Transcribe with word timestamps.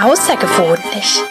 Außergewöhnlich. 0.00 1.22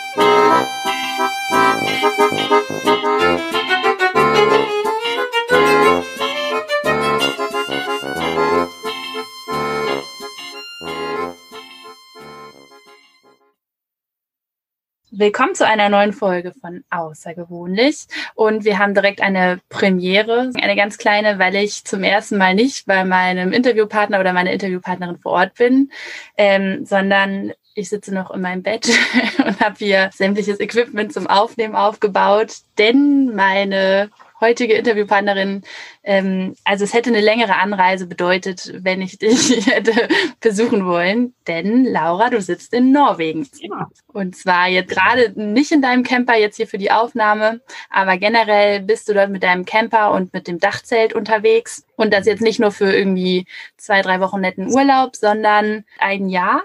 Willkommen 15.19 15.55
zu 15.55 15.65
einer 15.65 15.89
neuen 15.89 16.13
Folge 16.13 16.53
von 16.61 16.83
Außergewöhnlich. 16.91 18.05
Und 18.35 18.65
wir 18.65 18.77
haben 18.77 18.93
direkt 18.93 19.19
eine 19.19 19.59
Premiere, 19.67 20.51
eine 20.61 20.75
ganz 20.75 20.99
kleine, 20.99 21.39
weil 21.39 21.55
ich 21.55 21.83
zum 21.85 22.03
ersten 22.03 22.37
Mal 22.37 22.53
nicht 22.53 22.85
bei 22.85 23.03
meinem 23.03 23.51
Interviewpartner 23.51 24.19
oder 24.19 24.31
meiner 24.31 24.51
Interviewpartnerin 24.51 25.17
vor 25.17 25.31
Ort 25.31 25.55
bin, 25.55 25.91
ähm, 26.37 26.85
sondern 26.85 27.51
ich 27.73 27.89
sitze 27.89 28.13
noch 28.13 28.29
in 28.29 28.41
meinem 28.41 28.61
Bett 28.61 28.89
und 29.43 29.59
habe 29.59 29.75
hier 29.79 30.11
sämtliches 30.13 30.59
Equipment 30.59 31.11
zum 31.11 31.25
Aufnehmen 31.25 31.75
aufgebaut, 31.75 32.57
denn 32.77 33.33
meine 33.33 34.11
heutige 34.39 34.75
Interviewpartnerin, 34.75 35.63
ähm, 36.03 36.55
also 36.63 36.83
es 36.83 36.93
hätte 36.93 37.09
eine 37.09 37.21
längere 37.21 37.55
Anreise 37.55 38.07
bedeutet, 38.07 38.71
wenn 38.83 39.01
ich 39.01 39.17
dich 39.17 39.65
hätte 39.67 40.07
besuchen 40.39 40.85
wollen, 40.85 41.33
denn 41.47 41.85
Laura, 41.85 42.29
du 42.29 42.41
sitzt 42.41 42.73
in 42.73 42.91
Norwegen. 42.91 43.47
Ja. 43.59 43.89
Und 44.07 44.35
zwar 44.35 44.67
jetzt 44.67 44.89
gerade 44.89 45.33
nicht 45.35 45.71
in 45.71 45.81
deinem 45.81 46.03
Camper 46.03 46.37
jetzt 46.37 46.57
hier 46.57 46.67
für 46.67 46.77
die 46.77 46.91
Aufnahme, 46.91 47.61
aber 47.89 48.17
generell 48.17 48.81
bist 48.81 49.09
du 49.09 49.13
dort 49.13 49.29
mit 49.29 49.43
deinem 49.43 49.65
Camper 49.65 50.11
und 50.11 50.33
mit 50.33 50.47
dem 50.47 50.59
Dachzelt 50.59 51.13
unterwegs. 51.13 51.85
Und 51.95 52.13
das 52.13 52.27
jetzt 52.27 52.41
nicht 52.41 52.59
nur 52.59 52.71
für 52.71 52.91
irgendwie 52.91 53.45
zwei, 53.77 54.01
drei 54.01 54.19
Wochen 54.19 54.41
netten 54.41 54.71
Urlaub, 54.71 55.15
sondern 55.15 55.83
ein 55.99 56.29
Jahr 56.29 56.63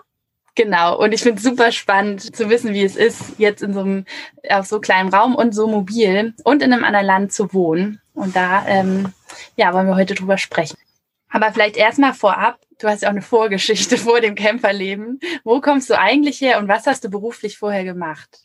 Genau, 0.54 0.98
und 0.98 1.12
ich 1.12 1.22
finde 1.22 1.38
es 1.38 1.44
super 1.44 1.72
spannend 1.72 2.36
zu 2.36 2.50
wissen, 2.50 2.74
wie 2.74 2.84
es 2.84 2.94
ist, 2.94 3.38
jetzt 3.38 3.62
in 3.62 3.72
so 3.72 3.80
einem 3.80 4.04
auf 4.50 4.66
so 4.66 4.80
kleinem 4.80 5.08
Raum 5.08 5.34
und 5.34 5.54
so 5.54 5.66
mobil 5.66 6.34
und 6.44 6.62
in 6.62 6.72
einem 6.72 6.84
anderen 6.84 7.06
Land 7.06 7.32
zu 7.32 7.54
wohnen. 7.54 8.00
Und 8.12 8.36
da 8.36 8.66
ähm, 8.66 9.12
ja, 9.56 9.72
wollen 9.72 9.86
wir 9.86 9.96
heute 9.96 10.14
drüber 10.14 10.36
sprechen. 10.36 10.76
Aber 11.30 11.50
vielleicht 11.52 11.78
erstmal 11.78 12.12
vorab, 12.12 12.58
du 12.78 12.88
hast 12.88 13.02
ja 13.02 13.08
auch 13.08 13.12
eine 13.12 13.22
Vorgeschichte 13.22 13.96
vor 13.98 14.20
dem 14.20 14.34
Camperleben. 14.34 15.20
Wo 15.42 15.60
kommst 15.60 15.88
du 15.88 15.98
eigentlich 15.98 16.40
her 16.42 16.58
und 16.58 16.68
was 16.68 16.86
hast 16.86 17.04
du 17.04 17.08
beruflich 17.08 17.56
vorher 17.56 17.84
gemacht? 17.84 18.40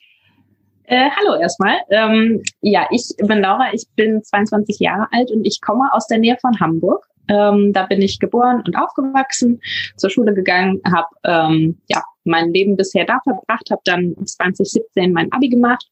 Äh, 0.83 1.09
hallo 1.17 1.35
erstmal. 1.35 1.80
Ähm, 1.89 2.41
ja, 2.61 2.88
ich 2.91 3.13
bin 3.17 3.41
Laura, 3.41 3.73
ich 3.73 3.85
bin 3.97 4.23
22 4.23 4.80
Jahre 4.80 5.08
alt 5.11 5.30
und 5.31 5.45
ich 5.45 5.59
komme 5.59 5.89
aus 5.91 6.08
der 6.08 6.19
Nähe 6.19 6.38
von 6.39 6.58
Hamburg. 6.61 7.05
Ähm, 7.28 7.73
da 7.73 7.86
bin 7.86 8.02
ich 8.02 8.20
geboren 8.20 8.64
und 8.66 8.75
aufgewachsen, 8.75 9.61
zur 9.95 10.09
Schule 10.09 10.33
gegangen, 10.33 10.81
habe 10.86 11.08
ähm, 11.23 11.81
ja 11.88 12.03
mein 12.23 12.53
Leben 12.53 12.75
bisher 12.75 13.06
da 13.06 13.19
verbracht, 13.23 13.72
habe 13.72 13.81
dann 13.86 14.16
2017 14.25 15.14
mein 15.14 15.31
Abi 15.31 15.50
gemacht 15.50 15.88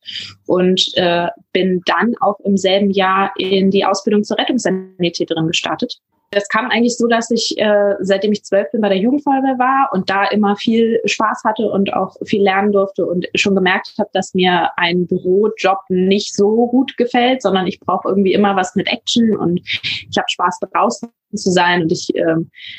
und 0.45 0.92
äh, 0.95 1.27
bin 1.53 1.81
dann 1.86 2.14
auch 2.19 2.39
im 2.42 2.58
selben 2.58 2.92
Jahr 2.92 3.31
in 3.38 3.72
die 3.72 3.86
Ausbildung 3.86 4.23
zur 4.23 4.38
Rettungssanitäterin 4.38 5.47
gestartet 5.47 6.02
das 6.31 6.48
kam 6.50 6.70
eigentlich 6.70 6.98
so, 6.98 7.08
dass 7.08 7.31
ich, 7.31 7.58
äh, 7.58 7.95
seitdem 8.00 8.31
ich 8.31 8.44
zwölf 8.44 8.70
bin, 8.72 8.81
bei 8.81 8.90
der 8.90 8.98
Jugendfeuerwehr 8.98 9.58
war 9.58 9.90
und 9.94 10.09
da 10.09 10.26
immer 10.26 10.56
viel 10.56 11.00
Spaß 11.06 11.44
hatte 11.45 11.70
und 11.70 11.94
auch 11.94 12.16
viel 12.26 12.44
lernen 12.44 12.72
durfte 12.72 13.06
und 13.06 13.28
schon 13.36 13.56
gemerkt 13.56 13.94
habe, 13.98 14.09
dass 14.14 14.34
mir 14.34 14.70
ein 14.78 15.08
Bürojob 15.08 15.80
nicht 15.90 16.36
so 16.36 16.67
gut 16.67 16.98
gefällt, 16.98 17.42
sondern 17.42 17.67
ich 17.67 17.80
brauche 17.80 18.09
irgendwie 18.09 18.34
immer 18.34 18.56
was 18.56 18.76
mit 18.76 18.88
Action 18.88 19.36
und 19.36 19.62
ich 19.64 20.17
habe 20.17 20.30
Spaß 20.30 20.59
draußen 20.72 21.09
zu 21.34 21.52
sein 21.52 21.84
und 21.84 21.92
ich 21.92 22.16
äh, 22.16 22.36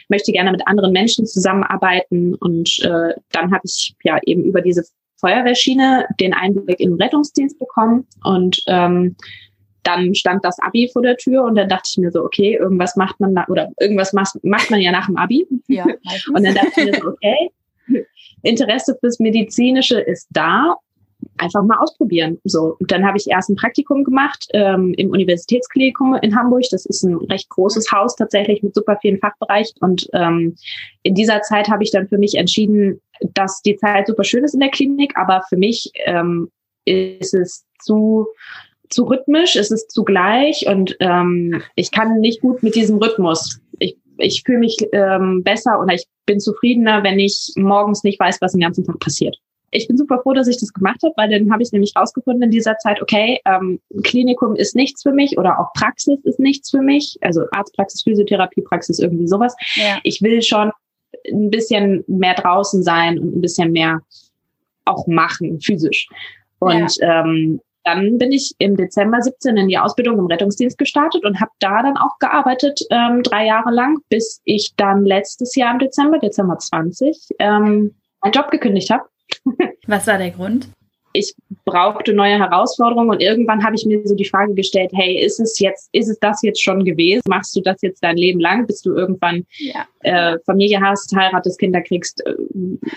möchte 0.09 0.33
gerne 0.33 0.51
mit 0.51 0.67
anderen 0.67 0.93
Menschen 0.93 1.27
zusammenarbeiten 1.27 2.35
und 2.35 2.79
äh, 2.83 3.15
dann 3.33 3.53
habe 3.53 3.63
ich 3.65 3.95
ja 4.03 4.19
eben 4.25 4.45
über 4.45 4.61
diese 4.61 4.85
Feuerwehrschiene 5.19 6.07
den 6.21 6.35
Einblick 6.35 6.81
in 6.81 6.91
den 6.91 7.03
Rettungsdienst 7.03 7.59
bekommen 7.59 8.07
und 8.25 8.63
ähm, 8.67 9.17
dann 9.87 10.15
stand 10.15 10.45
das 10.45 10.59
Abi 10.61 10.89
vor 10.93 11.03
der 11.03 11.17
Tür 11.17 11.45
und 11.45 11.55
dann 11.55 11.69
dachte 11.69 11.89
ich 11.91 11.99
mir 11.99 12.11
so, 12.11 12.25
okay, 12.25 12.57
irgendwas 12.57 12.97
macht 12.97 13.21
man 13.21 13.35
da, 13.35 13.45
oder 13.49 13.71
irgendwas 13.81 14.13
macht, 14.13 14.43
macht 14.45 14.71
man 14.71 14.81
ja 14.81 14.91
nach 14.91 15.07
dem 15.07 15.17
Abi. 15.17 15.47
Ja, 15.69 15.85
und 16.35 16.45
dann 16.45 16.55
dachte 16.55 16.73
ich 16.77 16.85
mir 16.85 17.01
so, 17.01 17.09
okay, 17.09 17.51
Interesse 18.43 18.97
fürs 19.01 19.19
Medizinische 19.19 20.01
ist 20.01 20.29
da, 20.31 20.77
einfach 21.39 21.63
mal 21.63 21.79
ausprobieren. 21.79 22.39
So, 22.45 22.77
und 22.79 22.91
dann 22.91 23.07
habe 23.07 23.17
ich 23.19 23.29
erst 23.29 23.51
ein 23.51 23.57
Praktikum 23.57 24.05
gemacht 24.05 24.49
ähm, 24.53 24.95
im 24.97 25.11
Universitätsklinikum 25.11 26.15
in 26.17 26.37
Hamburg. 26.37 26.65
Das 26.71 26.87
ist 26.87 27.03
ein 27.03 27.17
recht 27.17 27.49
großes 27.49 27.91
Haus 27.93 28.17
tatsächlich 28.17 28.63
mit 28.63 28.75
super 28.75 28.99
vielen 29.01 29.19
Fachbereichen. 29.19 29.77
Und 29.81 30.09
ähm, 30.13 30.57
in 31.03 31.15
dieser 31.15 31.43
Zeit 31.43 31.69
habe 31.69 31.83
ich 31.83 31.91
dann 31.91 32.09
für 32.09 32.19
mich 32.19 32.35
entschieden, 32.37 33.01
dass 33.35 33.63
die 33.63 33.77
Zeit 33.77 34.07
super 34.07 34.25
schön 34.25 34.45
ist 34.45 34.55
in 34.55 34.61
der 34.61 34.71
Klinik, 34.71 35.17
aber 35.17 35.43
für 35.49 35.57
mich 35.57 35.91
ähm, 36.05 36.51
ist 36.85 37.35
es 37.35 37.65
zu 37.81 38.27
zu 38.89 39.05
rhythmisch, 39.05 39.57
es 39.57 39.71
ist 39.71 39.91
zugleich 39.91 40.67
und 40.69 40.97
ähm, 41.01 41.63
ich 41.75 41.91
kann 41.91 42.21
nicht 42.21 42.41
gut 42.41 42.63
mit 42.63 42.75
diesem 42.75 42.99
Rhythmus. 42.99 43.61
Ich, 43.79 43.97
ich 44.19 44.43
fühle 44.45 44.59
mich 44.59 44.77
ähm, 44.93 45.43
besser 45.43 45.81
oder 45.81 45.95
ich 45.95 46.07
bin 46.27 46.41
zufriedener, 46.41 47.03
wenn 47.03 47.19
ich 47.19 47.53
morgens 47.57 48.05
nicht 48.05 48.19
weiß, 48.21 48.41
was 48.41 48.53
den 48.53 48.61
ganzen 48.61 48.85
Tag 48.85 48.99
passiert. 48.99 49.37
Ich 49.73 49.89
bin 49.89 49.97
super 49.97 50.21
froh, 50.23 50.33
dass 50.33 50.49
ich 50.49 50.59
das 50.59 50.73
gemacht 50.73 51.01
habe, 51.03 51.13
weil 51.17 51.29
dann 51.29 51.53
habe 51.53 51.63
ich 51.63 51.73
nämlich 51.73 51.95
rausgefunden 51.97 52.45
in 52.45 52.51
dieser 52.51 52.79
Zeit, 52.79 53.03
okay, 53.03 53.41
ähm, 53.45 53.81
Klinikum 54.05 54.55
ist 54.55 54.77
nichts 54.77 55.03
für 55.03 55.13
mich 55.13 55.37
oder 55.39 55.59
auch 55.59 55.73
Praxis 55.75 56.19
ist 56.25 56.39
nichts 56.39 56.71
für 56.71 56.81
mich, 56.81 57.19
also 57.21 57.43
Arztpraxis, 57.51 58.03
Physiotherapiepraxis, 58.03 59.01
irgendwie 59.01 59.27
sowas. 59.27 59.55
Ja. 59.75 59.99
Ich 60.03 60.23
will 60.23 60.41
schon 60.43 60.71
ein 61.31 61.51
bisschen 61.51 62.05
mehr 62.07 62.35
draußen 62.35 62.83
sein 62.83 63.19
und 63.19 63.37
ein 63.37 63.41
bisschen 63.41 63.73
mehr 63.73 64.01
auch 64.85 65.07
machen, 65.07 65.61
physisch. 65.61 66.09
Und 66.59 66.97
ja. 66.97 67.25
ähm, 67.25 67.61
dann 67.87 68.19
bin 68.19 68.33
ich 68.33 68.53
im 68.59 68.77
Dezember 68.77 69.23
17 69.23 69.57
in 69.57 69.69
die 69.69 69.79
Ausbildung 69.79 70.19
im 70.19 70.27
Rettungsdienst 70.27 70.77
gestartet 70.77 71.25
und 71.25 71.41
habe 71.41 71.53
da 71.61 71.83
dann 71.83 71.97
auch 71.97 72.19
gearbeitet, 72.19 72.81
ähm, 72.91 73.23
drei 73.23 73.47
Jahre 73.47 73.71
lang, 73.71 73.99
bis 74.09 74.43
ich 74.45 74.75
dann 74.77 75.05
letztes 75.05 75.55
Jahr 75.55 75.73
im 75.73 75.79
Dezember, 75.79 76.19
Dezember 76.19 76.59
20, 76.59 77.29
ähm, 77.39 77.95
meinen 78.21 78.33
Job 78.33 78.51
gekündigt 78.51 78.91
habe. 78.91 79.05
Was 79.87 80.09
war 80.09 80.19
der 80.19 80.33
Grund? 80.33 80.69
Ich 81.17 81.35
brauchte 81.65 82.13
neue 82.13 82.39
Herausforderungen 82.39 83.11
und 83.11 83.21
irgendwann 83.21 83.65
habe 83.65 83.75
ich 83.75 83.85
mir 83.85 84.01
so 84.05 84.15
die 84.15 84.25
Frage 84.25 84.55
gestellt, 84.55 84.91
hey, 84.95 85.19
ist 85.25 85.41
es 85.41 85.59
jetzt, 85.59 85.89
ist 85.93 86.09
es 86.09 86.19
das 86.21 86.43
jetzt 86.43 86.63
schon 86.63 86.85
gewesen? 86.85 87.23
Machst 87.29 87.57
du 87.57 87.61
das 87.61 87.83
jetzt 87.83 88.03
dein 88.03 88.17
Leben 88.17 88.41
lang, 88.41 88.67
bis 88.67 88.83
du 88.83 88.95
irgendwann 88.95 89.45
ja. 89.59 89.87
äh, 90.01 90.39
Familie 90.47 90.81
hast, 90.81 91.15
heiratest, 91.15 91.59
Kinder 91.59 91.81
kriegst? 91.81 92.23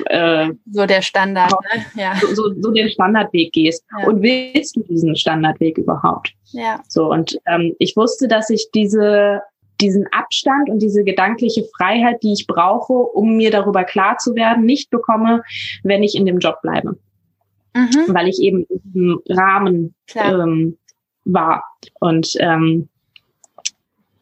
Äh, 0.07 0.45
äh 0.45 0.53
so 0.71 0.85
der 0.85 1.01
Standard, 1.01 1.51
ne? 1.51 1.85
ja. 1.95 2.13
so, 2.21 2.33
so, 2.33 2.53
so 2.61 2.71
den 2.71 2.89
Standardweg 2.89 3.51
gehst. 3.53 3.83
Ja. 3.99 4.07
Und 4.07 4.21
willst 4.21 4.75
du 4.75 4.83
diesen 4.83 5.15
Standardweg 5.15 5.77
überhaupt? 5.77 6.33
Ja. 6.51 6.81
So, 6.87 7.11
und 7.11 7.39
ähm, 7.47 7.75
ich 7.79 7.95
wusste, 7.95 8.27
dass 8.27 8.49
ich 8.49 8.69
diese 8.73 9.41
diesen 9.81 10.07
Abstand 10.11 10.69
und 10.69 10.81
diese 10.81 11.05
gedankliche 11.05 11.63
Freiheit, 11.77 12.21
die 12.21 12.33
ich 12.33 12.47
brauche, 12.47 12.91
um 12.91 13.37
mir 13.37 13.49
darüber 13.49 13.85
klar 13.85 14.17
zu 14.17 14.35
werden, 14.35 14.65
nicht 14.65 14.89
bekomme, 14.89 15.41
wenn 15.83 16.03
ich 16.03 16.15
in 16.15 16.25
dem 16.25 16.39
Job 16.39 16.61
bleibe 16.61 16.97
mhm. 17.75 18.05
weil 18.13 18.27
ich 18.27 18.39
eben 18.39 18.65
im 18.93 19.21
Rahmen 19.29 19.95
ähm, 20.15 20.77
war. 21.25 21.63
Und 21.99 22.33
ähm, 22.39 22.89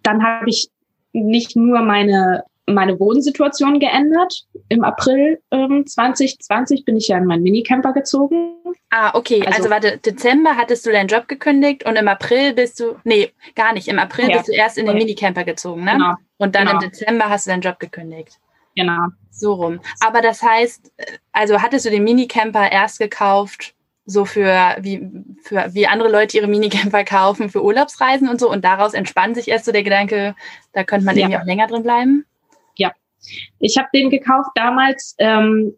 dann 0.03 0.24
habe 0.24 0.50
ich 0.50 0.69
nicht 1.13 1.56
nur 1.56 1.81
meine 1.81 2.44
meine 2.68 3.00
Wohnsituation 3.00 3.80
geändert. 3.80 4.46
Im 4.69 4.84
April 4.84 5.41
ähm, 5.52 5.86
2020 5.88 6.84
bin 6.84 6.97
ich 6.97 7.07
ja 7.07 7.18
in 7.18 7.25
meinen 7.25 7.44
Minicamper 7.44 7.94
gezogen. 7.94 8.56
Ah, 8.90 9.12
okay. 9.13 9.41
Also, 9.46 9.59
also 9.59 9.69
warte, 9.69 9.97
Dezember 10.00 10.57
hattest 10.57 10.86
du 10.86 10.91
deinen 10.91 11.07
Job 11.07 11.28
gekündigt 11.28 11.86
und 11.86 11.96
im 11.96 12.07
April 12.07 12.53
bist 12.53 12.80
du, 12.80 12.97
nee, 13.06 13.31
gar 13.56 13.74
nicht. 13.74 13.88
Im 13.88 14.00
April 14.00 14.30
ja. 14.30 14.38
bist 14.38 14.50
du 14.50 14.52
erst 14.52 14.78
in 14.78 14.86
den 14.86 14.97
Minicamper 14.97 15.46
gezogen, 15.46 15.86
ne? 15.86 15.94
Genau. 15.94 16.13
Und 16.38 16.56
dann 16.56 16.68
genau. 16.68 16.81
im 16.81 16.89
Dezember 16.89 17.30
hast 17.30 17.48
du 17.48 17.51
deinen 17.51 17.62
Job 17.62 17.80
gekündigt. 17.80 18.38
Genau. 18.77 19.07
So 19.31 19.53
rum. 19.53 19.79
Aber 20.00 20.21
das 20.21 20.41
heißt, 20.41 20.91
also 21.31 21.62
hattest 21.62 21.85
du 21.85 21.89
den 21.89 22.03
Minicamper 22.03 22.71
erst 22.71 23.00
gekauft, 23.00 23.74
so 24.06 24.24
für 24.24 24.77
wie, 24.79 25.01
für 25.41 25.74
wie 25.74 25.88
andere 25.88 26.09
Leute 26.09 26.38
ihre 26.38 26.47
Minicamper 26.47 27.03
kaufen 27.03 27.50
für 27.50 27.63
Urlaubsreisen 27.63 28.29
und 28.29 28.39
so 28.39 28.50
und 28.50 28.63
daraus 28.63 28.94
entspannt 28.94 29.35
sich 29.35 29.50
erst 29.50 29.65
so 29.65 29.71
der 29.71 29.83
Gedanke, 29.83 30.35
da 30.74 30.83
könnte 30.83 31.06
man 31.06 31.15
ja. 31.15 31.24
irgendwie 31.24 31.41
auch 31.41 31.45
länger 31.45 31.68
drin 31.68 31.83
bleiben? 31.83 32.25
Ja. 32.75 32.94
Ich 33.59 33.77
habe 33.77 33.89
den 33.94 34.09
gekauft 34.09 34.51
damals, 34.56 35.15
ähm, 35.18 35.73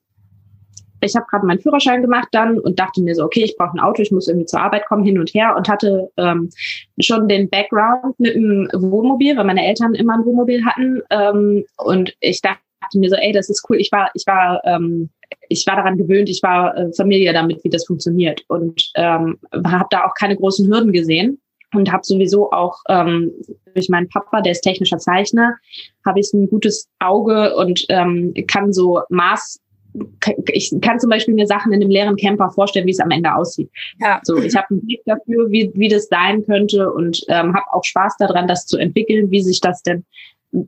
ich 1.01 1.15
habe 1.15 1.25
gerade 1.29 1.45
meinen 1.45 1.61
Führerschein 1.61 2.01
gemacht 2.01 2.27
dann 2.33 2.59
und 2.59 2.79
dachte 2.79 3.01
mir 3.01 3.15
so, 3.15 3.23
okay, 3.23 3.43
ich 3.45 3.55
brauche 3.57 3.77
ein 3.77 3.79
Auto, 3.79 4.01
ich 4.01 4.11
muss 4.11 4.27
irgendwie 4.27 4.45
zur 4.45 4.61
Arbeit 4.61 4.85
kommen, 4.87 5.05
hin 5.05 5.17
und 5.17 5.33
her 5.33 5.55
und 5.55 5.69
hatte 5.69 6.11
ähm, 6.17 6.49
schon 6.99 7.29
den 7.29 7.49
Background 7.49 8.19
mit 8.19 8.35
einem 8.35 8.69
Wohnmobil, 8.73 9.37
weil 9.37 9.45
meine 9.45 9.65
Eltern 9.65 9.95
immer 9.95 10.15
ein 10.15 10.25
Wohnmobil 10.25 10.65
hatten. 10.65 11.01
Ähm, 11.09 11.65
und 11.77 12.13
ich 12.19 12.41
dachte 12.41 12.59
mir 12.93 13.09
so, 13.09 13.15
ey, 13.15 13.31
das 13.31 13.49
ist 13.49 13.65
cool. 13.69 13.77
Ich 13.77 13.91
war, 13.91 14.09
ich 14.13 14.25
war 14.25 14.61
ähm, 14.65 15.09
ich 15.47 15.65
war 15.67 15.75
daran 15.75 15.97
gewöhnt, 15.97 16.29
ich 16.29 16.41
war 16.43 16.75
äh, 16.77 16.93
Familie 16.93 17.33
damit, 17.33 17.63
wie 17.63 17.69
das 17.69 17.85
funktioniert 17.85 18.43
und 18.47 18.91
ähm, 18.95 19.37
habe 19.65 19.87
da 19.89 20.05
auch 20.05 20.13
keine 20.13 20.35
großen 20.35 20.67
Hürden 20.67 20.91
gesehen. 20.91 21.39
und 21.73 21.91
habe 21.91 22.03
sowieso 22.03 22.51
auch 22.51 22.77
ähm, 22.89 23.31
durch 23.75 23.89
meinen 23.89 24.09
Papa, 24.09 24.41
der 24.41 24.53
ist 24.53 24.61
technischer 24.61 24.97
Zeichner, 24.97 25.55
habe 26.05 26.19
ich 26.19 26.33
ein 26.33 26.49
gutes 26.49 26.89
Auge 26.99 27.55
und 27.55 27.85
ähm, 27.89 28.33
kann 28.47 28.73
so 28.73 29.01
Maß 29.09 29.59
ich 30.51 30.71
kann 30.81 30.99
zum 30.99 31.09
Beispiel 31.09 31.33
mir 31.33 31.47
Sachen 31.47 31.73
in 31.73 31.81
einem 31.81 31.89
leeren 31.89 32.15
Camper 32.15 32.51
vorstellen, 32.51 32.85
wie 32.85 32.91
es 32.91 32.99
am 32.99 33.09
Ende 33.09 33.33
aussieht. 33.33 33.71
Ja. 33.99 34.19
So, 34.23 34.37
ich 34.37 34.55
habe 34.55 34.67
einen 34.69 34.85
Blick 34.85 35.01
dafür, 35.05 35.49
wie, 35.49 35.71
wie 35.73 35.87
das 35.87 36.07
sein 36.07 36.45
könnte 36.45 36.91
und 36.93 37.21
ähm, 37.27 37.55
habe 37.55 37.65
auch 37.73 37.83
Spaß 37.83 38.17
daran, 38.19 38.47
das 38.47 38.67
zu 38.67 38.77
entwickeln, 38.77 39.31
wie 39.31 39.41
sich 39.41 39.61
das 39.61 39.81
denn 39.81 40.05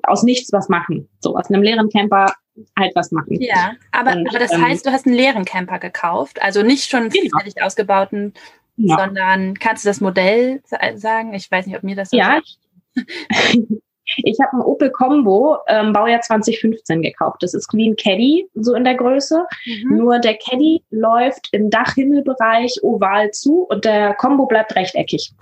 aus 0.04 0.24
nichts 0.24 0.52
was 0.52 0.70
machen. 0.70 1.10
So 1.20 1.36
aus 1.36 1.50
einem 1.50 1.64
leeren 1.64 1.90
Camper 1.90 2.34
halt 2.78 2.96
was 2.96 3.12
machen. 3.12 3.38
Ja, 3.40 3.74
aber, 3.92 4.12
und, 4.12 4.30
aber 4.30 4.40
das 4.40 4.54
ähm, 4.54 4.66
heißt, 4.66 4.86
du 4.86 4.92
hast 4.92 5.06
einen 5.06 5.16
leeren 5.16 5.46
Camper 5.46 5.80
gekauft, 5.80 6.42
also 6.42 6.64
nicht 6.64 6.90
schon 6.90 7.10
genau. 7.10 7.38
fertig 7.38 7.62
ausgebauten, 7.62 8.34
ja. 8.78 8.98
sondern 8.98 9.56
kannst 9.56 9.84
du 9.84 9.90
das 9.90 10.02
Modell 10.02 10.62
sagen? 10.96 11.34
Ich 11.34 11.50
weiß 11.50 11.66
nicht, 11.66 11.78
ob 11.78 11.84
mir 11.84 11.96
das 11.96 12.10
so 12.10 12.18
Ja. 12.18 12.40
Ich 14.18 14.40
habe 14.42 14.54
einen 14.54 14.64
Opel 14.64 14.90
Combo 14.90 15.58
ähm, 15.68 15.94
Baujahr 15.94 16.22
2015 16.22 17.02
gekauft. 17.02 17.44
Das 17.44 17.54
ist 17.54 17.72
wie 17.74 17.90
ein 17.90 17.96
Caddy, 17.96 18.48
so 18.56 18.74
in 18.74 18.84
der 18.84 18.96
Größe. 18.96 19.46
Mhm. 19.66 19.98
Nur 19.98 20.20
der 20.20 20.38
Caddy 20.38 20.84
läuft 20.90 21.48
im 21.54 21.70
Dachhimmelbereich 21.70 22.80
oval 22.82 23.32
zu 23.32 23.64
und 23.70 23.86
der 23.86 24.14
Combo 24.16 24.48
bleibt 24.48 24.76
rechteckig. 24.76 25.34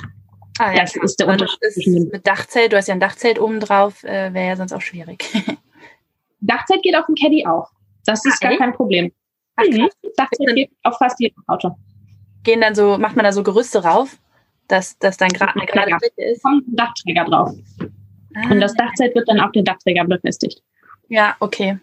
Ah, 0.60 0.74
ja, 0.74 0.82
das 0.82 0.94
klar. 0.94 1.06
ist 1.06 1.20
der 1.20 1.28
also 1.30 1.46
Unterschied. 1.46 1.88
Ist 1.88 2.12
mit 2.12 2.28
Dachzelt, 2.28 2.74
du 2.74 2.78
hast 2.78 2.88
ja 2.88 2.94
ein 2.94 3.00
Dachzelt 3.00 3.40
oben 3.40 3.62
drauf, 3.62 4.04
äh, 4.04 4.34
wäre 4.34 4.50
ja 4.50 4.56
sonst 4.58 4.74
auch 4.74 4.82
schwierig. 4.82 5.26
Dachzelt 6.42 6.84
geht 6.84 6.96
auf 6.96 7.06
dem 7.06 7.16
Caddy 7.16 7.46
auch. 7.46 7.72
Das 8.06 8.26
ist 8.26 8.44
ah, 8.44 8.50
gar 8.50 8.58
kein 8.58 8.74
Problem. 8.74 9.12
Ach, 9.56 9.64
mhm. 9.64 9.90
Dachzelt 10.18 10.56
geht 10.56 10.72
auf 10.84 10.98
fast 10.98 11.20
jedem 11.20 11.42
Auto. 11.48 11.76
Gehen 12.44 12.62
dann 12.62 12.76
so, 12.76 12.98
macht 12.98 13.16
man 13.16 13.24
da 13.24 13.32
so 13.32 13.42
Gerüste 13.42 13.84
rauf, 13.84 14.18
dass, 14.68 15.00
dass 15.00 15.18
dann 15.18 15.30
gerade 15.30 15.56
eine 15.56 15.66
gerade 15.66 15.98
Fläche 15.98 16.32
ist? 16.32 16.44
Kommt 16.44 16.68
ein 16.68 16.76
Dachträger 16.76 17.26
drauf. 17.26 17.52
Ah, 18.36 18.52
und 18.52 18.60
das 18.60 18.74
Dachzelt 18.74 19.16
wird 19.16 19.30
dann 19.30 19.40
auf 19.40 19.52
den 19.54 19.64
Dachträger 19.64 20.04
befestigt. 20.04 20.62
Ja, 21.08 21.38
okay. 21.40 21.80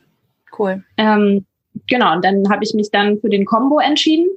Cool. 0.59 0.85
Ähm, 0.99 1.47
genau, 1.89 2.15
und 2.15 2.25
dann 2.25 2.49
habe 2.51 2.65
ich 2.65 2.75
mich 2.75 2.91
dann 2.91 3.19
für 3.19 3.29
den 3.29 3.45
Combo 3.45 3.79
entschieden, 3.79 4.29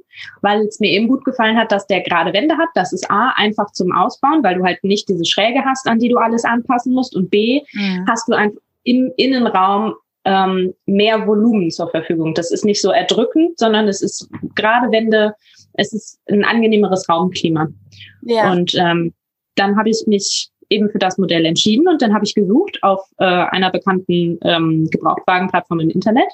weil 0.42 0.62
es 0.62 0.80
mir 0.80 0.90
eben 0.90 1.08
gut 1.08 1.24
gefallen 1.24 1.56
hat, 1.56 1.72
dass 1.72 1.86
der 1.86 2.02
gerade 2.02 2.32
Wände 2.32 2.56
hat. 2.56 2.68
Das 2.74 2.92
ist 2.92 3.10
A, 3.10 3.32
einfach 3.36 3.70
zum 3.72 3.92
Ausbauen, 3.92 4.42
weil 4.42 4.56
du 4.56 4.64
halt 4.64 4.82
nicht 4.84 5.08
diese 5.08 5.24
Schräge 5.24 5.64
hast, 5.64 5.86
an 5.86 5.98
die 5.98 6.08
du 6.08 6.18
alles 6.18 6.44
anpassen 6.44 6.92
musst. 6.92 7.16
Und 7.16 7.30
B, 7.30 7.62
mhm. 7.72 8.06
hast 8.08 8.28
du 8.28 8.34
einfach 8.34 8.60
im 8.84 9.12
Innenraum 9.16 9.94
ähm, 10.24 10.74
mehr 10.86 11.26
Volumen 11.26 11.70
zur 11.70 11.88
Verfügung. 11.90 12.34
Das 12.34 12.50
ist 12.50 12.64
nicht 12.64 12.80
so 12.80 12.90
erdrückend, 12.90 13.58
sondern 13.58 13.88
es 13.88 14.02
ist 14.02 14.28
gerade 14.54 14.90
Wände, 14.90 15.34
es 15.74 15.92
ist 15.92 16.20
ein 16.28 16.44
angenehmeres 16.44 17.08
Raumklima. 17.08 17.68
Ja. 18.22 18.52
Und 18.52 18.74
ähm, 18.74 19.14
dann 19.54 19.76
habe 19.76 19.90
ich 19.90 20.04
mich 20.06 20.49
eben 20.70 20.88
für 20.88 20.98
das 20.98 21.18
Modell 21.18 21.44
entschieden 21.44 21.88
und 21.88 22.00
dann 22.00 22.14
habe 22.14 22.24
ich 22.24 22.34
gesucht 22.34 22.78
auf 22.82 23.00
äh, 23.18 23.24
einer 23.24 23.70
bekannten 23.70 24.38
ähm, 24.42 24.88
Gebrauchtwagenplattform 24.90 25.80
im 25.80 25.90
Internet, 25.90 26.28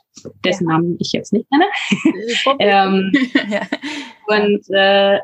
dessen 0.44 0.68
ja. 0.68 0.74
Namen 0.74 0.96
ich 1.00 1.12
jetzt 1.12 1.32
nicht 1.32 1.46
nenne. 1.50 1.64
ähm, 2.60 3.12
ja. 3.50 3.62
Und 4.28 4.62
äh, 4.70 5.18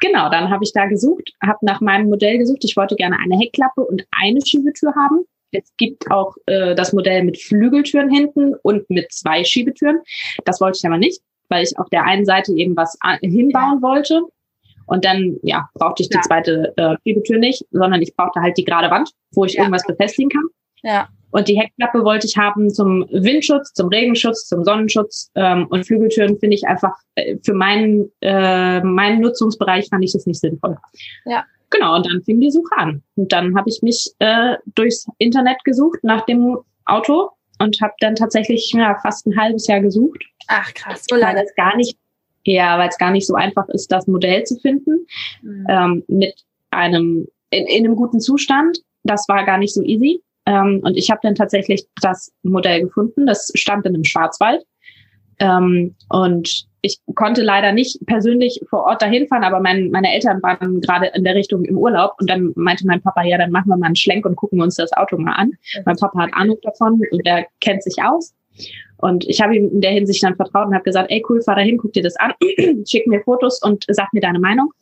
genau, 0.00 0.30
dann 0.30 0.50
habe 0.50 0.62
ich 0.62 0.72
da 0.72 0.86
gesucht, 0.86 1.32
habe 1.42 1.58
nach 1.62 1.80
meinem 1.80 2.08
Modell 2.08 2.38
gesucht. 2.38 2.64
Ich 2.64 2.76
wollte 2.76 2.96
gerne 2.96 3.16
eine 3.18 3.38
Heckklappe 3.38 3.80
und 3.80 4.04
eine 4.10 4.40
Schiebetür 4.44 4.94
haben. 4.94 5.24
Es 5.52 5.72
gibt 5.78 6.10
auch 6.10 6.36
äh, 6.46 6.74
das 6.74 6.92
Modell 6.92 7.24
mit 7.24 7.40
Flügeltüren 7.40 8.10
hinten 8.10 8.54
und 8.62 8.88
mit 8.90 9.10
zwei 9.12 9.42
Schiebetüren. 9.42 10.00
Das 10.44 10.60
wollte 10.60 10.78
ich 10.78 10.86
aber 10.86 10.98
nicht, 10.98 11.22
weil 11.48 11.64
ich 11.64 11.76
auf 11.78 11.88
der 11.88 12.04
einen 12.04 12.24
Seite 12.24 12.52
eben 12.52 12.76
was 12.76 12.96
hinbauen 13.22 13.80
ja. 13.80 13.82
wollte 13.82 14.22
und 14.90 15.04
dann, 15.04 15.38
ja, 15.42 15.68
brauchte 15.74 16.02
ich 16.02 16.08
die 16.08 16.16
ja. 16.16 16.22
zweite 16.22 16.72
äh, 16.76 16.96
Schiebetür 17.02 17.38
nicht, 17.38 17.64
sondern 17.70 18.02
ich 18.02 18.14
brauchte 18.16 18.40
halt 18.40 18.58
die 18.58 18.64
gerade 18.64 18.90
Wand, 18.90 19.10
wo 19.32 19.44
ich 19.44 19.54
ja. 19.54 19.60
irgendwas 19.60 19.86
befestigen 19.86 20.28
kann. 20.28 20.46
Ja. 20.82 21.08
Und 21.30 21.46
die 21.46 21.56
Heckklappe 21.56 22.04
wollte 22.04 22.26
ich 22.26 22.36
haben 22.36 22.70
zum 22.70 23.06
Windschutz, 23.10 23.72
zum 23.72 23.86
Regenschutz, 23.86 24.48
zum 24.48 24.64
Sonnenschutz. 24.64 25.30
Ähm, 25.36 25.68
und 25.68 25.86
Flügeltüren 25.86 26.40
finde 26.40 26.56
ich 26.56 26.66
einfach 26.66 26.94
äh, 27.14 27.36
für 27.44 27.54
meinen, 27.54 28.10
äh, 28.20 28.80
meinen 28.80 29.20
Nutzungsbereich 29.20 29.88
fand 29.88 30.02
ich 30.02 30.12
das 30.12 30.26
nicht 30.26 30.40
sinnvoll. 30.40 30.76
Ja. 31.24 31.44
Genau, 31.70 31.94
und 31.94 32.06
dann 32.06 32.20
fing 32.24 32.40
die 32.40 32.50
Suche 32.50 32.76
an. 32.76 33.04
Und 33.14 33.32
dann 33.32 33.56
habe 33.56 33.70
ich 33.70 33.82
mich 33.82 34.10
äh, 34.18 34.56
durchs 34.74 35.06
Internet 35.18 35.62
gesucht 35.62 36.00
nach 36.02 36.26
dem 36.26 36.58
Auto 36.84 37.30
und 37.60 37.80
habe 37.80 37.94
dann 38.00 38.16
tatsächlich 38.16 38.72
ja, 38.74 38.98
fast 39.00 39.24
ein 39.28 39.38
halbes 39.38 39.68
Jahr 39.68 39.80
gesucht. 39.80 40.24
Ach 40.48 40.74
krass, 40.74 41.04
so 41.08 41.14
lange. 41.14 41.38
Weil 41.38 41.44
es 41.44 41.54
gar 41.54 41.76
nicht 41.76 41.96
ja, 42.44 42.78
weil 42.78 42.88
es 42.88 42.98
gar 42.98 43.10
nicht 43.10 43.26
so 43.26 43.34
einfach 43.34 43.68
ist, 43.68 43.92
das 43.92 44.06
Modell 44.06 44.44
zu 44.44 44.58
finden 44.58 45.06
mhm. 45.42 45.66
ähm, 45.68 46.04
mit 46.08 46.34
einem 46.70 47.26
in, 47.50 47.66
in 47.66 47.84
einem 47.84 47.96
guten 47.96 48.20
Zustand. 48.20 48.78
Das 49.02 49.28
war 49.28 49.44
gar 49.44 49.58
nicht 49.58 49.74
so 49.74 49.82
easy. 49.82 50.22
Ähm, 50.46 50.80
und 50.82 50.96
ich 50.96 51.10
habe 51.10 51.20
dann 51.22 51.34
tatsächlich 51.34 51.86
das 52.00 52.32
Modell 52.42 52.82
gefunden. 52.82 53.26
Das 53.26 53.50
stand 53.54 53.86
in 53.86 53.94
einem 53.94 54.04
Schwarzwald. 54.04 54.64
Ähm, 55.38 55.94
und 56.08 56.66
ich 56.82 56.98
konnte 57.14 57.42
leider 57.42 57.72
nicht 57.72 57.98
persönlich 58.06 58.60
vor 58.68 58.84
Ort 58.84 59.02
dahin 59.02 59.26
fahren, 59.28 59.44
aber 59.44 59.60
mein, 59.60 59.90
meine 59.90 60.12
Eltern 60.12 60.42
waren 60.42 60.80
gerade 60.80 61.10
in 61.14 61.24
der 61.24 61.34
Richtung 61.34 61.64
im 61.64 61.76
Urlaub 61.76 62.14
und 62.20 62.28
dann 62.30 62.52
meinte 62.56 62.86
mein 62.86 63.02
Papa, 63.02 63.22
ja, 63.22 63.36
dann 63.36 63.50
machen 63.50 63.68
wir 63.68 63.76
mal 63.76 63.86
einen 63.86 63.96
Schlenk 63.96 64.24
und 64.24 64.36
gucken 64.36 64.60
uns 64.60 64.76
das 64.76 64.92
Auto 64.94 65.18
mal 65.18 65.34
an. 65.34 65.52
Mein 65.84 65.96
Papa 65.96 66.20
hat 66.20 66.34
Ahnung 66.34 66.58
davon 66.62 67.02
und 67.10 67.26
er 67.26 67.46
kennt 67.60 67.82
sich 67.82 67.96
aus. 68.02 68.34
Und 69.00 69.24
ich 69.26 69.40
habe 69.40 69.56
ihm 69.56 69.70
in 69.70 69.80
der 69.80 69.92
Hinsicht 69.92 70.22
dann 70.22 70.36
vertraut 70.36 70.66
und 70.66 70.74
habe 70.74 70.84
gesagt, 70.84 71.10
ey 71.10 71.24
cool, 71.28 71.40
fahr 71.42 71.56
dahin, 71.56 71.78
guck 71.78 71.92
dir 71.92 72.02
das 72.02 72.16
an, 72.16 72.32
schick 72.86 73.06
mir 73.06 73.20
Fotos 73.22 73.60
und 73.62 73.84
sag 73.88 74.12
mir 74.12 74.20
deine 74.20 74.38
Meinung. 74.38 74.72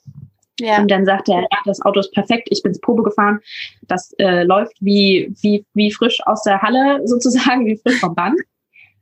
Ja. 0.60 0.80
Und 0.80 0.90
dann 0.90 1.04
sagte 1.04 1.32
er, 1.32 1.42
ja, 1.42 1.58
das 1.66 1.80
Auto 1.82 2.00
ist 2.00 2.12
perfekt, 2.12 2.48
ich 2.50 2.62
bin's 2.62 2.80
Probe 2.80 3.04
gefahren, 3.04 3.38
das 3.86 4.12
äh, 4.18 4.42
läuft 4.42 4.76
wie, 4.80 5.32
wie, 5.40 5.64
wie 5.74 5.92
frisch 5.92 6.18
aus 6.26 6.42
der 6.42 6.60
Halle 6.60 7.00
sozusagen, 7.04 7.66
wie 7.66 7.76
frisch 7.76 8.00
vom 8.00 8.14
Band, 8.14 8.40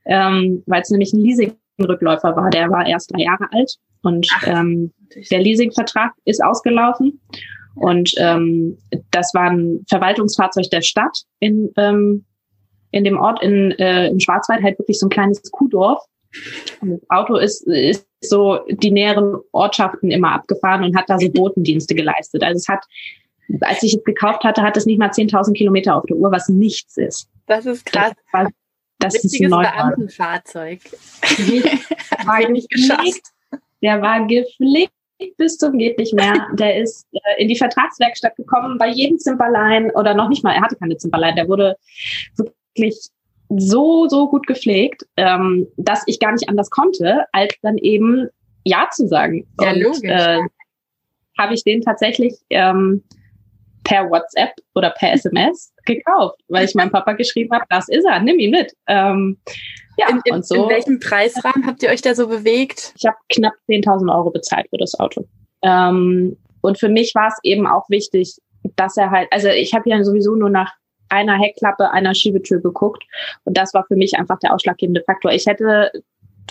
ähm, 0.04 0.62
weil 0.66 0.82
es 0.82 0.90
nämlich 0.90 1.14
ein 1.14 1.20
Leasing-Rückläufer 1.20 2.36
war, 2.36 2.50
der 2.50 2.70
war 2.70 2.86
erst 2.86 3.12
drei 3.12 3.22
Jahre 3.22 3.48
alt 3.52 3.76
und 4.02 4.26
Ach, 4.36 4.46
ähm, 4.46 4.92
der 5.30 5.40
Leasingvertrag 5.40 6.12
ist 6.24 6.42
ausgelaufen. 6.42 7.20
Und 7.74 8.14
ähm, 8.16 8.78
das 9.10 9.34
war 9.34 9.50
ein 9.50 9.84
Verwaltungsfahrzeug 9.88 10.70
der 10.70 10.80
Stadt 10.80 11.24
in, 11.40 11.70
ähm, 11.76 12.24
in 12.90 13.04
dem 13.04 13.18
Ort 13.18 13.42
in, 13.42 13.72
äh, 13.72 14.08
im 14.08 14.20
Schwarzwald 14.20 14.62
halt 14.62 14.78
wirklich 14.78 14.98
so 14.98 15.06
ein 15.06 15.10
kleines 15.10 15.42
Kuhdorf. 15.50 16.02
Und 16.80 16.90
das 16.90 17.10
Auto 17.10 17.36
ist, 17.36 17.66
ist 17.66 18.06
so 18.20 18.60
die 18.68 18.90
näheren 18.90 19.36
Ortschaften 19.52 20.10
immer 20.10 20.32
abgefahren 20.32 20.84
und 20.84 20.96
hat 20.96 21.08
da 21.08 21.18
so 21.18 21.30
Botendienste 21.30 21.94
geleistet. 21.94 22.42
Also 22.42 22.58
es 22.58 22.68
hat, 22.68 22.84
als 23.62 23.82
ich 23.82 23.94
es 23.94 24.04
gekauft 24.04 24.44
hatte, 24.44 24.62
hat 24.62 24.76
es 24.76 24.86
nicht 24.86 24.98
mal 24.98 25.10
10.000 25.10 25.54
Kilometer 25.54 25.96
auf 25.96 26.04
der 26.06 26.16
Uhr, 26.16 26.30
was 26.30 26.48
nichts 26.48 26.96
ist. 26.96 27.28
Das 27.46 27.64
ist 27.64 27.86
krass. 27.86 28.12
Das, 28.32 28.32
war, 28.32 28.50
das 28.98 29.14
ist 29.24 29.40
ein 29.40 29.50
Beamtenfahrzeug. 29.50 30.80
war 32.24 32.48
nicht 32.50 32.68
geschafft. 32.70 33.32
Der 33.82 34.02
war 34.02 34.26
gepflegt 34.26 34.92
bis 35.36 35.56
zum 35.56 35.78
geht 35.78 35.98
nicht 35.98 36.14
mehr. 36.14 36.46
Der 36.54 36.76
ist 36.76 37.06
äh, 37.12 37.42
in 37.42 37.48
die 37.48 37.56
Vertragswerkstatt 37.56 38.36
gekommen 38.36 38.78
bei 38.78 38.88
jedem 38.88 39.18
Zimperlein 39.18 39.90
oder 39.92 40.14
noch 40.14 40.28
nicht 40.28 40.44
mal, 40.44 40.54
er 40.54 40.62
hatte 40.62 40.76
keine 40.76 40.96
Zimperlein, 40.96 41.36
der 41.36 41.48
wurde 41.48 41.76
wirklich 42.76 43.08
so, 43.48 44.08
so 44.08 44.28
gut 44.28 44.46
gepflegt, 44.46 45.04
ähm, 45.16 45.66
dass 45.76 46.02
ich 46.06 46.18
gar 46.18 46.32
nicht 46.32 46.48
anders 46.48 46.70
konnte, 46.70 47.24
als 47.32 47.54
dann 47.62 47.78
eben 47.78 48.28
Ja 48.64 48.88
zu 48.90 49.06
sagen. 49.06 49.46
Ja, 49.60 49.72
und, 49.72 49.80
logisch. 49.80 50.10
Äh, 50.10 50.40
habe 51.38 51.54
ich 51.54 51.62
den 51.64 51.82
tatsächlich 51.82 52.34
ähm, 52.48 53.04
per 53.84 54.10
WhatsApp 54.10 54.52
oder 54.74 54.90
per 54.90 55.12
SMS 55.12 55.72
gekauft, 55.84 56.40
weil 56.48 56.64
ich 56.64 56.74
meinem 56.74 56.90
Papa 56.90 57.12
geschrieben 57.12 57.52
habe, 57.52 57.64
das 57.68 57.88
ist 57.88 58.04
er, 58.04 58.20
nimm 58.20 58.38
ihn 58.38 58.50
mit. 58.50 58.72
Ähm, 58.86 59.38
ja, 59.98 60.08
in, 60.08 60.20
in, 60.24 60.34
und 60.34 60.46
so. 60.46 60.64
In 60.64 60.70
welchem 60.70 60.98
Preisrahmen 60.98 61.66
habt 61.66 61.82
ihr 61.82 61.90
euch 61.90 62.00
da 62.02 62.14
so 62.14 62.26
bewegt? 62.26 62.94
Ich 62.98 63.06
habe 63.06 63.16
knapp 63.30 63.52
10.000 63.68 64.12
Euro 64.12 64.30
bezahlt 64.30 64.66
für 64.70 64.78
das 64.78 64.98
Auto. 64.98 65.28
Ähm, 65.62 66.36
und 66.62 66.78
für 66.78 66.88
mich 66.88 67.14
war 67.14 67.28
es 67.28 67.38
eben 67.42 67.66
auch 67.66 67.88
wichtig, 67.90 68.36
dass 68.76 68.96
er 68.96 69.10
halt, 69.10 69.28
also 69.30 69.48
ich 69.48 69.74
habe 69.74 69.88
ja 69.88 70.02
sowieso 70.02 70.34
nur 70.34 70.50
nach 70.50 70.72
einer 71.08 71.38
Heckklappe, 71.38 71.90
einer 71.90 72.14
Schiebetür 72.14 72.60
geguckt. 72.60 73.04
Und 73.44 73.56
das 73.56 73.74
war 73.74 73.84
für 73.86 73.96
mich 73.96 74.18
einfach 74.18 74.38
der 74.38 74.54
ausschlaggebende 74.54 75.02
Faktor. 75.02 75.32
Ich 75.32 75.46
hätte 75.46 75.90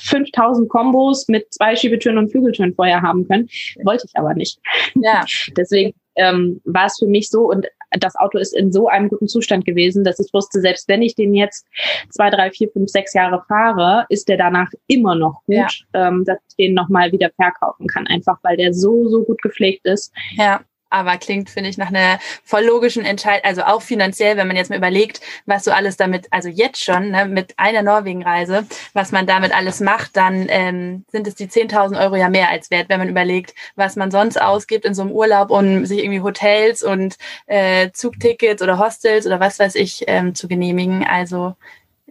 5000 0.02 0.70
Kombos 0.70 1.28
mit 1.28 1.54
zwei 1.54 1.76
Schiebetüren 1.76 2.18
und 2.18 2.30
Flügeltüren 2.30 2.74
vorher 2.74 3.02
haben 3.02 3.28
können, 3.28 3.50
wollte 3.84 4.06
ich 4.08 4.18
aber 4.18 4.34
nicht. 4.34 4.60
Ja. 4.96 5.24
Deswegen 5.58 5.94
ähm, 6.16 6.62
war 6.66 6.88
es 6.88 6.98
für 7.00 7.08
mich 7.08 7.30
so 7.30 7.50
und 7.50 7.68
das 7.92 8.16
Auto 8.16 8.38
ist 8.38 8.56
in 8.56 8.72
so 8.72 8.88
einem 8.88 9.10
guten 9.10 9.28
Zustand 9.28 9.66
gewesen, 9.66 10.04
dass 10.04 10.20
ich 10.20 10.34
wusste, 10.34 10.60
selbst 10.60 10.88
wenn 10.88 11.02
ich 11.02 11.16
den 11.16 11.34
jetzt 11.34 11.66
zwei, 12.10 12.30
drei, 12.30 12.52
vier, 12.52 12.70
fünf, 12.70 12.90
sechs 12.90 13.14
Jahre 13.14 13.44
fahre, 13.48 14.06
ist 14.10 14.28
der 14.28 14.38
danach 14.38 14.70
immer 14.88 15.16
noch 15.16 15.44
gut, 15.46 15.56
ja. 15.56 15.68
ähm, 15.94 16.26
dass 16.26 16.40
ich 16.50 16.56
den 16.58 16.74
nochmal 16.74 17.12
wieder 17.12 17.30
verkaufen 17.36 17.88
kann, 17.88 18.08
einfach 18.08 18.38
weil 18.44 18.58
der 18.58 18.74
so, 18.74 19.08
so 19.08 19.24
gut 19.24 19.42
gepflegt 19.42 19.86
ist. 19.86 20.12
Ja. 20.36 20.62
Aber 20.90 21.18
klingt, 21.18 21.50
finde 21.50 21.70
ich, 21.70 21.78
nach 21.78 21.90
einer 21.90 22.20
voll 22.44 22.64
logischen 22.64 23.06
Entscheidung, 23.06 23.44
also 23.44 23.64
auch 23.64 23.82
finanziell, 23.82 24.38
wenn 24.38 24.48
man 24.48 24.56
jetzt 24.56 24.70
mal 24.70 24.78
überlegt, 24.78 25.22
was 25.46 25.64
so 25.64 25.72
alles 25.72 25.98
damit, 25.98 26.28
also 26.32 26.50
jetzt 26.50 26.84
schon, 26.84 27.12
ne, 27.12 27.26
mit 27.26 27.54
einer 27.58 27.82
Norwegen-Reise, 27.82 28.66
was 28.94 29.12
man 29.12 29.26
damit 29.26 29.56
alles 29.56 29.80
macht, 29.80 30.16
dann 30.16 30.46
ähm, 30.50 31.06
sind 31.12 31.28
es 31.28 31.36
die 31.36 31.48
10.000 31.48 32.00
Euro 32.00 32.16
ja 32.16 32.30
mehr 32.30 32.50
als 32.50 32.72
wert, 32.72 32.90
wenn 32.90 33.00
man 33.00 33.10
überlegt, 33.10 33.54
was 33.76 33.96
man 33.96 34.12
sonst 34.12 34.42
ausgibt 34.42 34.86
in 34.86 34.94
so 34.94 35.02
einem 35.02 35.12
Urlaub, 35.12 35.52
um 35.52 35.86
sich 35.86 36.00
irgendwie 36.00 36.22
Hotels 36.22 36.84
und 36.84 37.18
äh, 37.48 37.92
Zugtickets 37.92 38.62
oder 38.62 38.80
Hostels 38.80 39.26
oder 39.26 39.40
was 39.40 39.60
weiß 39.60 39.76
ich 39.76 40.04
ähm, 40.08 40.36
zu 40.36 40.48
genehmigen. 40.48 41.04
Also 41.04 41.56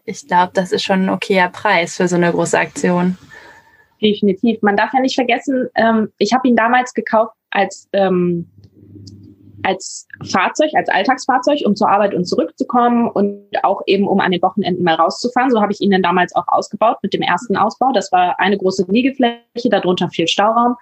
ich 0.04 0.26
glaube, 0.26 0.52
das 0.54 0.72
ist 0.72 0.82
schon 0.82 1.06
ein 1.06 1.10
okayer 1.10 1.48
Preis 1.48 1.96
für 1.96 2.08
so 2.08 2.16
eine 2.16 2.30
große 2.30 2.58
Aktion. 2.58 3.16
Definitiv. 4.02 4.60
Man 4.60 4.76
darf 4.76 4.92
ja 4.92 5.00
nicht 5.00 5.14
vergessen, 5.14 5.68
ähm, 5.74 6.12
ich 6.18 6.32
habe 6.32 6.46
ihn 6.48 6.56
damals 6.56 6.92
gekauft 6.92 7.34
als 7.50 7.88
ähm, 7.92 8.50
als 9.64 10.06
Fahrzeug, 10.30 10.70
als 10.74 10.88
Alltagsfahrzeug, 10.88 11.62
um 11.64 11.74
zur 11.74 11.88
Arbeit 11.88 12.14
und 12.14 12.26
zurückzukommen 12.26 13.08
und 13.08 13.48
auch 13.62 13.82
eben, 13.86 14.06
um 14.06 14.20
an 14.20 14.30
den 14.30 14.42
Wochenenden 14.42 14.84
mal 14.84 14.94
rauszufahren. 14.94 15.50
So 15.50 15.60
habe 15.60 15.72
ich 15.72 15.80
ihn 15.80 15.90
dann 15.90 16.02
damals 16.02 16.34
auch 16.34 16.46
ausgebaut 16.48 16.98
mit 17.02 17.14
dem 17.14 17.22
ersten 17.22 17.56
Ausbau. 17.56 17.90
Das 17.92 18.12
war 18.12 18.38
eine 18.38 18.58
große 18.58 18.86
Liegefläche, 18.88 19.70
darunter 19.70 20.08
viel 20.10 20.28
Stauraum. 20.28 20.76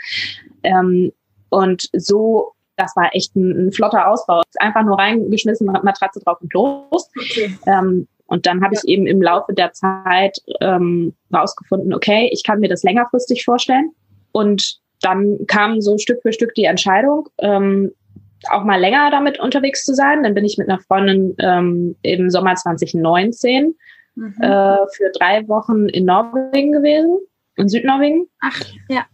Ähm, 0.64 1.12
und 1.50 1.88
so, 1.92 2.52
das 2.76 2.94
war 2.96 3.10
echt 3.12 3.36
ein, 3.36 3.68
ein, 3.68 3.72
flotter 3.72 4.08
Ausbau. 4.08 4.42
Einfach 4.58 4.82
nur 4.82 4.98
reingeschmissen, 4.98 5.66
Matratze 5.66 6.20
drauf 6.20 6.38
und 6.40 6.52
los. 6.52 7.08
Okay. 7.16 7.56
Ähm, 7.66 8.08
und 8.26 8.46
dann 8.46 8.62
habe 8.62 8.74
ja. 8.74 8.80
ich 8.82 8.88
eben 8.88 9.06
im 9.06 9.20
Laufe 9.20 9.52
der 9.52 9.72
Zeit 9.72 10.38
ähm, 10.60 11.14
rausgefunden, 11.32 11.92
okay, 11.94 12.30
ich 12.32 12.42
kann 12.44 12.60
mir 12.60 12.68
das 12.68 12.82
längerfristig 12.82 13.44
vorstellen. 13.44 13.90
Und 14.32 14.80
dann 15.02 15.46
kam 15.46 15.80
so 15.80 15.98
Stück 15.98 16.22
für 16.22 16.32
Stück 16.32 16.54
die 16.54 16.64
Entscheidung, 16.64 17.28
ähm, 17.38 17.92
auch 18.50 18.64
mal 18.64 18.80
länger 18.80 19.10
damit 19.10 19.40
unterwegs 19.40 19.84
zu 19.84 19.94
sein. 19.94 20.22
Dann 20.22 20.34
bin 20.34 20.44
ich 20.44 20.58
mit 20.58 20.68
einer 20.68 20.80
Freundin 20.80 21.34
ähm, 21.38 21.96
im 22.02 22.30
Sommer 22.30 22.54
2019 22.54 23.74
mhm. 24.14 24.34
äh, 24.40 24.76
für 24.94 25.10
drei 25.18 25.46
Wochen 25.48 25.88
in 25.88 26.04
Norwegen 26.04 26.72
gewesen, 26.72 27.18
in 27.56 27.68
Südnorwegen. 27.68 28.28
Ach, 28.40 28.60
ja. 28.88 29.04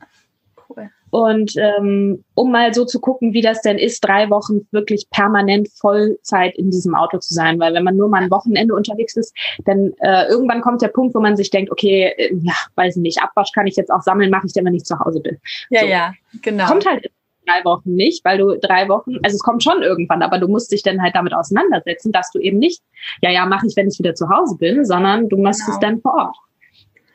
Cool. 0.69 0.91
Und 1.11 1.55
ähm, 1.57 2.25
um 2.35 2.53
mal 2.53 2.75
so 2.75 2.85
zu 2.85 3.01
gucken, 3.01 3.33
wie 3.33 3.41
das 3.41 3.63
denn 3.63 3.79
ist, 3.79 4.05
drei 4.05 4.29
Wochen 4.29 4.67
wirklich 4.73 5.09
permanent 5.11 5.69
Vollzeit 5.71 6.57
in 6.57 6.71
diesem 6.71 6.95
Auto 6.95 7.19
zu 7.19 7.33
sein. 7.33 7.59
Weil 7.59 7.75
wenn 7.75 7.85
man 7.85 7.97
nur 7.97 8.09
mal 8.09 8.23
ein 8.23 8.31
Wochenende 8.31 8.75
unterwegs 8.75 9.17
ist, 9.17 9.35
dann 9.65 9.93
äh, 10.01 10.27
irgendwann 10.29 10.61
kommt 10.61 10.83
der 10.83 10.89
Punkt, 10.89 11.15
wo 11.15 11.21
man 11.21 11.37
sich 11.37 11.51
denkt, 11.51 11.73
okay, 11.73 12.13
äh, 12.17 12.35
ja, 12.43 12.55
weiß 12.75 12.97
nicht, 12.97 13.23
Abwasch 13.23 13.53
kann 13.53 13.67
ich 13.67 13.77
jetzt 13.77 13.91
auch 13.91 14.03
sammeln, 14.03 14.31
mache 14.31 14.47
ich 14.47 14.53
denn, 14.53 14.65
wenn 14.67 14.75
ich 14.75 14.85
zu 14.85 14.99
Hause 14.99 15.21
bin. 15.21 15.39
Ja, 15.71 15.81
so. 15.81 15.87
ja, 15.87 16.13
genau. 16.43 16.67
Kommt 16.67 16.87
halt 16.87 17.11
drei 17.49 17.65
Wochen 17.65 17.95
nicht, 17.95 18.25
weil 18.25 18.39
du 18.39 18.59
drei 18.59 18.89
Wochen, 18.89 19.17
also 19.23 19.35
es 19.35 19.43
kommt 19.43 19.63
schon 19.63 19.83
irgendwann, 19.83 20.23
aber 20.23 20.39
du 20.39 20.49
musst 20.49 20.73
dich 20.73 20.83
dann 20.83 21.03
halt 21.03 21.17
damit 21.17 21.35
auseinandersetzen, 21.35 22.13
dass 22.13 22.31
du 22.31 22.39
eben 22.39 22.59
nicht, 22.59 22.83
ja, 23.23 23.31
ja, 23.31 23.47
mache 23.47 23.67
ich, 23.67 23.77
wenn 23.77 23.89
ich 23.89 23.99
wieder 23.99 24.15
zu 24.15 24.29
Hause 24.29 24.57
bin, 24.59 24.85
sondern 24.85 25.29
du 25.29 25.37
machst 25.37 25.65
genau. 25.65 25.75
es 25.75 25.81
dann 25.81 26.01
vor 26.01 26.15
Ort. 26.15 26.37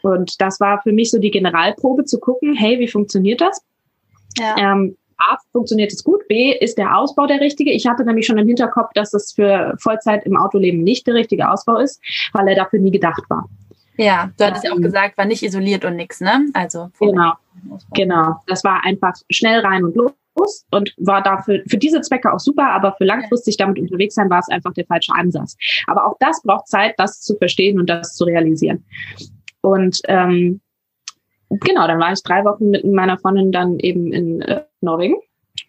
Und 0.02 0.42
das 0.42 0.60
war 0.60 0.82
für 0.82 0.92
mich 0.92 1.12
so 1.12 1.20
die 1.20 1.32
Generalprobe 1.32 2.04
zu 2.04 2.20
gucken, 2.20 2.56
hey, 2.56 2.80
wie 2.80 2.88
funktioniert 2.88 3.40
das? 3.40 3.62
Ja. 4.38 4.56
Ähm, 4.58 4.98
A, 5.18 5.38
funktioniert 5.52 5.94
es 5.94 6.04
gut, 6.04 6.28
B, 6.28 6.52
ist 6.52 6.78
der 6.78 6.98
Ausbau 6.98 7.28
der 7.28 7.40
richtige. 7.40 7.72
Ich 7.72 7.88
hatte 7.88 8.04
nämlich 8.04 8.25
schon 8.25 8.38
im 8.38 8.48
Hinterkopf, 8.48 8.92
dass 8.94 9.12
das 9.12 9.32
für 9.32 9.75
Vollzeit 9.80 10.25
im 10.25 10.36
Autoleben 10.36 10.84
nicht 10.84 11.08
der 11.08 11.13
richtige 11.13 11.50
Ausbau 11.50 11.78
ist, 11.78 12.02
weil 12.34 12.48
er 12.48 12.56
dafür 12.56 12.80
nie 12.80 12.92
gedacht 12.92 13.24
war. 13.30 13.48
Ja, 13.98 14.32
du 14.38 14.46
hattest 14.46 14.63
ja 14.66 14.72
auch 14.72 14.78
ähm, 14.78 14.82
gesagt, 14.82 15.18
war 15.18 15.25
nicht 15.25 15.44
isoliert 15.44 15.86
und 15.86 15.96
nix, 15.96 16.20
ne? 16.20 16.48
Also 16.54 16.90
genau, 17.00 17.34
genau. 17.94 18.42
Das 18.48 18.63
war 18.63 18.84
einfach 18.84 19.13
schnell 19.30 19.60
rein 19.60 19.84
und 19.84 19.96
los 19.96 20.12
und 20.72 20.94
war 20.98 21.22
dafür 21.22 21.62
für 21.68 21.78
diese 21.78 22.02
Zwecke 22.02 22.32
auch 22.32 22.40
super, 22.40 22.70
aber 22.72 22.94
für 22.94 23.06
langfristig 23.06 23.58
damit 23.58 23.80
unterwegs 23.80 24.16
sein 24.16 24.30
war 24.30 24.40
es 24.40 24.50
einfach 24.50 24.74
der 24.74 24.86
falsche 24.86 25.13
Ansatz. 25.13 25.56
Aber 25.88 26.08
auch 26.08 26.16
das 26.20 26.42
braucht 26.44 26.68
Zeit, 26.68 26.96
das 26.98 27.22
zu 27.22 27.36
verstehen 27.38 27.80
und 27.80 27.90
das 27.90 28.16
zu 28.16 28.25
realisieren. 28.25 28.86
Und 29.62 30.02
ähm, 30.08 30.62
genau, 31.50 31.88
dann 31.88 32.00
war 32.00 32.12
ich 32.12 32.24
drei 32.24 32.44
Wochen 32.44 32.70
mit 32.70 32.86
meiner 32.86 33.18
Freundin 33.18 33.52
dann 33.52 33.80
eben 33.80 34.12
in 34.12 34.42
äh, 34.42 34.63
Norwegen. 34.82 35.16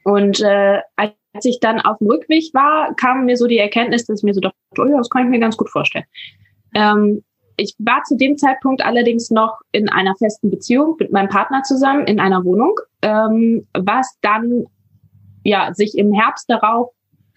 Und 0.05 0.41
äh, 0.41 0.81
als 0.97 1.45
ich 1.45 1.61
dann 1.61 1.81
auf 1.81 1.99
dem 1.99 2.09
Rückweg 2.09 2.53
war, 2.55 2.95
kam 2.95 3.25
mir 3.25 3.37
so 3.37 3.47
die 3.47 3.59
Erkenntnis, 3.59 4.07
dass 4.07 4.21
ich 4.21 4.25
mir 4.25 4.35
so 4.35 4.41
dachte, 4.41 4.57
oh 4.79 4.85
ja, 4.85 4.97
das 4.97 5.11
kann 5.11 5.25
ich 5.25 5.31
mir 5.31 5.41
ganz 5.41 5.57
gut 5.57 5.71
vorstellen. 5.71 6.07
Ähm, 6.75 7.23
ich 7.57 7.75
war 7.79 8.03
zu 8.05 8.17
dem 8.17 8.37
Zeitpunkt 8.37 8.85
allerdings 8.85 9.31
noch 9.31 9.59
in 9.73 9.89
einer 9.89 10.15
festen 10.17 10.51
Beziehung 10.51 10.97
mit 10.99 11.13
meinem 11.13 11.29
Partner 11.29 11.63
zusammen 11.63 12.07
in 12.07 12.21
einer 12.21 12.45
Wohnung, 12.45 12.79
ähm, 13.03 13.67
was 13.73 14.17
dann 14.23 14.67
ja 15.45 15.73
sich 15.75 15.97
im 15.97 16.13
Herbst 16.13 16.49
darauf 16.49 16.91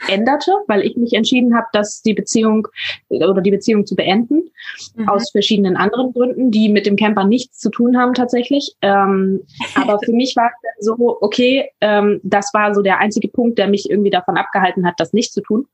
änderte, 0.08 0.52
weil 0.68 0.82
ich 0.82 0.96
mich 0.96 1.14
entschieden 1.14 1.56
habe, 1.56 1.68
dass 1.74 2.02
die 2.02 2.14
Beziehung 2.14 2.68
oder 3.10 3.42
die 3.42 3.52
Beziehung 3.52 3.86
zu 3.86 3.96
beenden 3.96 4.52
mhm. 4.96 5.10
aus 5.10 5.32
verschiedenen 5.32 5.76
anderen 5.76 6.14
Gründen, 6.14 6.52
die 6.52 6.70
mit 6.70 6.86
dem 6.86 6.96
Camper 6.96 7.24
nichts 7.24 7.60
zu 7.60 7.70
tun 7.70 7.98
haben 7.98 8.14
tatsächlich. 8.14 8.76
Ähm, 8.82 9.42
aber 9.76 10.00
für 10.04 10.14
mich 10.14 10.36
war 10.36 10.52
es 10.78 10.86
so 10.86 11.18
okay, 11.22 11.70
ähm, 11.82 12.20
das 12.24 12.54
war 12.54 12.76
so 12.76 12.82
der 12.82 13.00
einzige 13.00 13.28
Punkt, 13.28 13.58
der 13.58 13.68
mich 13.68 13.90
irgendwie 13.90 14.12
davon 14.12 14.38
abgehalten 14.38 14.86
hat, 14.86 14.96
das 14.98 15.14
nicht 15.14 15.34
zu 15.34 15.42
tun. 15.42 15.68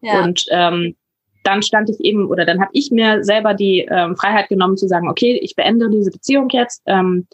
Ja. 0.00 0.24
Und 0.24 0.46
ähm, 0.50 0.96
dann 1.42 1.62
stand 1.62 1.90
ich 1.90 2.00
eben 2.00 2.26
oder 2.26 2.44
dann 2.44 2.60
habe 2.60 2.70
ich 2.72 2.90
mir 2.90 3.24
selber 3.24 3.54
die 3.54 3.86
ähm, 3.90 4.16
Freiheit 4.16 4.48
genommen 4.48 4.76
zu 4.76 4.86
sagen, 4.88 5.08
okay, 5.08 5.38
ich 5.42 5.56
beende 5.56 5.90
diese 5.90 6.10
Beziehung 6.10 6.48
jetzt, 6.50 6.82
ähm, 6.86 7.26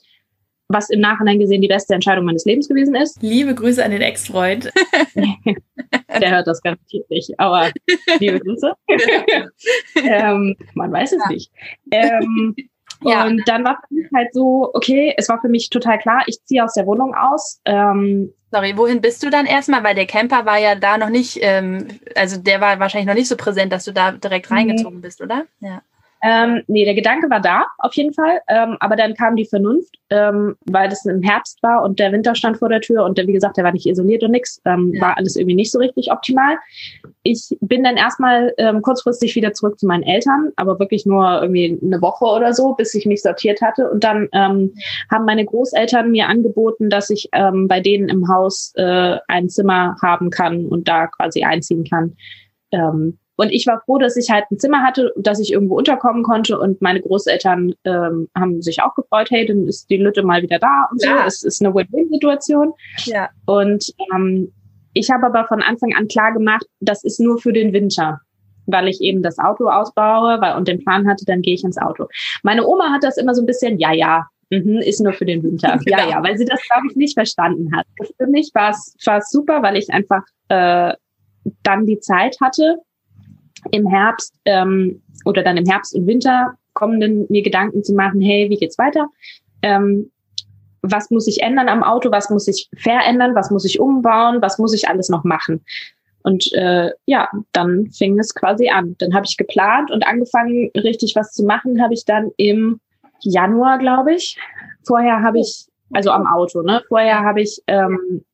was 0.68 0.90
im 0.90 1.00
Nachhinein 1.00 1.38
gesehen 1.38 1.62
die 1.62 1.68
beste 1.68 1.94
Entscheidung 1.94 2.25
meines 2.25 2.44
Lebens 2.44 2.68
gewesen 2.68 2.94
ist. 2.94 3.22
Liebe 3.22 3.54
Grüße 3.54 3.84
an 3.84 3.92
den 3.92 4.02
Ex-Freund. 4.02 4.72
Der 6.20 6.30
hört 6.30 6.46
das 6.46 6.62
garantiert 6.62 7.08
nicht, 7.10 7.38
aber 7.38 7.70
liebe 8.18 8.40
Grüße. 8.40 8.72
ähm, 10.04 10.56
man 10.75 10.92
weiß 10.92 11.12
es 11.12 11.22
ja. 11.25 11.32
nicht. 11.32 11.52
Ähm, 11.90 12.56
ja. 13.02 13.26
Und 13.26 13.42
dann 13.46 13.64
war 13.64 13.78
es 13.90 14.10
halt 14.14 14.32
so, 14.32 14.70
okay, 14.74 15.14
es 15.16 15.28
war 15.28 15.40
für 15.40 15.48
mich 15.48 15.70
total 15.70 15.98
klar, 15.98 16.22
ich 16.26 16.42
ziehe 16.44 16.64
aus 16.64 16.74
der 16.74 16.86
Wohnung 16.86 17.14
aus. 17.14 17.60
Ähm, 17.64 18.32
Sorry, 18.50 18.76
wohin 18.76 19.00
bist 19.00 19.22
du 19.22 19.30
dann 19.30 19.46
erstmal? 19.46 19.82
Weil 19.84 19.94
der 19.94 20.06
Camper 20.06 20.46
war 20.46 20.58
ja 20.58 20.74
da 20.76 20.96
noch 20.98 21.10
nicht, 21.10 21.38
ähm, 21.42 21.88
also 22.14 22.40
der 22.40 22.60
war 22.60 22.78
wahrscheinlich 22.78 23.08
noch 23.08 23.14
nicht 23.14 23.28
so 23.28 23.36
präsent, 23.36 23.72
dass 23.72 23.84
du 23.84 23.92
da 23.92 24.12
direkt 24.12 24.50
reingezogen 24.50 25.00
bist, 25.00 25.20
oder? 25.20 25.46
Ja. 25.60 25.82
Ähm, 26.28 26.64
nee, 26.66 26.85
der 26.85 26.97
Gedanke 26.97 27.30
war 27.30 27.38
da, 27.38 27.66
auf 27.78 27.95
jeden 27.95 28.12
Fall. 28.12 28.40
Ähm, 28.49 28.76
aber 28.80 28.97
dann 28.97 29.14
kam 29.14 29.37
die 29.37 29.45
Vernunft, 29.45 29.95
ähm, 30.11 30.56
weil 30.64 30.88
das 30.88 31.06
im 31.06 31.23
Herbst 31.23 31.62
war 31.62 31.85
und 31.85 32.00
der 32.00 32.11
Winter 32.11 32.35
stand 32.35 32.56
vor 32.56 32.68
der 32.68 32.80
Tür 32.80 33.04
und 33.04 33.16
der, 33.16 33.28
wie 33.28 33.33
gesagt, 33.33 33.56
der 33.56 33.62
war 33.62 33.71
nicht 33.71 33.87
isoliert 33.87 34.25
und 34.25 34.33
nix. 34.33 34.61
Ähm, 34.64 34.92
ja. 34.92 35.02
War 35.02 35.16
alles 35.16 35.37
irgendwie 35.37 35.54
nicht 35.54 35.71
so 35.71 35.78
richtig 35.78 36.11
optimal. 36.11 36.56
Ich 37.23 37.56
bin 37.61 37.85
dann 37.85 37.97
erstmal 37.97 38.52
ähm, 38.59 38.83
kurzfristig 38.83 39.37
wieder 39.37 39.52
zurück 39.52 39.78
zu 39.78 39.87
meinen 39.87 40.02
Eltern, 40.02 40.50
aber 40.56 40.80
wirklich 40.80 41.06
nur 41.06 41.42
irgendwie 41.42 41.78
eine 41.80 42.02
Woche 42.02 42.25
oder 42.25 42.52
so, 42.54 42.75
bis 42.75 42.92
ich 42.95 43.06
mich 43.06 43.23
sortiert 43.23 43.62
hatte. 43.62 43.88
Und 43.88 44.02
dann 44.02 44.28
ähm, 44.33 44.75
haben 45.09 45.26
meine 45.26 45.45
Großeltern 45.45 46.11
mir 46.11 46.26
angeboten, 46.26 46.90
dass 46.90 47.09
ich 47.09 47.28
ähm, 47.35 47.68
bei 47.68 47.78
denen 47.78 48.09
im 48.09 48.26
Haus 48.26 48.73
äh, 48.75 49.18
ein 49.28 49.49
Zimmer 49.49 49.95
haben 50.02 50.30
kann 50.30 50.66
und 50.66 50.88
da 50.88 51.06
quasi 51.06 51.45
einziehen 51.45 51.85
kann. 51.85 52.16
Ähm, 52.73 53.18
und 53.36 53.52
ich 53.52 53.66
war 53.66 53.80
froh, 53.84 53.98
dass 53.98 54.16
ich 54.16 54.30
halt 54.30 54.44
ein 54.50 54.58
Zimmer 54.58 54.82
hatte, 54.82 55.12
dass 55.16 55.40
ich 55.40 55.52
irgendwo 55.52 55.76
unterkommen 55.76 56.22
konnte. 56.22 56.58
Und 56.58 56.80
meine 56.80 57.00
Großeltern 57.00 57.74
ähm, 57.84 58.28
haben 58.34 58.62
sich 58.62 58.82
auch 58.82 58.94
gefreut, 58.94 59.30
hey, 59.30 59.46
dann 59.46 59.66
ist 59.66 59.90
die 59.90 59.98
Lütte 59.98 60.22
mal 60.22 60.42
wieder 60.42 60.58
da 60.58 60.88
und 60.90 61.02
ja. 61.02 61.18
so. 61.18 61.26
Es 61.26 61.44
ist 61.44 61.64
eine 61.64 61.74
Win-Win-Situation. 61.74 62.72
Ja. 63.04 63.28
Und 63.44 63.92
ähm, 64.12 64.52
ich 64.94 65.10
habe 65.10 65.26
aber 65.26 65.44
von 65.46 65.62
Anfang 65.62 65.94
an 65.94 66.08
klar 66.08 66.32
gemacht, 66.32 66.66
das 66.80 67.04
ist 67.04 67.20
nur 67.20 67.38
für 67.38 67.52
den 67.52 67.72
Winter 67.72 68.20
weil 68.66 68.88
ich 68.88 69.00
eben 69.00 69.22
das 69.22 69.38
Auto 69.38 69.68
ausbaue 69.68 70.40
weil, 70.40 70.56
und 70.56 70.68
den 70.68 70.82
Plan 70.82 71.08
hatte, 71.08 71.24
dann 71.24 71.40
gehe 71.40 71.54
ich 71.54 71.64
ins 71.64 71.78
Auto. 71.78 72.08
Meine 72.42 72.66
Oma 72.66 72.90
hat 72.92 73.04
das 73.04 73.16
immer 73.16 73.34
so 73.34 73.42
ein 73.42 73.46
bisschen, 73.46 73.78
ja, 73.78 73.92
ja, 73.92 74.26
mhm, 74.50 74.78
ist 74.78 75.00
nur 75.00 75.12
für 75.12 75.24
den 75.24 75.42
Winter. 75.42 75.78
Ja, 75.86 76.08
ja, 76.08 76.22
weil 76.22 76.36
sie 76.36 76.44
das, 76.44 76.60
glaube 76.68 76.88
ich, 76.90 76.96
nicht 76.96 77.14
verstanden 77.14 77.74
hat. 77.76 77.86
Für 78.16 78.26
mich 78.26 78.50
war 78.54 78.70
es 78.70 79.30
super, 79.30 79.62
weil 79.62 79.76
ich 79.76 79.92
einfach 79.92 80.22
äh, 80.48 80.94
dann 81.62 81.86
die 81.86 82.00
Zeit 82.00 82.36
hatte, 82.40 82.78
im 83.70 83.87
Herbst 83.87 84.35
ähm, 84.44 85.02
oder 85.25 85.42
dann 85.42 85.56
im 85.56 85.66
Herbst 85.66 85.94
und 85.94 86.06
Winter 86.06 86.54
kommenden 86.75 87.26
mir 87.28 87.42
Gedanken 87.42 87.82
zu 87.82 87.94
machen, 87.94 88.20
hey, 88.20 88.50
wie 88.50 88.56
geht's 88.56 88.78
weiter? 88.78 89.08
Ähm, 89.62 90.11
was 90.82 91.11
muss 91.11 91.26
ich 91.26 91.42
ändern 91.42 91.68
am 91.68 91.82
Auto? 91.82 92.11
Was 92.12 92.30
muss 92.30 92.46
ich 92.46 92.68
verändern? 92.76 93.35
Was 93.35 93.50
muss 93.50 93.64
ich 93.64 93.80
umbauen? 93.80 94.40
Was 94.42 94.58
muss 94.58 94.75
ich 94.75 94.88
alles 94.88 95.08
noch 95.08 95.25
machen? 95.25 95.64
Und 96.23 96.52
äh, 96.54 96.90
ja, 97.06 97.28
dann 97.52 97.87
fing 97.90 98.18
es 98.18 98.35
quasi 98.35 98.68
an. 98.68 98.96
Dann 98.99 99.14
habe 99.14 99.26
ich 99.28 99.37
geplant 99.37 99.90
und 99.90 100.06
angefangen, 100.06 100.70
richtig 100.76 101.14
was 101.14 101.32
zu 101.32 101.44
machen, 101.44 101.80
habe 101.80 101.94
ich 101.94 102.04
dann 102.04 102.30
im 102.37 102.80
Januar, 103.20 103.78
glaube 103.78 104.14
ich. 104.14 104.37
Vorher 104.85 105.23
habe 105.23 105.38
ich, 105.38 105.66
also 105.92 106.11
am 106.11 106.26
Auto, 106.26 106.62
ne? 106.62 106.82
Vorher 106.88 107.20
habe 107.20 107.42
ich 107.42 107.62
ähm, 107.68 108.25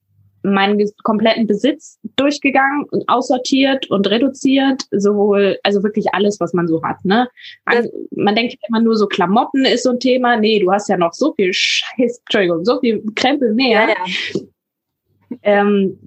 meinen 0.42 0.80
kompletten 1.02 1.46
Besitz 1.46 1.98
durchgegangen 2.16 2.84
und 2.90 3.08
aussortiert 3.08 3.88
und 3.90 4.08
reduziert, 4.08 4.82
sowohl, 4.90 5.58
also 5.62 5.82
wirklich 5.82 6.12
alles, 6.12 6.40
was 6.40 6.52
man 6.52 6.66
so 6.66 6.82
hat, 6.82 7.04
ne? 7.04 7.28
Also, 7.64 7.90
man 8.10 8.34
denkt 8.34 8.56
immer 8.68 8.80
nur 8.80 8.96
so 8.96 9.06
Klamotten 9.06 9.64
ist 9.64 9.84
so 9.84 9.90
ein 9.90 10.00
Thema. 10.00 10.36
Nee, 10.36 10.60
du 10.60 10.70
hast 10.72 10.88
ja 10.88 10.96
noch 10.96 11.12
so 11.12 11.32
viel 11.34 11.52
Scheiß, 11.52 12.20
Entschuldigung, 12.20 12.64
so 12.64 12.80
viel 12.80 13.02
Krempel 13.14 13.54
mehr. 13.54 13.88
Ja, 13.88 13.88
ja. 13.88 14.42
Ähm, 15.42 15.98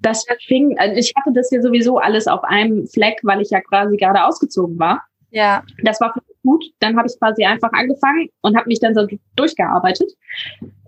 das 0.00 0.24
fing, 0.46 0.76
also 0.78 0.96
ich 0.96 1.12
hatte 1.16 1.32
das 1.32 1.50
ja 1.50 1.60
sowieso 1.62 1.98
alles 1.98 2.26
auf 2.26 2.42
einem 2.44 2.86
Fleck, 2.86 3.18
weil 3.22 3.40
ich 3.40 3.50
ja 3.50 3.60
quasi 3.60 3.96
gerade 3.96 4.24
ausgezogen 4.24 4.78
war. 4.78 5.04
Ja. 5.30 5.62
Das 5.82 6.00
war 6.00 6.14
gut. 6.46 6.64
Dann 6.80 6.96
habe 6.96 7.08
ich 7.08 7.18
quasi 7.18 7.44
einfach 7.44 7.72
angefangen 7.72 8.28
und 8.40 8.56
habe 8.56 8.68
mich 8.68 8.80
dann 8.80 8.94
so 8.94 9.06
durchgearbeitet. 9.36 10.10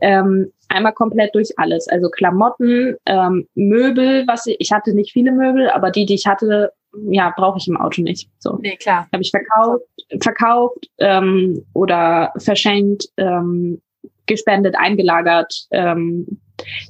Ähm, 0.01 0.53
einmal 0.69 0.93
komplett 0.93 1.35
durch 1.35 1.51
alles. 1.59 1.89
Also 1.89 2.09
Klamotten, 2.09 2.97
ähm, 3.07 3.47
Möbel, 3.55 4.27
was 4.27 4.47
ich, 4.47 4.57
ich 4.61 4.73
hatte 4.73 4.95
nicht 4.95 5.13
viele 5.13 5.33
Möbel, 5.33 5.69
aber 5.71 5.91
die, 5.91 6.07
die 6.07 6.15
ich 6.15 6.27
hatte, 6.27 6.73
ja, 7.11 7.33
brauche 7.37 7.59
ich 7.59 7.69
im 7.69 7.77
Auto 7.77 8.03
nicht. 8.03 8.31
So. 8.39 8.59
Nee, 8.63 8.77
klar. 8.77 9.09
Habe 9.13 9.23
ich 9.23 9.31
verkauft, 9.31 9.85
verkauft 10.23 10.89
ähm, 10.99 11.65
oder 11.75 12.33
verschenkt, 12.39 13.09
ähm, 13.17 13.83
gespendet, 14.29 14.77
eingelagert. 14.79 15.67
Ähm, 15.71 16.41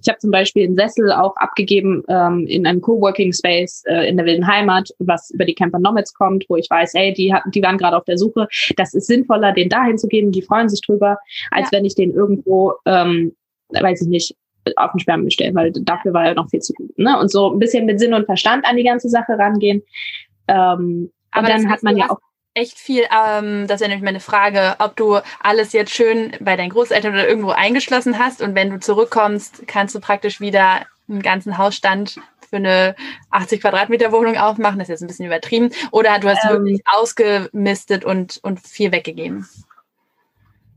ich 0.02 0.08
habe 0.08 0.18
zum 0.18 0.30
Beispiel 0.30 0.64
einen 0.64 0.76
Sessel 0.76 1.12
auch 1.12 1.36
abgegeben 1.36 2.02
ähm, 2.08 2.46
in 2.46 2.66
einem 2.66 2.80
Coworking 2.80 3.32
Space 3.32 3.82
äh, 3.86 4.08
in 4.08 4.16
der 4.16 4.26
wilden 4.26 4.46
Heimat, 4.46 4.90
was 4.98 5.30
über 5.30 5.44
die 5.44 5.54
Camper 5.54 5.78
Nomads 5.78 6.14
kommt, 6.14 6.44
wo 6.48 6.56
ich 6.56 6.68
weiß, 6.70 6.94
ey, 6.94 7.12
die 7.12 7.32
hatten, 7.32 7.50
die 7.50 7.62
waren 7.62 7.78
gerade 7.78 7.96
auf 7.96 8.04
der 8.04 8.18
Suche. 8.18 8.48
Das 8.76 8.94
ist 8.94 9.06
sinnvoller, 9.06 9.52
den 9.52 9.68
dahin 9.68 9.98
zu 9.98 10.08
geben. 10.08 10.32
Die 10.32 10.42
freuen 10.42 10.68
sich 10.68 10.80
drüber, 10.80 11.18
als 11.50 11.70
ja. 11.70 11.78
wenn 11.78 11.84
ich 11.84 11.94
den 11.94 12.12
irgendwo, 12.12 12.74
ähm, 12.86 13.34
weiß 13.68 14.02
ich 14.02 14.08
nicht, 14.08 14.36
auf 14.76 14.92
den 14.92 15.00
Sperrmüll 15.00 15.30
stelle, 15.30 15.54
weil 15.54 15.72
dafür 15.72 16.12
war 16.12 16.26
er 16.26 16.34
noch 16.34 16.50
viel 16.50 16.60
zu 16.60 16.72
gut. 16.74 16.96
Ne? 16.98 17.18
Und 17.18 17.30
so 17.30 17.52
ein 17.52 17.58
bisschen 17.58 17.86
mit 17.86 18.00
Sinn 18.00 18.14
und 18.14 18.26
Verstand 18.26 18.66
an 18.66 18.76
die 18.76 18.84
ganze 18.84 19.08
Sache 19.08 19.38
rangehen. 19.38 19.82
Ähm, 20.46 21.10
Aber 21.30 21.48
dann 21.48 21.70
hat 21.70 21.82
man 21.82 21.96
ja 21.96 22.10
auch 22.10 22.18
echt 22.58 22.78
viel, 22.78 23.04
ähm, 23.04 23.66
das 23.66 23.80
wäre 23.80 23.90
nämlich 23.90 24.04
meine 24.04 24.20
Frage, 24.20 24.74
ob 24.78 24.96
du 24.96 25.18
alles 25.40 25.72
jetzt 25.72 25.92
schön 25.92 26.32
bei 26.40 26.56
deinen 26.56 26.70
Großeltern 26.70 27.14
oder 27.14 27.28
irgendwo 27.28 27.50
eingeschlossen 27.50 28.18
hast 28.18 28.42
und 28.42 28.54
wenn 28.54 28.70
du 28.70 28.80
zurückkommst, 28.80 29.66
kannst 29.66 29.94
du 29.94 30.00
praktisch 30.00 30.40
wieder 30.40 30.86
einen 31.08 31.22
ganzen 31.22 31.56
Hausstand 31.56 32.18
für 32.50 32.56
eine 32.56 32.96
80 33.30 33.60
Quadratmeter 33.60 34.10
Wohnung 34.10 34.36
aufmachen. 34.36 34.78
Das 34.78 34.88
ist 34.88 34.92
jetzt 34.92 35.02
ein 35.02 35.06
bisschen 35.08 35.26
übertrieben. 35.26 35.70
Oder 35.90 36.18
du 36.18 36.28
hast 36.28 36.44
ähm, 36.44 36.64
wirklich 36.64 36.82
ausgemistet 36.86 38.04
und, 38.04 38.40
und 38.42 38.60
viel 38.60 38.90
weggegeben? 38.90 39.46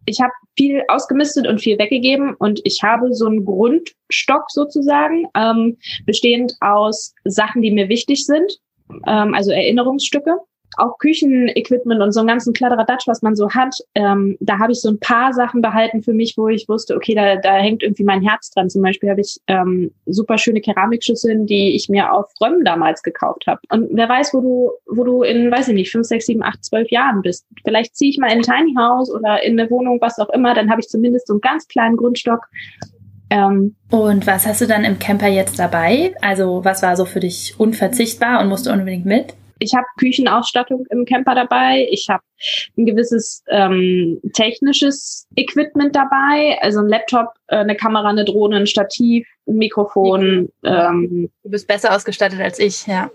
Ich 0.06 0.20
habe 0.20 0.34
viel 0.58 0.84
ausgemistet 0.88 1.48
und 1.48 1.62
viel 1.62 1.80
weggegeben 1.80 2.36
und 2.36 2.60
ich 2.66 2.84
habe 2.84 3.14
so 3.14 3.26
einen 3.26 3.46
Grundstock 3.46 4.50
sozusagen, 4.50 5.28
ähm, 5.36 5.78
bestehend 6.06 6.54
aus 6.60 7.14
Sachen, 7.24 7.62
die 7.62 7.72
mir 7.72 7.88
wichtig 7.88 8.26
sind, 8.26 8.60
ähm, 9.08 9.34
also 9.34 9.52
Erinnerungsstücke 9.52 10.38
auch 10.78 10.98
Küchenequipment 10.98 12.02
und 12.02 12.12
so 12.12 12.20
einen 12.22 12.28
ganzen 12.28 12.54
Kladderadatsch, 12.54 13.08
was 13.08 13.22
man 13.22 13.36
so 13.36 13.50
hat, 13.50 13.76
ähm, 13.96 14.38
da 14.40 14.60
habe 14.60 14.72
ich 14.72 14.82
so 14.82 14.90
ein 14.90 15.00
paar 15.00 15.34
Sachen 15.34 15.62
behalten 15.62 16.02
für 16.02 16.14
mich, 16.14 16.36
wo 16.38 16.48
ich 16.48 16.68
wusste, 16.70 16.96
okay, 16.96 17.14
da, 17.14 17.36
da 17.36 17.56
hängt 17.56 17.84
irgendwie 17.84 18.04
mein 18.04 18.22
Herz 18.22 18.52
dran. 18.52 18.70
Zum 18.70 18.82
Beispiel 18.82 19.10
habe 19.10 19.22
ich 19.22 19.40
ähm, 19.48 19.92
super 20.06 20.38
schöne 20.38 20.62
Keramikschüsseln, 20.62 21.46
die 21.46 21.76
ich 21.76 21.90
mir 21.90 22.12
auf 22.12 22.32
Römm 22.42 22.64
damals 22.64 23.04
gekauft 23.04 23.46
habe. 23.48 23.60
Und 23.70 23.90
wer 23.92 24.08
weiß, 24.08 24.34
wo 24.34 24.42
du, 24.42 24.72
wo 24.88 25.04
du 25.04 25.24
in, 25.24 25.52
weiß 25.52 25.68
ich 25.70 25.74
nicht, 25.74 25.92
fünf, 25.92 26.08
sechs, 26.08 26.26
sieben, 26.26 26.44
acht, 26.44 26.64
zwölf 26.64 26.90
Jahren 26.90 27.22
bist. 27.22 27.46
Vielleicht 27.64 27.96
ziehe 27.96 28.12
ich 28.12 28.18
mal 28.18 28.32
in 28.32 28.40
ein 28.40 28.42
Tiny 28.42 28.76
House 28.78 29.12
oder 29.12 29.44
in 29.44 29.60
eine 29.60 29.70
Wohnung, 29.70 30.00
was 30.02 30.20
auch 30.20 30.30
immer, 30.30 30.54
dann 30.54 30.70
habe 30.70 30.82
ich 30.82 30.88
zumindest 30.88 31.28
so 31.28 31.34
einen 31.34 31.42
ganz 31.42 31.68
kleinen 31.68 31.98
Grundstock. 31.98 32.48
Ähm, 33.30 33.76
und 33.90 34.28
was 34.28 34.46
hast 34.46 34.62
du 34.62 34.68
dann 34.68 34.84
im 34.84 35.00
Camper 35.00 35.28
jetzt 35.28 35.58
dabei? 35.58 36.14
Also 36.22 36.64
was 36.64 36.84
war 36.84 36.98
so 36.98 37.06
für 37.06 37.22
dich 37.22 37.56
unverzichtbar 37.58 38.42
und 38.42 38.50
musste 38.50 38.72
unbedingt 38.72 39.06
mit? 39.06 39.34
Ich 39.62 39.76
habe 39.76 39.86
Küchenausstattung 40.00 40.86
im 40.90 41.06
Camper 41.06 41.36
dabei. 41.36 41.88
Ich 41.92 42.08
habe 42.10 42.24
ein 42.78 42.86
gewisses 42.86 43.44
ähm, 43.50 44.20
technisches 44.34 45.28
Equipment 45.36 45.96
dabei, 45.96 46.58
also 46.62 46.80
ein 46.80 46.88
Laptop, 46.88 47.28
äh, 47.48 47.58
eine 47.58 47.76
Kamera, 47.76 48.10
eine 48.10 48.26
Drohne, 48.26 48.58
ein 48.58 48.68
Stativ, 48.68 49.28
ein 49.48 49.58
Mikrofon. 49.58 50.50
Ähm, 50.64 51.30
du 51.44 51.50
bist 51.50 51.68
besser 51.68 51.96
ausgestattet 51.96 52.42
als 52.42 52.58
ich, 52.58 52.88
ja. 52.88 53.12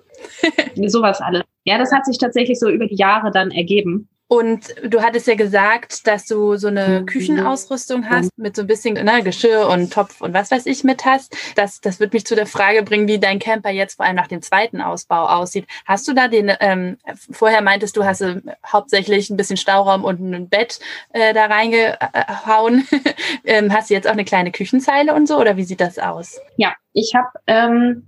sowas 0.86 1.20
alles. 1.20 1.42
Ja, 1.64 1.78
das 1.78 1.92
hat 1.92 2.06
sich 2.06 2.18
tatsächlich 2.18 2.60
so 2.60 2.70
über 2.70 2.86
die 2.86 2.96
Jahre 2.96 3.32
dann 3.32 3.50
ergeben. 3.50 4.08
Und 4.28 4.74
du 4.82 5.02
hattest 5.02 5.28
ja 5.28 5.36
gesagt, 5.36 6.06
dass 6.08 6.26
du 6.26 6.56
so 6.56 6.66
eine 6.66 7.00
mhm. 7.00 7.06
Küchenausrüstung 7.06 8.10
hast, 8.10 8.36
mit 8.36 8.56
so 8.56 8.62
ein 8.62 8.66
bisschen 8.66 8.94
ne, 8.94 9.22
Geschirr 9.22 9.68
und 9.68 9.92
Topf 9.92 10.20
und 10.20 10.34
was 10.34 10.50
weiß 10.50 10.66
ich 10.66 10.82
mit 10.82 11.04
hast. 11.04 11.36
Das, 11.54 11.80
das 11.80 12.00
wird 12.00 12.12
mich 12.12 12.26
zu 12.26 12.34
der 12.34 12.46
Frage 12.46 12.82
bringen, 12.82 13.06
wie 13.06 13.20
dein 13.20 13.38
Camper 13.38 13.70
jetzt 13.70 13.94
vor 13.94 14.04
allem 14.04 14.16
nach 14.16 14.26
dem 14.26 14.42
zweiten 14.42 14.80
Ausbau 14.80 15.26
aussieht. 15.26 15.66
Hast 15.84 16.08
du 16.08 16.12
da 16.12 16.26
den, 16.26 16.50
ähm, 16.58 16.98
vorher 17.30 17.62
meintest 17.62 17.96
du, 17.96 18.04
hast 18.04 18.20
du 18.20 18.42
hauptsächlich 18.66 19.30
ein 19.30 19.36
bisschen 19.36 19.56
Stauraum 19.56 20.04
und 20.04 20.20
ein 20.20 20.48
Bett 20.48 20.80
äh, 21.12 21.32
da 21.32 21.46
reingehauen. 21.46 22.86
ähm, 23.44 23.72
hast 23.72 23.90
du 23.90 23.94
jetzt 23.94 24.08
auch 24.08 24.12
eine 24.12 24.24
kleine 24.24 24.50
Küchenzeile 24.50 25.14
und 25.14 25.28
so 25.28 25.38
oder 25.38 25.56
wie 25.56 25.64
sieht 25.64 25.80
das 25.80 26.00
aus? 26.00 26.40
Ja, 26.56 26.74
ich 26.92 27.12
habe 27.14 27.28
ähm, 27.46 28.06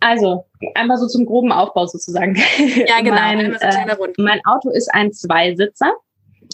also, 0.00 0.44
einmal 0.74 0.98
so 0.98 1.06
zum 1.06 1.26
groben 1.26 1.52
Aufbau 1.52 1.86
sozusagen. 1.86 2.36
Ja, 2.86 3.00
genau. 3.02 3.14
mein, 3.14 3.54
äh, 3.54 3.96
mein 4.18 4.40
Auto 4.44 4.70
ist 4.70 4.92
ein 4.94 5.12
Zweisitzer 5.12 5.92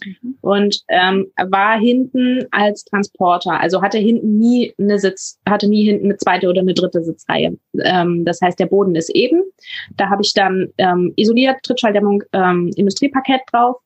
mhm. 0.05 0.37
und 0.40 0.81
ähm, 0.88 1.26
war 1.37 1.78
hinten 1.78 2.46
als 2.50 2.85
Transporter. 2.85 3.61
Also 3.61 3.83
hatte 3.83 3.98
hinten 3.98 4.38
nie 4.38 4.74
eine 4.78 4.98
Sitz, 4.98 5.38
hatte 5.48 5.68
nie 5.68 5.85
hinten 5.85 6.07
eine 6.07 6.16
zweite 6.16 6.48
oder 6.48 6.61
eine 6.61 6.74
dritte 6.74 7.02
Sitzreihe. 7.02 7.57
Ähm, 7.83 8.24
das 8.24 8.40
heißt, 8.40 8.59
der 8.59 8.66
Boden 8.66 8.94
ist 8.94 9.11
eben. 9.11 9.42
Da 9.96 10.09
habe 10.09 10.22
ich 10.22 10.35
dann 10.35 10.68
ähm, 10.78 11.12
isoliert, 11.16 11.62
Trittschalldämmung, 11.62 12.22
ähm, 12.33 12.70
Industrieparkett 12.76 13.42
drauf 13.50 13.76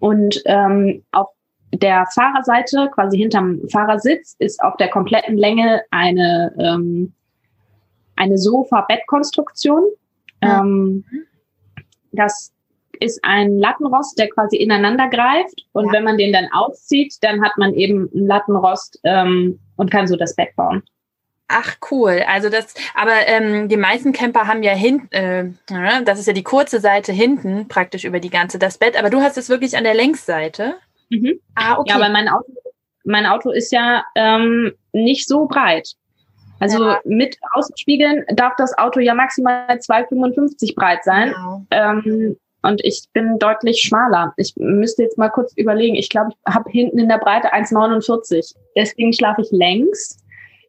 und 0.00 0.42
ähm, 0.46 1.04
auf 1.12 1.28
der 1.72 2.06
Fahrerseite, 2.14 2.88
quasi 2.94 3.18
hinterm 3.18 3.60
Fahrersitz, 3.70 4.36
ist 4.38 4.62
auf 4.62 4.76
der 4.76 4.88
kompletten 4.88 5.36
Länge 5.36 5.82
eine 5.90 6.54
ähm, 6.58 7.12
eine 8.16 8.38
Sofa-Bettkonstruktion. 8.38 9.84
Ja. 10.42 10.60
Ähm, 10.60 11.04
das 12.12 12.52
ist 13.00 13.20
ein 13.24 13.58
Lattenrost, 13.58 14.18
der 14.18 14.28
quasi 14.28 14.56
ineinander 14.56 15.08
greift. 15.08 15.66
Und 15.72 15.86
ja. 15.86 15.92
wenn 15.92 16.04
man 16.04 16.18
den 16.18 16.32
dann 16.32 16.48
auszieht, 16.52 17.16
dann 17.22 17.42
hat 17.42 17.52
man 17.56 17.74
eben 17.74 18.10
einen 18.14 18.26
Lattenrost 18.26 19.00
ähm, 19.04 19.58
und 19.76 19.90
kann 19.90 20.06
so 20.06 20.16
das 20.16 20.34
Bett 20.36 20.54
bauen. 20.56 20.82
Ach 21.48 21.76
cool, 21.90 22.22
also 22.26 22.48
das, 22.48 22.74
aber 22.94 23.26
ähm, 23.26 23.68
die 23.68 23.76
meisten 23.76 24.12
Camper 24.12 24.46
haben 24.46 24.62
ja 24.62 24.72
hinten, 24.72 25.14
äh, 25.14 26.02
das 26.04 26.18
ist 26.18 26.26
ja 26.26 26.32
die 26.32 26.42
kurze 26.42 26.80
Seite 26.80 27.12
hinten 27.12 27.68
praktisch 27.68 28.04
über 28.04 28.18
die 28.18 28.30
ganze 28.30 28.58
das 28.58 28.78
Bett, 28.78 28.98
aber 28.98 29.10
du 29.10 29.20
hast 29.20 29.36
es 29.36 29.50
wirklich 29.50 29.76
an 29.76 29.84
der 29.84 29.94
Längsseite. 29.94 30.76
Mhm. 31.10 31.38
Ah 31.54 31.78
okay. 31.78 31.92
Ja, 31.92 32.00
weil 32.00 32.12
mein 32.12 32.28
Auto, 32.28 32.50
mein 33.04 33.26
Auto 33.26 33.50
ist 33.50 33.72
ja 33.72 34.04
ähm, 34.14 34.72
nicht 34.92 35.28
so 35.28 35.46
breit. 35.46 35.92
Also 36.60 36.84
ja. 36.84 37.00
mit 37.04 37.36
Außenspiegeln 37.52 38.24
darf 38.34 38.54
das 38.56 38.76
Auto 38.78 39.00
ja 39.00 39.14
maximal 39.14 39.66
2,55 39.68 40.74
breit 40.74 41.04
sein. 41.04 41.32
Genau. 41.32 41.66
Ähm, 41.70 42.36
und 42.62 42.82
ich 42.82 43.04
bin 43.12 43.38
deutlich 43.38 43.80
schmaler. 43.82 44.32
Ich 44.38 44.54
müsste 44.56 45.02
jetzt 45.02 45.18
mal 45.18 45.28
kurz 45.28 45.52
überlegen. 45.56 45.96
Ich 45.96 46.08
glaube, 46.08 46.30
ich 46.30 46.54
habe 46.54 46.70
hinten 46.70 46.98
in 46.98 47.08
der 47.08 47.18
Breite 47.18 47.52
1,49. 47.52 48.54
Deswegen 48.74 49.12
schlafe 49.12 49.42
ich 49.42 49.50
längs 49.50 50.24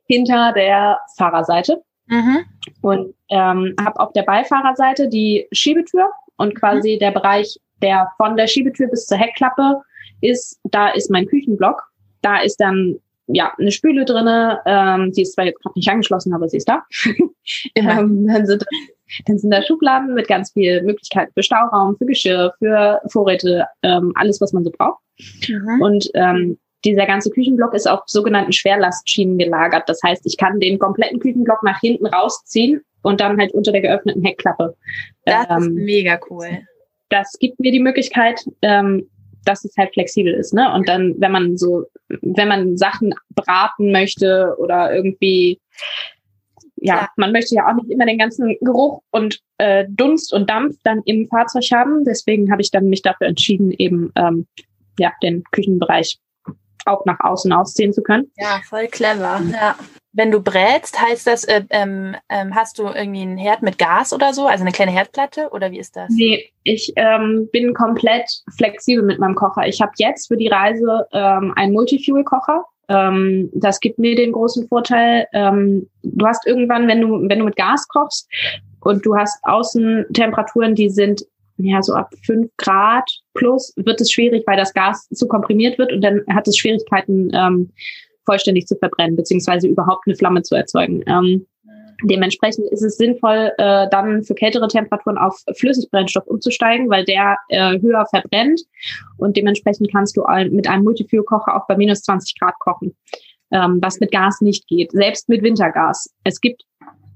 hinter 0.08 0.52
der 0.52 1.00
Fahrerseite 1.17 1.82
mhm. 2.08 2.39
und 2.82 3.15
ähm, 3.30 3.76
habe 3.80 4.00
auf 4.00 4.12
der 4.12 4.24
Beifahrerseite 4.24 5.08
die 5.08 5.48
Schiebetür 5.54 6.10
und 6.36 6.54
quasi 6.56 6.95
mhm. 6.95 7.00
der 7.00 7.12
Bereich, 7.12 7.58
der 7.82 8.12
von 8.17 8.36
der 8.36 8.48
Schiebetür 8.48 8.88
bis 8.88 9.06
zur 9.06 9.17
Heckklappe 9.17 9.82
ist, 10.19 10.60
da 10.65 10.89
ist 10.89 11.10
mein 11.10 11.28
Küchenblock. 11.28 11.82
Da 12.21 12.39
ist 12.39 12.58
dann 12.58 13.00
ja, 13.28 13.54
eine 13.58 13.72
Spüle 13.72 14.06
drinne. 14.06 14.60
Ähm, 14.66 15.12
die 15.12 15.24
ist 15.24 15.34
zwar 15.34 15.46
jetzt 15.46 15.62
gerade 15.62 15.78
nicht 15.78 15.90
angeschlossen, 15.90 16.34
aber 16.34 16.48
sie 16.48 16.58
ist 16.58 16.70
da. 16.70 16.84
ähm, 17.76 18.28
dann, 18.28 18.46
sind, 18.46 18.66
dann 19.26 19.38
sind 19.38 19.52
da 19.52 19.62
Schubladen 19.62 20.14
mit 20.14 20.28
ganz 20.28 20.52
viel 20.52 20.84
Möglichkeiten 20.84 21.32
für 21.34 21.44
Stauraum, 21.44 21.98
für 21.98 22.06
Geschirr, 22.06 22.54
für 22.60 23.02
Vorräte, 23.08 23.66
ähm, 23.84 24.12
alles, 24.16 24.42
was 24.42 24.54
man 24.54 24.64
so 24.64 24.72
braucht. 24.72 25.02
Mhm. 25.48 25.82
Und 25.82 26.10
ähm, 26.14 26.58
dieser 26.84 27.08
ganze 27.08 27.32
Küchenblock 27.32 27.74
ist 27.74 27.90
auf 27.90 28.02
sogenannten 28.06 28.54
Schwerlastschienen 28.54 29.38
gelagert. 29.38 29.90
Das 29.90 30.00
heißt, 30.04 30.26
ich 30.26 30.38
kann 30.38 30.60
den 30.60 30.78
kompletten 30.78 31.20
Küchenblock 31.20 31.64
nach 31.64 31.80
hinten 31.80 32.06
rausziehen 32.06 32.82
und 33.02 33.22
dann 33.22 33.40
halt 33.40 33.54
unter 33.54 33.72
der 33.72 33.82
geöffneten 33.82 34.24
Heckklappe. 34.24 34.76
Das 35.26 35.48
ähm, 35.50 35.58
ist 35.58 35.70
mega 35.72 36.20
cool. 36.30 36.60
Das 37.10 37.34
gibt 37.40 37.60
mir 37.60 37.72
die 37.72 37.80
Möglichkeit, 37.80 38.46
ähm, 38.62 39.10
dass 39.45 39.63
es 39.65 39.75
halt 39.77 39.93
flexibel 39.93 40.34
ist, 40.34 40.53
ne? 40.53 40.71
Und 40.73 40.89
dann, 40.89 41.15
wenn 41.19 41.31
man 41.31 41.58
so, 41.58 41.86
wenn 42.21 42.47
man 42.47 42.77
Sachen 42.77 43.13
braten 43.29 43.91
möchte 43.91 44.55
oder 44.58 44.93
irgendwie, 44.93 45.60
ja, 46.77 46.95
ja. 46.95 47.10
man 47.15 47.31
möchte 47.31 47.55
ja 47.55 47.67
auch 47.67 47.75
nicht 47.75 47.89
immer 47.89 48.05
den 48.05 48.17
ganzen 48.17 48.58
Geruch 48.62 49.01
und 49.12 49.39
äh, 49.58 49.86
Dunst 49.89 50.34
und 50.34 50.49
Dampf 50.49 50.77
dann 50.84 51.01
im 51.05 51.27
Fahrzeug 51.27 51.65
haben. 51.71 52.03
Deswegen 52.03 52.51
habe 52.51 52.62
ich 52.62 52.71
dann 52.71 52.89
mich 52.89 53.01
dafür 53.01 53.27
entschieden, 53.27 53.71
eben 53.71 54.12
ähm, 54.15 54.47
ja 54.99 55.12
den 55.23 55.43
Küchenbereich 55.51 56.19
auch 56.86 57.05
nach 57.05 57.19
außen 57.19 57.51
ausziehen 57.51 57.93
zu 57.93 58.03
können. 58.03 58.31
Ja, 58.38 58.60
voll 58.63 58.88
clever. 58.88 59.41
Ja. 59.51 59.75
Wenn 60.17 60.32
du 60.32 60.41
brätst, 60.41 61.01
heißt 61.01 61.28
das, 61.28 61.43
äh, 61.43 61.63
ähm, 61.71 62.15
ähm, 62.30 62.56
hast 62.56 62.80
du 62.80 62.84
irgendwie 62.84 63.21
einen 63.21 63.38
Herd 63.38 63.62
mit 63.62 63.78
Gas 63.78 64.13
oder 64.13 64.34
so, 64.34 64.47
also 64.47 64.63
eine 64.63 64.71
kleine 64.71 64.91
Herdplatte 64.91 65.49
oder 65.51 65.71
wie 65.71 65.80
ist 65.80 65.97
das? 65.97 66.10
Nee, 66.10 66.51
ich 66.63 66.93
ähm, 66.95 67.49
bin 67.51 67.73
komplett 67.73 68.32
flexibel 68.58 69.04
mit 69.04 69.19
meinem 69.19 69.36
Kocher. 69.36 69.67
Ich 69.67 69.82
habe 69.82 69.91
jetzt 69.97 70.30
für 70.30 70.38
die 70.38 70.47
Reise 70.47 71.06
ähm, 71.12 71.51
einen 71.58 71.73
Multifuel-Kocher 71.73 72.63
Ähm, 72.88 73.49
das 73.54 73.80
gibt 73.80 73.99
mir 73.99 74.15
den 74.15 74.32
großen 74.32 74.67
Vorteil. 74.69 75.28
Ähm, 75.34 75.89
du 76.04 76.25
hast 76.25 76.47
irgendwann, 76.47 76.88
wenn 76.88 77.01
du, 77.01 77.28
wenn 77.28 77.39
du 77.39 77.45
mit 77.45 77.58
Gas 77.58 77.88
kochst 77.89 78.30
und 78.82 79.06
du 79.06 79.17
hast 79.17 79.38
Außentemperaturen, 79.43 80.75
die 80.75 80.89
sind 80.89 81.25
ja 81.58 81.82
so 81.82 81.93
ab 81.93 82.13
fünf 82.25 82.49
Grad 82.58 83.10
plus, 83.34 83.73
wird 83.75 83.99
es 84.01 84.12
schwierig, 84.12 84.43
weil 84.45 84.58
das 84.58 84.73
Gas 84.73 85.08
zu 85.10 85.28
komprimiert 85.28 85.78
wird 85.78 85.91
und 85.91 86.01
dann 86.01 86.21
hat 86.34 86.47
es 86.47 86.58
Schwierigkeiten, 86.58 87.32
ähm, 87.34 87.71
vollständig 88.26 88.68
zu 88.68 88.76
verbrennen, 88.76 89.16
beziehungsweise 89.16 89.68
überhaupt 89.68 90.04
eine 90.08 90.16
Flamme 90.16 90.42
zu 90.42 90.56
erzeugen. 90.56 91.04
Ähm, 91.08 91.46
Dementsprechend 92.04 92.70
ist 92.72 92.82
es 92.82 92.98
sinnvoll, 92.98 93.52
äh, 93.58 93.88
dann 93.90 94.24
für 94.24 94.36
kältere 94.36 94.68
Temperaturen 94.68 95.18
auf 95.18 95.42
Flüssigbrennstoff 95.56 96.28
umzusteigen, 96.28 96.90
weil 96.90 97.06
der 97.06 97.38
äh, 97.50 97.80
höher 97.80 98.06
verbrennt 98.08 98.62
und 99.18 99.38
dementsprechend 99.38 99.92
kannst 99.92 100.18
du 100.18 100.24
mit 100.50 100.68
einem 100.68 100.84
Multifuel-Kocher 100.84 101.56
auch 101.56 101.68
bei 101.68 101.78
minus 101.78 102.02
20 102.02 102.38
Grad 102.40 102.56
kochen, 102.60 102.96
ähm, 103.52 103.80
was 103.82 104.00
mit 104.00 104.12
Gas 104.12 104.42
nicht 104.42 104.68
geht, 104.68 104.92
selbst 104.92 105.30
mit 105.30 105.42
Wintergas. 105.42 106.14
Es 106.24 106.42
gibt 106.42 106.64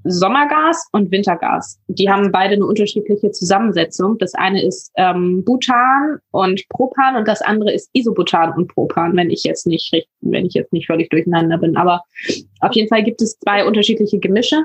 Sommergas 0.03 0.87
und 0.91 1.11
Wintergas. 1.11 1.79
Die 1.87 2.09
haben 2.09 2.31
beide 2.31 2.55
eine 2.55 2.65
unterschiedliche 2.65 3.31
Zusammensetzung. 3.31 4.17
Das 4.17 4.33
eine 4.35 4.63
ist 4.63 4.91
ähm, 4.95 5.43
Butan 5.43 6.19
und 6.31 6.67
Propan 6.69 7.15
und 7.15 7.27
das 7.27 7.41
andere 7.41 7.71
ist 7.73 7.89
Isobutan 7.93 8.53
und 8.53 8.67
Propan, 8.67 9.15
wenn 9.15 9.29
ich 9.29 9.43
jetzt 9.43 9.67
nicht 9.67 9.91
wenn 10.21 10.45
ich 10.45 10.53
jetzt 10.53 10.73
nicht 10.73 10.87
völlig 10.87 11.09
durcheinander 11.09 11.57
bin. 11.57 11.77
Aber 11.77 12.03
auf 12.61 12.73
jeden 12.73 12.89
Fall 12.89 13.03
gibt 13.03 13.21
es 13.21 13.39
zwei 13.39 13.65
unterschiedliche 13.65 14.19
Gemische. 14.19 14.63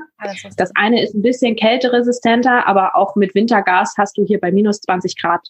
Das 0.57 0.71
eine 0.75 1.01
ist 1.01 1.13
ein 1.13 1.21
bisschen 1.21 1.55
kälteresistenter, 1.55 2.67
aber 2.67 2.95
auch 2.95 3.15
mit 3.15 3.35
Wintergas 3.35 3.93
hast 3.97 4.17
du 4.17 4.25
hier 4.25 4.39
bei 4.39 4.51
minus 4.51 4.81
20 4.81 5.19
Grad 5.19 5.41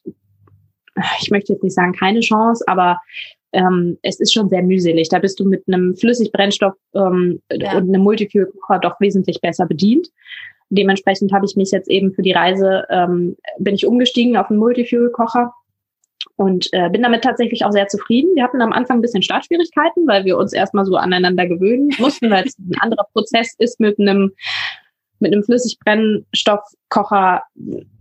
ich 1.20 1.30
möchte 1.30 1.54
jetzt 1.54 1.64
nicht 1.64 1.76
sagen 1.76 1.94
keine 1.94 2.22
Chance, 2.22 2.64
aber 2.68 3.02
ähm, 3.56 3.98
es 4.02 4.20
ist 4.20 4.34
schon 4.34 4.50
sehr 4.50 4.62
mühselig. 4.62 5.10
Da 5.10 5.20
bist 5.20 5.40
du 5.40 5.46
mit 5.46 5.64
einem 5.68 5.96
Flüssigbrennstoff 5.96 6.76
ähm, 6.94 7.42
ja. 7.52 7.78
und 7.78 7.90
einem 7.90 8.02
Multifuel-Kocher 8.02 8.80
doch 8.80 9.00
wesentlich 9.00 9.40
besser 9.42 9.66
bedient. 9.66 10.10
Dementsprechend 10.70 11.32
habe 11.32 11.46
ich 11.46 11.56
mich 11.56 11.72
jetzt 11.72 11.90
eben 11.90 12.14
für 12.14 12.22
die 12.22 12.34
Reise, 12.34 12.84
ähm, 12.90 13.38
bin 13.60 13.76
ich 13.76 13.86
umgestiegen 13.86 14.36
auf 14.36 14.50
einen 14.50 14.60
Multifuel-Kocher 14.60 15.54
und 16.36 16.68
äh, 16.74 16.90
bin 16.90 17.04
damit 17.04 17.24
tatsächlich 17.24 17.64
auch 17.64 17.72
sehr 17.72 17.88
zufrieden. 17.88 18.36
Wir 18.36 18.44
hatten 18.44 18.62
am 18.62 18.74
Anfang 18.74 18.98
ein 18.98 19.02
bisschen 19.02 19.22
Startschwierigkeiten, 19.22 20.06
weil 20.06 20.26
wir 20.26 20.38
uns 20.38 20.52
erstmal 20.52 20.86
so 20.86 20.98
aneinander 20.98 21.48
gewöhnen 21.48 21.92
mussten, 21.98 22.30
weil 22.30 22.46
es 22.46 22.58
ein 22.60 22.76
anderer 22.80 23.06
Prozess 23.14 23.56
ist 23.58 23.80
mit 23.80 24.00
einem 24.00 24.34
mit 25.20 25.34
einem 25.34 25.44
Flüssigbrennstoffkocher 25.44 27.44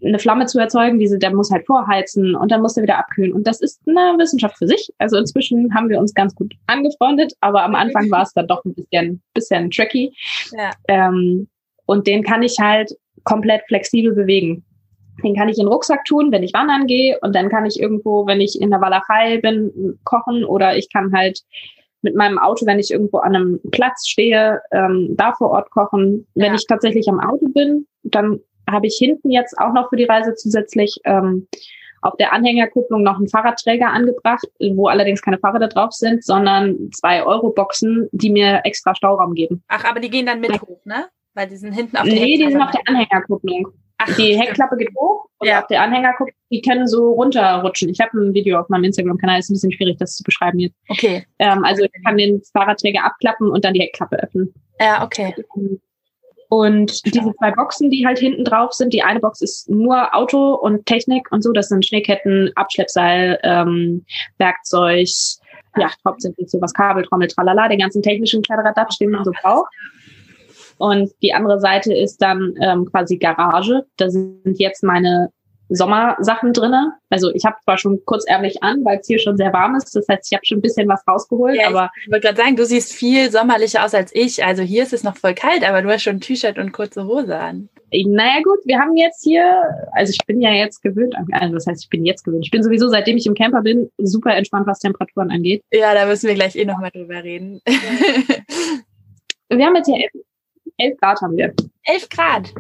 eine 0.05 0.19
Flamme 0.19 0.47
zu 0.47 0.59
erzeugen. 0.59 0.99
Diese, 0.99 1.19
der 1.19 1.35
muss 1.35 1.51
halt 1.51 1.67
vorheizen 1.67 2.35
und 2.35 2.51
dann 2.51 2.61
muss 2.61 2.77
er 2.77 2.83
wieder 2.83 2.99
abkühlen. 2.99 3.33
Und 3.33 3.47
das 3.47 3.61
ist 3.61 3.81
eine 3.87 4.19
Wissenschaft 4.19 4.59
für 4.59 4.67
sich. 4.67 4.91
Also 4.99 5.17
inzwischen 5.17 5.75
haben 5.75 5.89
wir 5.89 5.99
uns 5.99 6.15
ganz 6.15 6.35
gut 6.35 6.53
angefreundet, 6.67 7.33
aber 7.41 7.63
am 7.63 7.75
Anfang 7.75 8.11
war 8.11 8.23
es 8.23 8.33
dann 8.33 8.49
doch 8.49 8.65
ein 8.65 8.75
bisschen, 8.75 9.23
bisschen 9.33 9.71
tricky. 9.71 10.15
Ja. 10.53 10.71
Ähm, 10.89 11.49
und 11.87 12.07
den 12.07 12.23
kann 12.23 12.43
ich 12.43 12.59
halt 12.59 12.93
komplett 13.25 13.63
flexibel 13.69 14.15
bewegen. 14.15 14.65
Den 15.23 15.37
kann 15.37 15.49
ich 15.49 15.59
in 15.59 15.67
den 15.67 15.73
Rucksack 15.73 16.05
tun, 16.05 16.33
wenn 16.33 16.43
ich 16.43 16.55
wandern 16.55 16.87
gehe 16.87 17.19
und 17.21 17.37
dann 17.37 17.49
kann 17.49 17.67
ich 17.67 17.81
irgendwo, 17.81 18.27
wenn 18.27 18.41
ich 18.41 18.61
in 18.61 18.71
der 18.71 18.81
Walachei 18.81 19.39
bin, 19.39 19.97
kochen 20.03 20.45
oder 20.45 20.77
ich 20.77 20.93
kann 20.93 21.13
halt 21.13 21.41
mit 22.05 22.15
meinem 22.15 22.39
Auto, 22.39 22.67
wenn 22.67 22.79
ich 22.79 22.91
irgendwo 22.93 23.19
an 23.19 23.35
einem 23.35 23.61
Platz 23.73 24.07
stehe, 24.07 24.61
ähm, 24.71 25.15
da 25.17 25.33
vor 25.33 25.51
Ort 25.51 25.71
kochen. 25.71 26.27
Ja. 26.35 26.47
Wenn 26.47 26.55
ich 26.55 26.67
tatsächlich 26.67 27.09
am 27.09 27.19
Auto 27.19 27.47
bin, 27.49 27.87
dann 28.05 28.39
habe 28.71 28.87
ich 28.87 28.97
hinten 28.99 29.31
jetzt 29.31 29.59
auch 29.59 29.73
noch 29.73 29.89
für 29.89 29.97
die 29.97 30.05
Reise 30.05 30.35
zusätzlich 30.35 31.01
ähm, 31.05 31.49
auf 32.03 32.17
der 32.19 32.33
Anhängerkupplung 32.35 33.03
noch 33.03 33.17
einen 33.17 33.29
Fahrradträger 33.29 33.91
angebracht, 33.91 34.47
wo 34.61 34.89
allerdings 34.89 35.23
keine 35.23 35.39
Fahrräder 35.39 35.69
drauf 35.69 35.93
sind, 35.93 36.23
sondern 36.23 36.91
zwei 36.93 37.25
Euro-Boxen, 37.25 38.09
die 38.13 38.31
mir 38.31 38.61
extra 38.65 38.95
Stauraum 38.95 39.33
geben. 39.33 39.65
Ach, 39.69 39.85
aber 39.85 40.01
die 40.01 40.11
gehen 40.11 40.27
dann 40.27 40.41
mit 40.41 40.61
hoch, 40.61 40.85
ne? 40.85 41.07
Weil 41.33 41.49
die 41.49 41.57
sind 41.57 41.73
hinten 41.73 41.97
auf 41.97 42.05
der 42.05 42.13
Nee, 42.13 42.37
die 42.37 42.51
sind 42.51 42.61
auf 42.61 42.71
der 42.71 42.83
Anhängerkupplung. 42.87 43.73
Ach, 44.07 44.17
die 44.17 44.39
Heckklappe 44.39 44.77
geht 44.77 44.91
hoch 44.97 45.27
und 45.39 45.49
ja. 45.49 45.61
auf 45.61 45.67
der 45.67 45.83
Anhänger 45.83 46.15
guckt, 46.19 46.33
die 46.51 46.61
können 46.61 46.87
so 46.87 47.13
runterrutschen. 47.13 47.89
Ich 47.89 48.01
habe 48.01 48.19
ein 48.19 48.35
Video 48.35 48.61
auf 48.61 48.69
meinem 48.69 48.85
Instagram-Kanal, 48.85 49.39
ist 49.39 49.51
ein 49.51 49.55
bisschen 49.55 49.73
schwierig, 49.73 49.99
das 49.99 50.17
zu 50.17 50.23
beschreiben 50.23 50.59
jetzt. 50.59 50.77
Okay. 50.89 51.25
Ähm, 51.39 51.65
also 51.65 51.85
ich 51.85 52.05
kann 52.05 52.17
den 52.17 52.43
Fahrradträger 52.53 53.05
abklappen 53.05 53.51
und 53.51 53.65
dann 53.65 53.75
die 53.75 53.81
Heckklappe 53.81 54.17
öffnen. 54.23 54.53
Ja, 54.81 55.05
okay. 55.05 55.35
Und 56.49 57.05
diese 57.07 57.33
zwei 57.39 57.51
Boxen, 57.51 57.91
die 57.91 58.07
halt 58.07 58.19
hinten 58.19 58.45
drauf 58.45 58.73
sind, 58.73 58.93
die 58.93 59.03
eine 59.03 59.19
Box 59.19 59.41
ist 59.41 59.69
nur 59.69 60.15
Auto 60.15 60.55
und 60.55 60.87
Technik 60.87 61.31
und 61.33 61.43
so, 61.43 61.53
das 61.53 61.69
sind 61.69 61.85
Schneeketten, 61.85 62.53
Abschleppseil, 62.55 63.41
ähm, 63.43 64.05
Werkzeug, 64.39 65.09
ja, 65.77 65.91
hauptsächlich 66.07 66.49
sowas, 66.51 66.73
Kabeltrommel, 66.73 67.29
tralala, 67.29 67.69
den 67.69 67.81
ganzen 67.81 68.03
technischen 68.03 68.43
Kladderadatsch, 68.43 68.99
den 69.01 69.11
man 69.11 69.25
so 69.25 69.33
braucht. 69.43 69.73
Und 70.79 71.13
die 71.23 71.33
andere 71.33 71.61
Seite 71.61 71.95
ist 71.95 72.21
dann 72.23 72.55
ähm, 72.61 72.87
quasi 72.91 73.17
Garage. 73.17 73.85
Da 73.97 74.11
sind 74.11 74.59
jetzt 74.59 74.83
meine 74.83 75.31
Sommersachen 75.69 76.53
drinne. 76.53 76.93
Also 77.11 77.33
ich 77.33 77.45
habe 77.45 77.57
zwar 77.65 77.79
schon 77.79 78.01
kurzärmlich 78.05 78.63
an, 78.63 78.85
weil 78.85 78.99
es 79.01 79.07
hier 79.07 79.19
schon 79.19 79.37
sehr 79.37 79.53
warm 79.53 79.75
ist. 79.77 79.95
Das 79.97 80.07
heißt, 80.09 80.27
ich 80.31 80.37
habe 80.37 80.45
schon 80.45 80.59
ein 80.59 80.63
bisschen 80.63 80.89
was 80.89 81.03
rausgeholt. 81.09 81.57
Ja, 81.57 81.69
aber 81.69 81.91
ich 82.01 82.11
wollte 82.11 82.27
gerade 82.27 82.41
sagen, 82.41 82.57
du 82.57 82.67
siehst 82.67 82.93
viel 82.93 83.31
sommerlicher 83.31 83.85
aus 83.85 83.95
als 83.95 84.15
ich. 84.15 84.45
Also 84.45 84.63
hier 84.63 84.83
ist 84.83 84.93
es 84.93 85.05
noch 85.05 85.17
voll 85.17 85.35
kalt, 85.35 85.67
aber 85.67 85.83
du 85.83 85.91
hast 85.91 86.03
schon 86.03 86.17
ein 86.17 86.21
T-Shirt 86.21 86.59
und 86.59 86.73
kurze 86.73 87.07
Hose 87.07 87.39
an. 87.39 87.69
Naja 87.93 88.43
gut, 88.43 88.59
wir 88.65 88.79
haben 88.79 88.97
jetzt 88.97 89.23
hier, 89.23 89.63
also 89.93 90.11
ich 90.11 90.27
bin 90.27 90.41
ja 90.41 90.51
jetzt 90.51 90.83
gewöhnt, 90.83 91.15
also 91.31 91.55
das 91.55 91.67
heißt, 91.67 91.85
ich 91.85 91.91
bin 91.91 92.05
jetzt 92.05 92.25
gewöhnt. 92.25 92.45
Ich 92.45 92.51
bin 92.51 92.63
sowieso, 92.63 92.89
seitdem 92.89 93.17
ich 93.17 93.27
im 93.27 93.35
Camper 93.35 93.63
bin, 93.63 93.89
super 93.99 94.35
entspannt, 94.35 94.67
was 94.67 94.81
Temperaturen 94.81 95.31
angeht. 95.31 95.63
Ja, 95.73 95.95
da 95.95 96.05
müssen 96.07 96.27
wir 96.27 96.35
gleich 96.35 96.57
eh 96.57 96.65
nochmal 96.65 96.91
drüber 96.91 97.23
reden. 97.23 97.61
wir 99.49 99.65
haben 99.65 99.77
jetzt 99.77 99.87
hier 99.87 100.09
11 100.79 101.01
Grad 101.01 101.21
haben 101.21 101.37
wir. 101.37 101.55
11 101.85 102.09
Grad? 102.09 102.55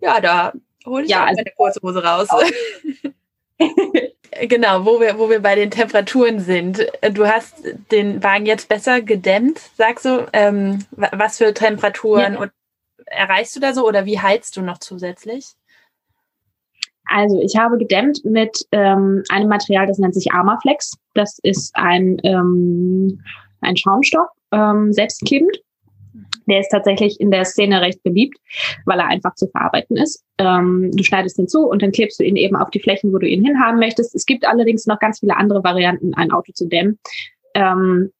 Ja, 0.00 0.20
da 0.20 0.52
hole 0.86 1.04
ich 1.04 1.10
ja, 1.10 1.24
also 1.24 1.40
meine 1.40 1.52
kurze 1.56 1.80
Hose 1.82 2.02
raus. 2.02 2.28
genau, 4.48 4.84
wo 4.84 5.00
wir, 5.00 5.18
wo 5.18 5.28
wir 5.28 5.40
bei 5.40 5.54
den 5.54 5.70
Temperaturen 5.70 6.40
sind. 6.40 6.86
Du 7.12 7.26
hast 7.26 7.64
den 7.90 8.22
Wagen 8.22 8.46
jetzt 8.46 8.68
besser 8.68 9.00
gedämmt, 9.00 9.58
sagst 9.76 10.04
du. 10.04 10.26
Ähm, 10.32 10.84
was 10.90 11.38
für 11.38 11.52
Temperaturen 11.54 12.34
ja. 12.34 12.48
erreichst 13.06 13.56
du 13.56 13.60
da 13.60 13.72
so 13.72 13.86
oder 13.86 14.06
wie 14.06 14.20
heizt 14.20 14.56
du 14.56 14.62
noch 14.62 14.78
zusätzlich? 14.78 15.46
Also 17.08 17.40
ich 17.40 17.56
habe 17.56 17.78
gedämmt 17.78 18.24
mit 18.24 18.66
ähm, 18.70 19.24
einem 19.30 19.48
Material, 19.48 19.86
das 19.86 19.98
nennt 19.98 20.14
sich 20.14 20.30
Armaflex. 20.30 20.92
Das 21.14 21.38
ist 21.42 21.74
ein, 21.74 22.18
ähm, 22.22 23.22
ein 23.62 23.76
Schaumstoff, 23.76 24.28
ähm, 24.52 24.92
selbstklebend. 24.92 25.58
Der 26.48 26.60
ist 26.60 26.70
tatsächlich 26.70 27.20
in 27.20 27.30
der 27.30 27.44
Szene 27.44 27.80
recht 27.80 28.02
beliebt, 28.02 28.38
weil 28.84 28.98
er 28.98 29.06
einfach 29.06 29.34
zu 29.34 29.48
verarbeiten 29.48 29.96
ist. 29.96 30.24
Ähm, 30.38 30.90
du 30.94 31.02
schneidest 31.04 31.38
ihn 31.38 31.48
zu 31.48 31.66
und 31.68 31.82
dann 31.82 31.92
klebst 31.92 32.18
du 32.18 32.24
ihn 32.24 32.36
eben 32.36 32.56
auf 32.56 32.70
die 32.70 32.80
Flächen, 32.80 33.12
wo 33.12 33.18
du 33.18 33.28
ihn 33.28 33.44
hinhaben 33.44 33.78
möchtest. 33.78 34.14
Es 34.14 34.26
gibt 34.26 34.46
allerdings 34.46 34.86
noch 34.86 34.98
ganz 34.98 35.20
viele 35.20 35.36
andere 35.36 35.62
Varianten, 35.62 36.14
ein 36.14 36.30
Auto 36.30 36.52
zu 36.52 36.66
dämmen. 36.66 36.98
Ähm, 37.54 38.10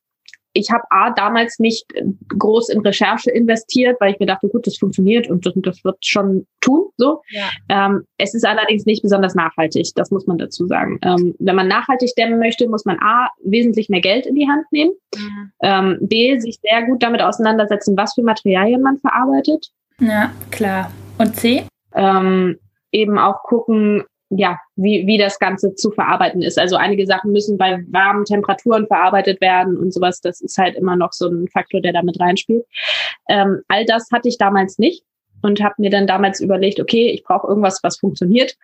ich 0.53 0.71
habe 0.71 0.83
A 0.91 1.11
damals 1.11 1.59
nicht 1.59 1.87
groß 2.29 2.71
in 2.71 2.81
Recherche 2.81 3.31
investiert, 3.31 3.97
weil 4.01 4.13
ich 4.13 4.19
mir 4.19 4.27
dachte, 4.27 4.49
gut, 4.49 4.67
das 4.67 4.79
funktioniert 4.79 5.29
und 5.29 5.47
das, 5.47 5.53
das 5.57 5.85
wird 5.85 6.05
schon 6.05 6.47
tun. 6.61 6.89
So. 6.97 7.23
Ja. 7.31 7.49
Ähm, 7.69 8.05
es 8.19 8.35
ist 8.35 8.45
allerdings 8.45 8.87
nicht 8.87 9.03
besonders 9.03 9.35
nachhaltig, 9.35 9.93
das 9.95 10.11
muss 10.11 10.27
man 10.27 10.39
dazu 10.39 10.67
sagen. 10.67 10.99
Ähm, 11.03 11.35
wenn 11.39 11.57
man 11.57 11.69
nachhaltig 11.69 12.15
dämmen 12.17 12.39
möchte, 12.39 12.69
muss 12.69 12.85
man 12.85 12.99
A, 13.01 13.29
wesentlich 13.45 13.89
mehr 13.89 14.01
Geld 14.01 14.27
in 14.27 14.35
die 14.35 14.49
Hand 14.49 14.65
nehmen, 14.71 14.93
mhm. 15.17 15.53
ähm, 15.63 15.99
B, 16.01 16.39
sich 16.39 16.59
sehr 16.63 16.85
gut 16.87 17.03
damit 17.03 17.23
auseinandersetzen, 17.23 17.97
was 17.97 18.15
für 18.15 18.23
Materialien 18.23 18.83
man 18.83 18.99
verarbeitet. 18.99 19.71
Ja, 20.01 20.33
klar. 20.51 20.91
Und 21.19 21.37
C? 21.37 21.65
Ähm, 21.95 22.59
eben 22.93 23.19
auch 23.19 23.43
gucken, 23.43 24.05
ja, 24.31 24.59
wie, 24.77 25.07
wie 25.07 25.19
das 25.19 25.39
Ganze 25.39 25.75
zu 25.75 25.91
verarbeiten 25.91 26.43
ist. 26.43 26.59
Also 26.59 26.77
einige 26.77 27.07
Sachen 27.07 27.33
müssen 27.33 27.57
bei 27.57 27.83
warmen 27.89 28.25
Temperaturen 28.25 28.87
verarbeitet 28.87 29.41
werden 29.41 29.77
und 29.77 29.93
sowas. 29.93 30.21
Das 30.21 30.41
ist 30.41 30.59
halt 30.59 30.77
immer 30.77 30.97
noch 30.97 31.13
so 31.13 31.29
ein 31.29 31.49
Faktor, 31.49 31.81
der 31.81 31.93
damit 31.93 32.21
reinspielt. 32.21 32.67
Ähm, 33.29 33.63
all 33.69 33.85
das 33.87 34.09
hatte 34.13 34.29
ich 34.29 34.37
damals 34.37 34.79
nicht 34.79 35.05
und 35.43 35.63
habe 35.63 35.75
mir 35.79 35.91
dann 35.91 36.07
damals 36.07 36.41
überlegt, 36.41 36.81
okay, 36.81 37.11
ich 37.11 37.25
brauche 37.25 37.47
irgendwas, 37.47 37.81
was 37.83 37.99
funktioniert. 37.99 38.55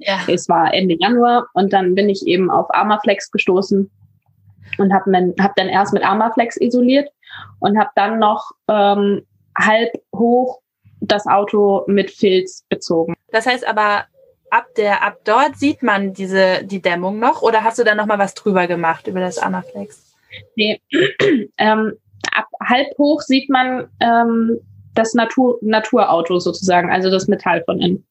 Ja. 0.00 0.20
es 0.28 0.48
war 0.48 0.74
Ende 0.74 0.96
Januar 0.98 1.46
und 1.54 1.72
dann 1.72 1.94
bin 1.94 2.08
ich 2.08 2.26
eben 2.26 2.50
auf 2.50 2.66
Armaflex 2.74 3.30
gestoßen 3.30 3.90
und 4.78 4.92
habe 4.92 5.34
hab 5.38 5.54
dann 5.54 5.68
erst 5.68 5.92
mit 5.92 6.04
Armaflex 6.04 6.56
isoliert 6.56 7.10
und 7.60 7.78
habe 7.78 7.90
dann 7.94 8.18
noch 8.18 8.50
ähm, 8.68 9.22
halb 9.56 9.92
hoch 10.14 10.60
das 11.00 11.26
Auto 11.26 11.84
mit 11.86 12.10
Filz 12.10 12.64
bezogen. 12.68 13.14
Das 13.30 13.46
heißt 13.46 13.66
aber, 13.66 14.04
ab 14.52 14.74
der, 14.76 15.02
ab 15.02 15.20
dort 15.24 15.56
sieht 15.56 15.82
man 15.82 16.12
diese, 16.12 16.62
die 16.64 16.82
Dämmung 16.82 17.18
noch 17.18 17.40
oder 17.42 17.64
hast 17.64 17.78
du 17.78 17.84
da 17.84 17.94
nochmal 17.94 18.18
was 18.18 18.34
drüber 18.34 18.66
gemacht 18.66 19.06
über 19.06 19.20
das 19.20 19.38
Anaflex? 19.38 20.14
Nee, 20.56 20.80
ähm, 21.58 21.94
ab 22.32 22.46
halb 22.62 22.86
hoch 22.98 23.22
sieht 23.22 23.48
man 23.48 23.88
ähm, 24.00 24.58
das 24.94 25.14
Natur, 25.14 25.58
Naturauto 25.62 26.38
sozusagen, 26.38 26.90
also 26.90 27.10
das 27.10 27.28
Metall 27.28 27.64
von 27.64 27.80
innen. 27.80 28.06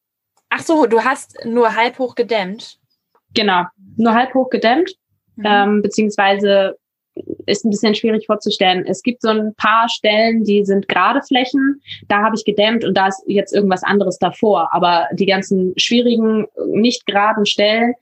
Ach 0.50 0.62
so, 0.62 0.88
du 0.88 1.04
hast 1.04 1.38
nur 1.46 1.76
halb 1.76 2.00
hoch 2.00 2.16
gedämmt? 2.16 2.80
Genau, 3.36 3.66
nur 3.96 4.14
halb 4.16 4.34
hoch 4.34 4.50
gedämmt, 4.50 4.92
mhm. 5.36 5.46
ähm, 5.46 5.82
beziehungsweise 5.84 6.76
ist 7.46 7.66
ein 7.66 7.70
bisschen 7.70 7.96
schwierig 7.96 8.26
vorzustellen. 8.26 8.86
Es 8.86 9.02
gibt 9.04 9.22
so 9.22 9.30
ein 9.30 9.54
paar 9.56 9.90
Stellen, 9.90 10.44
die 10.44 10.66
sind 10.66 10.88
gerade 10.88 11.22
Flächen, 11.22 11.82
da 12.08 12.22
habe 12.22 12.36
ich 12.36 12.46
gedämmt 12.46 12.86
und 12.86 12.96
da 12.96 13.08
ist 13.08 13.24
jetzt 13.28 13.54
irgendwas 13.54 13.84
anderes 13.84 14.18
davor. 14.18 14.70
Aber 14.74 15.08
die 15.14 15.26
ganzen 15.26 15.74
schwierigen, 15.78 16.48
nicht 16.68 17.06
geraden 17.06 17.46
Stellen, 17.46 17.94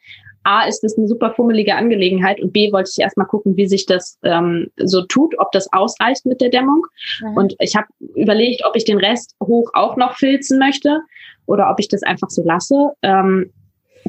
A, 0.43 0.65
ist 0.67 0.83
es 0.83 0.97
eine 0.97 1.07
super 1.07 1.33
fummelige 1.33 1.75
Angelegenheit 1.75 2.41
und 2.41 2.53
B, 2.53 2.71
wollte 2.71 2.89
ich 2.91 3.01
erstmal 3.01 3.27
gucken, 3.27 3.57
wie 3.57 3.67
sich 3.67 3.85
das 3.85 4.17
ähm, 4.23 4.71
so 4.77 5.01
tut, 5.03 5.37
ob 5.37 5.51
das 5.51 5.71
ausreicht 5.73 6.25
mit 6.25 6.41
der 6.41 6.49
Dämmung. 6.49 6.85
Mhm. 7.21 7.37
Und 7.37 7.55
ich 7.59 7.75
habe 7.75 7.87
überlegt, 8.15 8.63
ob 8.65 8.75
ich 8.75 8.85
den 8.85 8.97
Rest 8.97 9.35
hoch 9.43 9.69
auch 9.73 9.97
noch 9.97 10.15
filzen 10.15 10.57
möchte 10.57 11.01
oder 11.45 11.69
ob 11.69 11.79
ich 11.79 11.87
das 11.89 12.03
einfach 12.03 12.29
so 12.29 12.43
lasse. 12.43 12.91
Ähm, 13.01 13.51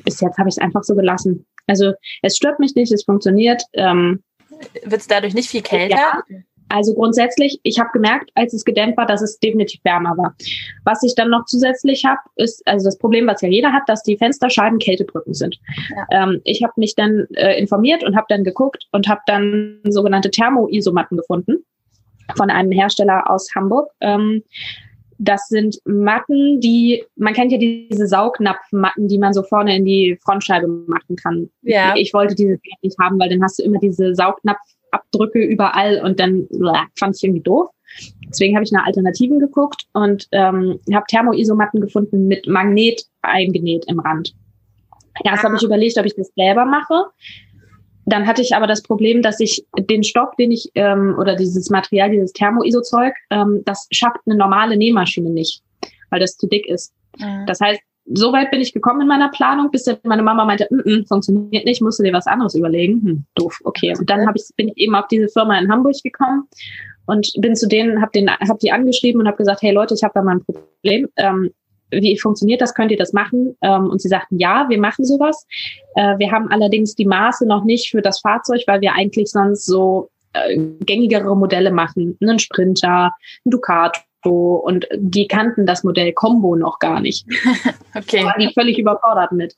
bis 0.05 0.21
jetzt 0.21 0.39
habe 0.39 0.49
ich 0.49 0.55
es 0.57 0.63
einfach 0.63 0.83
so 0.83 0.95
gelassen. 0.95 1.47
Also 1.67 1.93
es 2.23 2.37
stört 2.37 2.59
mich 2.59 2.75
nicht, 2.75 2.93
es 2.93 3.05
funktioniert. 3.05 3.63
Ähm, 3.75 4.23
Wird 4.85 5.01
es 5.01 5.07
dadurch 5.07 5.35
nicht 5.35 5.51
viel 5.51 5.63
kälter? 5.63 5.97
Ja, 5.97 6.23
also 6.71 6.95
grundsätzlich, 6.95 7.59
ich 7.65 7.81
habe 7.81 7.91
gemerkt, 7.93 8.31
als 8.37 8.55
es 8.55 8.65
gedämmt 8.65 8.97
war, 8.97 9.05
dass 9.05 9.23
es 9.23 9.41
definitiv 9.41 9.81
wärmer 9.85 10.17
war. 10.17 10.37
Was 10.85 11.03
ich 11.03 11.17
dann 11.17 11.29
noch 11.29 11.45
zusätzlich 11.47 12.05
habe, 12.05 12.21
ist 12.37 12.67
also 12.67 12.85
das 12.85 12.97
Problem, 12.97 13.27
was 13.27 13.41
ja 13.41 13.49
jeder 13.49 13.73
hat, 13.73 13.83
dass 13.89 14.05
die 14.05 14.17
Fensterscheiben 14.17 14.79
Kältebrücken 14.79 15.35
sind. 15.35 15.59
Ja. 15.91 16.25
Ähm, 16.25 16.41
ich 16.45 16.63
habe 16.63 16.73
mich 16.77 16.95
dann 16.95 17.27
äh, 17.35 17.59
informiert 17.59 18.05
und 18.05 18.17
habe 18.17 18.27
dann 18.29 18.45
geguckt 18.45 18.87
und 18.93 19.09
habe 19.09 19.21
dann 19.27 19.81
sogenannte 19.89 20.31
Thermoisomatten 20.31 21.17
gefunden 21.17 21.65
von 22.37 22.51
einem 22.51 22.71
Hersteller 22.71 23.29
aus 23.29 23.53
Hamburg. 23.57 23.91
Ähm, 24.01 24.45
das 25.21 25.49
sind 25.49 25.79
Matten, 25.85 26.61
die, 26.61 27.05
man 27.17 27.35
kennt 27.35 27.53
ja 27.53 27.59
diese 27.59 28.07
Saugnapfmatten, 28.07 29.07
die 29.07 29.19
man 29.19 29.35
so 29.35 29.43
vorne 29.43 29.77
in 29.77 29.85
die 29.85 30.19
Frontscheibe 30.25 30.67
machen 30.67 31.17
kann. 31.17 31.51
Ja. 31.63 31.95
Ich 31.95 32.15
wollte 32.15 32.35
diese 32.35 32.59
nicht 32.83 32.99
haben, 32.99 33.21
weil 33.21 33.29
dann 33.29 33.43
hast 33.43 33.59
du 33.59 33.63
immer 33.63 33.79
diese 33.79 34.15
Saugnapfabdrücke 34.15 35.45
überall 35.45 36.01
und 36.03 36.19
dann 36.19 36.49
bleh, 36.49 36.87
fand 36.99 37.17
ich 37.17 37.23
irgendwie 37.23 37.43
doof. 37.43 37.69
Deswegen 38.29 38.55
habe 38.55 38.65
ich 38.65 38.73
nach 38.73 38.87
Alternativen 38.87 39.41
geguckt 39.41 39.87
und 39.93 40.27
ähm, 40.33 40.81
habe 40.93 41.05
Thermoisomatten 41.09 41.81
gefunden 41.83 42.27
mit 42.27 42.47
Magnet 42.47 43.03
eingenäht 43.21 43.85
im 43.89 44.01
Rand. 44.01 44.35
Erst 45.23 45.45
habe 45.45 45.57
ich 45.57 45.63
überlegt, 45.63 45.99
ob 45.99 46.07
ich 46.07 46.15
das 46.15 46.31
selber 46.35 46.65
mache. 46.65 47.07
Dann 48.11 48.27
hatte 48.27 48.43
ich 48.43 48.55
aber 48.55 48.67
das 48.67 48.83
Problem, 48.83 49.23
dass 49.23 49.41
ich 49.41 49.65
den 49.79 50.03
Stoff, 50.03 50.35
den 50.37 50.51
ich 50.51 50.71
ähm, 50.75 51.17
oder 51.19 51.37
dieses 51.37 51.71
Material, 51.71 52.11
dieses 52.11 52.33
Thermoisozeug, 52.33 53.15
ähm, 53.31 53.63
das 53.65 53.87
schafft 53.91 54.19
eine 54.27 54.37
normale 54.37 54.77
Nähmaschine 54.77 55.31
nicht, 55.31 55.63
weil 56.11 56.21
das 56.21 56.37
zu 56.37 56.47
dick 56.47 56.67
ist. 56.67 56.93
Mhm. 57.19 57.47
Das 57.47 57.61
heißt, 57.61 57.81
so 58.13 58.33
weit 58.33 58.51
bin 58.51 58.61
ich 58.61 58.73
gekommen 58.73 59.03
in 59.03 59.07
meiner 59.07 59.31
Planung, 59.31 59.71
bis 59.71 59.87
meine 60.03 60.23
Mama 60.23 60.45
meinte, 60.45 60.67
mm 60.71 60.81
-mm, 60.81 61.09
funktioniert 61.09 61.65
nicht, 61.65 61.81
musst 61.81 62.01
du 62.01 62.03
dir 62.03 62.13
was 62.13 62.27
anderes 62.27 62.55
überlegen. 62.55 63.03
Hm, 63.03 63.25
doof, 63.35 63.61
okay. 63.65 63.95
Und 63.97 64.11
dann 64.11 64.27
hab 64.27 64.35
ich, 64.37 64.45
bin 64.57 64.69
ich 64.69 64.77
eben 64.79 64.95
auf 64.95 65.07
diese 65.09 65.29
Firma 65.29 65.59
in 65.59 65.71
Hamburg 65.71 65.95
gekommen 66.03 66.49
und 67.07 67.33
bin 67.39 67.55
zu 67.55 67.69
denen, 67.69 68.03
habe 68.03 68.27
hab 68.49 68.59
die 68.59 68.73
angeschrieben 68.73 69.21
und 69.21 69.27
habe 69.27 69.37
gesagt, 69.37 69.63
hey 69.63 69.73
Leute, 69.73 69.95
ich 69.95 70.03
habe 70.03 70.15
da 70.15 70.23
mal 70.23 70.37
ein 70.37 70.45
Problem. 70.45 71.09
Ähm, 71.17 71.51
wie 71.91 72.19
funktioniert 72.19 72.61
das? 72.61 72.75
Könnt 72.75 72.91
ihr 72.91 72.97
das 72.97 73.13
machen? 73.13 73.57
Ähm, 73.63 73.89
und 73.91 74.01
sie 74.01 74.09
sagten, 74.09 74.39
ja, 74.39 74.69
wir 74.69 74.79
machen 74.79 75.05
sowas. 75.05 75.47
Äh, 75.95 76.19
wir 76.19 76.31
haben 76.31 76.49
allerdings 76.49 76.95
die 76.95 77.07
Maße 77.07 77.47
noch 77.47 77.65
nicht 77.65 77.91
für 77.91 78.03
das 78.03 78.21
Fahrzeug, 78.21 78.63
weil 78.67 78.81
wir 78.81 78.95
eigentlich 78.95 79.31
sonst 79.31 79.67
so 79.67 80.11
äh, 80.33 80.57
gängigere 80.81 81.37
Modelle 81.37 81.71
machen. 81.71 82.17
Einen 82.21 82.39
Sprinter, 82.39 83.13
ein 83.45 83.51
Ducato, 83.51 84.01
und 84.29 84.87
die 84.97 85.27
kannten 85.27 85.67
das 85.67 85.85
Modell 85.85 86.13
Combo 86.13 86.57
noch 86.57 86.79
gar 86.79 87.01
nicht. 87.01 87.27
okay. 87.97 88.25
Waren 88.25 88.41
die 88.41 88.53
völlig 88.53 88.79
überfordert 88.79 89.33
mit. 89.33 89.57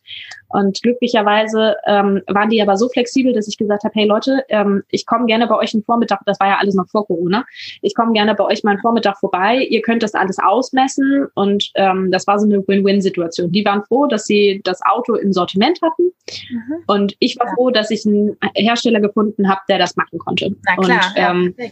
Und 0.53 0.83
glücklicherweise 0.83 1.77
ähm, 1.87 2.22
waren 2.27 2.51
die 2.51 2.61
aber 2.61 2.77
so 2.77 2.88
flexibel, 2.88 3.33
dass 3.33 3.48
ich 3.48 3.57
gesagt 3.57 3.85
habe, 3.85 3.92
hey 3.94 4.07
Leute, 4.07 4.44
ähm, 4.48 4.83
ich 4.90 5.07
komme 5.07 5.27
gerne 5.27 5.46
bei 5.46 5.57
euch 5.57 5.72
einen 5.72 5.83
Vormittag, 5.83 6.20
das 6.27 6.38
war 6.40 6.48
ja 6.48 6.59
alles 6.59 6.75
noch 6.75 6.88
vor 6.88 7.07
Corona, 7.07 7.44
ich 7.81 7.94
komme 7.94 8.12
gerne 8.12 8.35
bei 8.35 8.44
euch 8.44 8.62
mal 8.62 8.72
einen 8.72 8.81
Vormittag 8.81 9.18
vorbei, 9.18 9.57
ihr 9.57 9.81
könnt 9.81 10.03
das 10.03 10.14
alles 10.14 10.38
ausmessen 10.38 11.27
und 11.35 11.70
ähm, 11.77 12.11
das 12.11 12.27
war 12.27 12.38
so 12.38 12.46
eine 12.46 12.66
Win-Win-Situation. 12.66 13.51
Die 13.51 13.64
waren 13.64 13.83
froh, 13.85 14.07
dass 14.07 14.27
sie 14.27 14.61
das 14.64 14.81
Auto 14.83 15.14
im 15.14 15.33
Sortiment 15.33 15.81
hatten 15.81 16.12
mhm. 16.51 16.85
und 16.87 17.16
ich 17.18 17.38
war 17.38 17.46
ja. 17.46 17.55
froh, 17.55 17.70
dass 17.70 17.90
ich 17.90 18.05
einen 18.07 18.37
Hersteller 18.55 19.01
gefunden 19.01 19.48
habe, 19.48 19.61
der 19.70 19.79
das 19.79 19.96
machen 19.96 20.18
konnte. 20.18 20.55
Na 20.66 20.77
klar, 20.77 21.01
und, 21.07 21.14
ähm, 21.16 21.55
ja, 21.57 21.66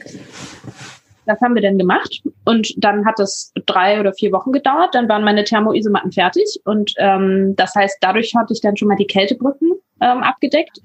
das 1.27 1.41
haben 1.41 1.55
wir 1.55 1.63
dann 1.63 1.79
gemacht 1.79 2.23
und 2.45 2.73
dann 2.83 3.05
hat 3.05 3.21
es 3.21 3.53
drei 3.67 4.01
oder 4.01 4.13
vier 4.13 4.33
Wochen 4.33 4.53
gedauert. 4.53 4.95
Dann 4.95 5.09
waren 5.09 5.25
meine 5.25 5.45
Thermoisomatten 5.45 6.13
fertig 6.13 6.61
und 6.65 6.93
ähm, 6.99 7.55
das 7.57 7.75
heißt, 7.75 7.99
dadurch 8.01 8.35
hatte 8.35 8.53
ich 8.53 8.61
dann 8.61 8.77
schon 8.77 8.89
mal 8.89 8.97
die 8.97 9.07
Kältebrücken 9.07 9.73
ähm, 10.01 10.23
abgedeckt. 10.23 10.81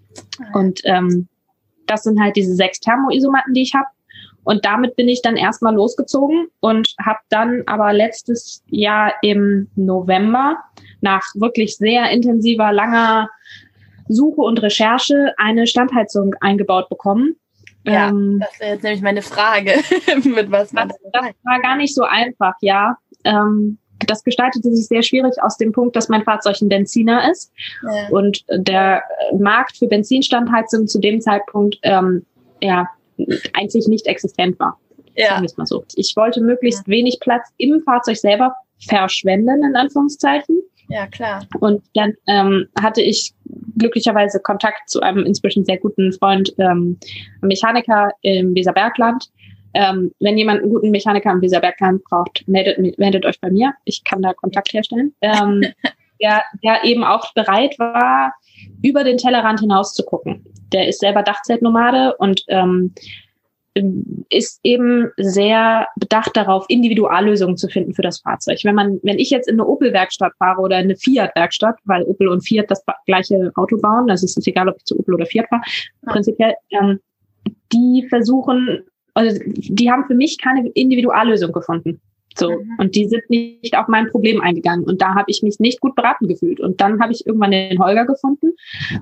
Und 0.54 0.82
ähm, 0.84 1.28
das 1.88 2.04
sind 2.04 2.22
halt 2.22 2.36
diese 2.36 2.56
sechs 2.56 2.80
Thermoisomatten, 2.80 3.54
die 3.54 3.64
ich 3.64 3.74
habe. 3.74 3.88
Und 4.44 4.64
damit 4.64 4.96
bin 4.96 5.08
ich 5.08 5.22
dann 5.24 5.38
erstmal 5.38 5.74
losgezogen 5.74 6.48
und 6.60 6.94
habe 7.04 7.20
dann 7.30 7.64
aber 7.66 7.94
letztes 7.94 8.64
Jahr 8.68 9.14
im 9.24 9.70
November 9.76 10.58
nach 11.02 11.24
wirklich 11.34 11.78
sehr 11.78 12.12
intensiver, 12.12 12.72
langer 12.72 13.30
Suche 14.08 14.42
und 14.42 14.62
Recherche 14.62 15.34
eine 15.38 15.66
Standheizung 15.66 16.36
eingebaut 16.42 16.90
bekommen 16.90 17.38
ja, 17.86 18.10
ähm, 18.10 18.40
das 18.40 18.60
wäre 18.60 18.74
jetzt 18.74 18.84
nämlich 18.84 19.02
meine 19.02 19.22
Frage, 19.22 19.74
mit 20.24 20.52
was 20.52 20.74
man. 20.74 20.90
Das, 20.90 20.98
das 21.12 21.26
war 21.44 21.62
gar 21.62 21.76
nicht 21.76 21.94
so 21.94 22.04
einfach, 22.04 22.54
ja. 22.62 22.98
Ähm, 23.24 23.78
das 24.08 24.24
gestaltete 24.24 24.76
sich 24.76 24.88
sehr 24.88 25.04
schwierig 25.04 25.42
aus 25.42 25.58
dem 25.58 25.72
Punkt, 25.72 25.96
dass 25.96 26.10
mein 26.10 26.24
Fahrzeug 26.24 26.62
ein 26.62 26.70
Benziner 26.70 27.32
ist 27.32 27.52
ja. 27.82 28.10
und 28.10 28.44
der 28.50 29.04
Markt 29.38 29.78
für 29.78 29.88
Benzinstandheizung 29.88 30.88
zu 30.88 31.00
dem 31.00 31.22
Zeitpunkt 31.22 31.78
ähm, 31.84 32.26
ja 32.62 32.90
eigentlich 33.54 33.88
nicht 33.88 34.08
existent 34.08 34.60
war. 34.60 34.78
Ja. 35.16 35.42
Mal 35.56 35.66
so. 35.66 35.86
Ich 35.96 36.14
wollte 36.18 36.42
möglichst 36.42 36.86
ja. 36.88 36.92
wenig 36.92 37.20
Platz 37.22 37.48
im 37.58 37.82
Fahrzeug 37.84 38.18
selber 38.18 38.54
verschwenden, 38.86 39.64
in 39.64 39.76
Anführungszeichen. 39.76 40.62
Ja, 40.88 41.08
klar. 41.08 41.46
Und 41.60 41.84
dann 41.94 42.14
ähm, 42.28 42.68
hatte 42.80 43.02
ich 43.02 43.34
glücklicherweise 43.78 44.40
Kontakt 44.40 44.90
zu 44.90 45.02
einem 45.02 45.26
inzwischen 45.26 45.66
sehr 45.66 45.78
guten 45.78 46.14
Freund, 46.14 46.54
ähm, 46.58 47.00
Mechaniker 47.42 48.12
im 48.22 48.56
Weserbergland. 48.56 49.30
Ähm, 49.74 50.12
wenn 50.20 50.38
jemand 50.38 50.62
einen 50.62 50.72
guten 50.72 50.92
Mechaniker 50.92 51.32
im 51.32 51.42
Weserbergland 51.42 52.04
braucht, 52.06 52.48
meldet, 52.48 52.98
meldet 52.98 53.26
euch 53.26 53.40
bei 53.42 53.52
mir. 53.52 53.74
Ich 53.84 54.04
kann 54.04 54.22
da 54.22 54.34
Kontakt 54.34 54.72
herstellen. 54.74 55.14
Ähm, 55.22 55.66
der, 56.22 56.44
der 56.64 56.84
eben 56.84 57.04
auch 57.04 57.34
bereit 57.34 57.78
war, 57.78 58.34
über 58.82 59.04
den 59.04 59.18
Tellerrand 59.18 59.60
hinaus 59.60 59.94
zu 59.94 60.04
gucken. 60.04 60.46
Der 60.72 60.88
ist 60.88 61.00
selber 61.00 61.24
Dachzeltnomade 61.24 62.16
und 62.18 62.44
ähm, 62.48 62.94
ist 64.30 64.60
eben 64.64 65.12
sehr 65.18 65.88
bedacht 65.98 66.36
darauf, 66.38 66.66
Individuallösungen 66.70 67.58
zu 67.58 67.68
finden 67.68 67.94
für 67.94 68.02
das 68.02 68.22
Fahrzeug. 68.22 68.60
Wenn 68.64 68.76
man, 68.76 69.00
wenn 69.04 69.20
ich 69.20 69.30
jetzt 69.30 69.50
in 69.50 69.56
eine 69.56 69.68
Opel-Werkstatt 69.68 70.34
fahre 70.38 70.62
oder 70.62 70.80
in 70.80 70.86
eine 70.86 70.96
Fiat-Werkstatt, 70.96 71.76
weil 71.84 72.04
Opel 72.04 72.30
und 72.30 72.42
Fiat 72.48 72.72
das 72.72 72.84
gleiche 73.06 73.52
Auto 73.56 73.78
bauen, 73.78 74.10
also 74.10 74.26
es 74.26 74.38
ist 74.38 74.48
egal, 74.48 74.70
ob 74.70 74.78
ich 74.78 74.86
zu 74.86 74.98
Opel 74.98 75.16
oder 75.16 75.26
Fiat 75.26 75.48
fahre, 75.50 75.62
ja. 75.66 76.12
prinzipiell, 76.12 76.54
ähm, 76.72 77.00
die 77.74 78.06
versuchen, 78.08 78.82
also 79.14 79.40
die 79.46 79.92
haben 79.92 80.06
für 80.06 80.16
mich 80.16 80.38
keine 80.38 80.70
Individuallösung 80.70 81.52
gefunden. 81.52 82.00
So. 82.38 82.52
Mhm. 82.52 82.76
Und 82.78 82.96
die 82.96 83.08
sind 83.08 83.30
nicht 83.30 83.78
auf 83.78 83.88
mein 83.88 84.10
Problem 84.10 84.42
eingegangen. 84.42 84.86
Und 84.86 85.02
da 85.02 85.16
habe 85.16 85.26
ich 85.28 85.42
mich 85.42 85.60
nicht 85.60 85.80
gut 85.80 85.96
beraten 85.96 86.28
gefühlt. 86.28 86.60
Und 86.60 86.82
dann 86.82 87.02
habe 87.02 87.14
ich 87.14 87.26
irgendwann 87.26 87.52
den 87.52 87.80
Holger 87.80 88.06
gefunden 88.06 88.54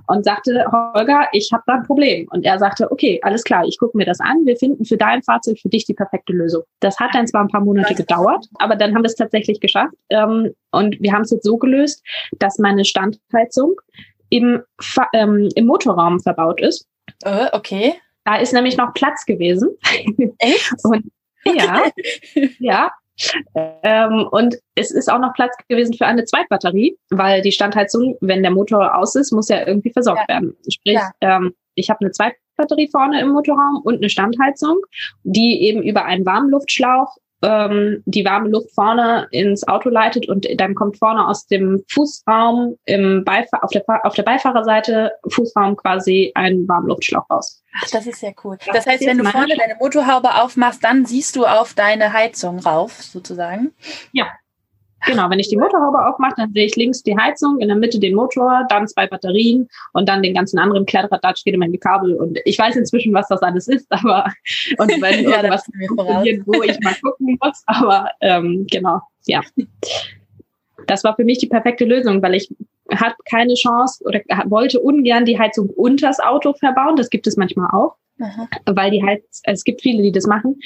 und 0.08 0.24
sagte, 0.24 0.66
Holger, 0.72 1.28
ich 1.32 1.52
habe 1.52 1.64
da 1.66 1.76
ein 1.76 1.84
Problem. 1.84 2.28
Und 2.32 2.46
er 2.46 2.60
sagte, 2.60 2.92
okay, 2.92 3.20
alles 3.24 3.44
klar, 3.44 3.66
ich 3.66 3.78
gucke 3.80 3.98
mir 3.98 4.06
das 4.06 4.20
an. 4.20 4.46
Wir 4.46 4.56
finden 4.56 4.86
für 4.86 4.98
dein 4.98 5.24
Fahrzeug 5.24 5.60
für 5.60 5.70
dich 5.70 5.86
die 5.86 5.94
perfekte 5.94 6.34
Lösung. 6.34 6.64
Das 6.80 7.00
hat 7.00 7.14
dann 7.14 7.28
zwar 7.28 7.42
ein 7.42 7.48
paar 7.48 7.64
Monate 7.64 7.96
gedauert, 7.96 8.46
aber 8.56 8.76
dann 8.76 8.94
haben 8.94 9.04
wir 9.04 9.08
es 9.08 9.16
tatsächlich 9.16 9.60
geschafft. 9.60 9.96
Ähm, 10.10 10.54
und 10.72 11.00
wir 11.00 11.12
haben 11.12 11.24
es 11.24 11.32
jetzt 11.32 11.46
so 11.46 11.58
gelöst, 11.58 12.04
dass 12.40 12.60
meine 12.60 12.86
Standheizung 12.86 13.76
im, 14.30 14.62
ähm, 15.14 15.50
im 15.56 15.66
Motorraum 15.66 16.20
verbaut 16.20 16.62
ist. 16.62 16.88
Uh, 17.26 17.48
okay. 17.52 17.94
Da 18.26 18.38
ist 18.38 18.54
nämlich 18.54 18.78
noch 18.78 18.94
Platz 18.94 19.26
gewesen. 19.26 19.70
Echt? 20.40 20.74
Und 20.84 21.12
ja, 21.46 21.84
ja, 22.60 22.92
ähm, 23.56 24.28
und 24.32 24.56
es 24.76 24.92
ist 24.92 25.12
auch 25.12 25.20
noch 25.20 25.34
Platz 25.34 25.56
gewesen 25.68 25.94
für 25.94 26.06
eine 26.06 26.26
Zweitbatterie, 26.26 26.98
weil 27.10 27.42
die 27.42 27.52
Standheizung, 27.52 28.18
wenn 28.22 28.42
der 28.42 28.52
Motor 28.52 28.96
aus 28.96 29.16
ist, 29.16 29.32
muss 29.32 29.50
ja 29.50 29.66
irgendwie 29.66 29.92
versorgt 29.92 30.26
ja. 30.28 30.36
werden. 30.36 30.56
Sprich, 30.68 30.96
ja. 30.96 31.12
ähm, 31.22 31.54
ich 31.76 31.90
habe 31.90 32.02
eine 32.02 32.12
Zweitbatterie 32.12 32.90
vorne 32.90 33.22
im 33.22 33.30
Motorraum 33.30 33.82
und 33.84 33.98
eine 33.98 34.10
Standheizung, 34.10 34.78
die 35.24 35.64
eben 35.64 35.84
über 35.84 36.06
einen 36.06 36.26
Warmluftschlauch 36.26 37.18
ähm, 37.44 38.02
die 38.06 38.26
warme 38.26 38.50
Luft 38.50 38.74
vorne 38.74 39.28
ins 39.32 39.68
Auto 39.68 39.90
leitet 39.90 40.28
und 40.28 40.48
dann 40.58 40.74
kommt 40.76 40.98
vorne 40.98 41.28
aus 41.28 41.46
dem 41.46 41.84
Fußraum 41.90 42.78
im 42.86 43.24
Beifahr 43.24 43.64
auf, 43.64 43.72
der, 43.72 43.84
auf 44.04 44.16
der 44.16 44.24
Beifahrerseite 44.24 45.12
Fußraum 45.28 45.76
quasi 45.76 46.32
ein 46.36 46.68
Warmluftschlauch 46.68 47.30
raus. 47.30 47.64
Ach, 47.76 47.90
das 47.92 48.08
ist 48.08 48.22
ja 48.22 48.32
cool. 48.44 48.58
Das, 48.66 48.78
das 48.78 48.86
heißt, 48.86 49.06
wenn 49.06 49.18
du 49.18 49.26
vorne 49.26 49.56
deine 49.58 49.76
Motorhaube 49.76 50.42
aufmachst, 50.42 50.84
dann 50.84 51.06
siehst 51.06 51.36
du 51.36 51.46
auf 51.46 51.74
deine 51.74 52.14
Heizung 52.14 52.60
rauf, 52.60 52.94
sozusagen. 53.02 53.74
Ja. 54.12 54.28
Genau, 55.06 55.30
wenn 55.30 55.40
ich 55.40 55.50
die 55.50 55.58
Motorhaube 55.58 56.06
aufmache, 56.06 56.36
dann 56.38 56.54
sehe 56.54 56.66
ich 56.66 56.76
links 56.76 57.04
die 57.04 57.18
Heizung, 57.18 57.60
in 57.60 57.68
der 57.68 57.78
Mitte 57.78 58.00
den 58.00 58.16
Motor, 58.16 58.66
dann 58.70 58.88
zwei 58.88 59.08
Batterien 59.08 59.68
und 59.94 60.08
dann 60.08 60.24
den 60.24 60.34
ganzen 60.34 60.60
anderen 60.60 60.86
Kletterrad, 60.86 61.38
steht 61.38 61.54
immer 61.54 61.68
die 61.68 61.78
Kabel. 61.78 62.16
Und 62.16 62.40
ich 62.46 62.58
weiß 62.58 62.76
inzwischen, 62.76 63.14
was 63.14 63.28
das 63.28 63.42
alles 63.42 63.68
ist, 63.68 63.88
aber 63.90 64.32
und 64.78 65.02
wenn 65.02 65.24
ja, 65.30 65.38
irgendwas 65.38 65.66
funktioniert, 65.66 66.48
wo 66.48 66.62
ich 66.64 66.80
mal 66.80 66.96
gucken 67.02 67.38
muss, 67.42 67.64
aber 67.66 68.10
ähm, 68.22 68.66
genau, 68.70 69.02
ja. 69.26 69.42
Das 70.88 71.04
war 71.04 71.16
für 71.16 71.24
mich 71.24 71.38
die 71.38 71.48
perfekte 71.48 71.86
Lösung, 71.86 72.22
weil 72.22 72.36
ich 72.36 72.54
hat 72.92 73.16
keine 73.26 73.54
Chance 73.54 74.04
oder 74.06 74.22
wollte 74.46 74.80
ungern 74.80 75.26
die 75.26 75.40
Heizung 75.40 75.70
unters 75.70 76.20
Auto 76.20 76.54
verbauen. 76.54 76.96
Das 76.96 77.10
gibt 77.10 77.28
es 77.28 77.38
manchmal 77.38 77.70
auch, 77.72 77.96
Aha. 78.20 78.48
weil 78.66 78.92
die 78.92 79.04
Heiz 79.04 79.42
es 79.44 79.64
gibt 79.64 79.82
viele, 79.82 80.04
die 80.04 80.12
das 80.12 80.28
machen. 80.28 80.60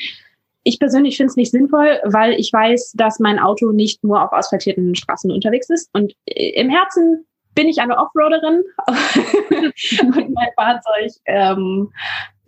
Ich 0.67 0.79
persönlich 0.79 1.15
finde 1.15 1.29
es 1.29 1.37
nicht 1.37 1.51
sinnvoll, 1.51 2.01
weil 2.03 2.33
ich 2.33 2.51
weiß, 2.51 2.91
dass 2.97 3.19
mein 3.19 3.39
Auto 3.39 3.71
nicht 3.71 4.03
nur 4.03 4.21
auf 4.21 4.33
asphaltierten 4.33 4.95
Straßen 4.95 5.31
unterwegs 5.31 5.69
ist. 5.69 5.89
Und 5.93 6.11
äh, 6.25 6.59
im 6.59 6.69
Herzen 6.69 7.25
bin 7.55 7.69
ich 7.69 7.79
eine 7.79 7.97
Offroaderin 7.97 8.63
und 8.87 10.33
mein 10.33 10.49
Fahrzeug 10.57 11.11
ähm, 11.25 11.89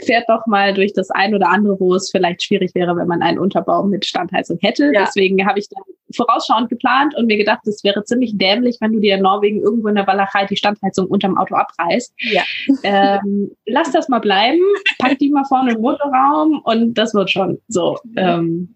fährt 0.02 0.30
doch 0.30 0.46
mal 0.48 0.74
durch 0.74 0.94
das 0.94 1.10
ein 1.12 1.36
oder 1.36 1.50
andere, 1.50 1.80
wo 1.80 1.94
es 1.96 2.10
vielleicht 2.10 2.44
schwierig 2.44 2.74
wäre, 2.74 2.96
wenn 2.96 3.08
man 3.08 3.22
einen 3.22 3.40
Unterbau 3.40 3.84
mit 3.84 4.06
Standheizung 4.06 4.58
hätte. 4.62 4.92
Ja. 4.94 5.06
Deswegen 5.06 5.46
habe 5.46 5.60
ich 5.60 5.68
dann 5.70 5.84
vorausschauend 6.16 6.70
geplant 6.70 7.16
und 7.16 7.28
mir 7.28 7.38
gedacht, 7.38 7.68
es 7.68 7.84
wäre 7.84 8.04
ziemlich 8.04 8.38
dämlich, 8.38 8.78
wenn 8.80 8.94
du 8.94 9.00
dir 9.00 9.16
in 9.16 9.22
Norwegen 9.22 9.62
irgendwo 9.62 9.90
in 9.90 9.96
der 9.96 10.08
Walachei 10.08 10.46
die 10.46 10.56
Standheizung 10.56 11.08
unterm 11.08 11.38
Auto 11.38 11.56
abreißt. 11.56 12.14
Ja. 12.32 12.44
Ähm, 12.84 13.52
lass 13.66 13.92
das 13.92 14.10
mal 14.10 14.20
bleiben, 14.20 14.60
pack 14.98 15.20
die 15.20 15.30
mal 15.30 15.46
vorne 15.46 15.74
im 15.74 15.82
Motorraum 15.82 16.62
und 16.64 16.94
das 16.98 17.14
wird 17.14 17.30
schon 17.30 17.60
so. 17.68 17.98
Ähm, 18.16 18.74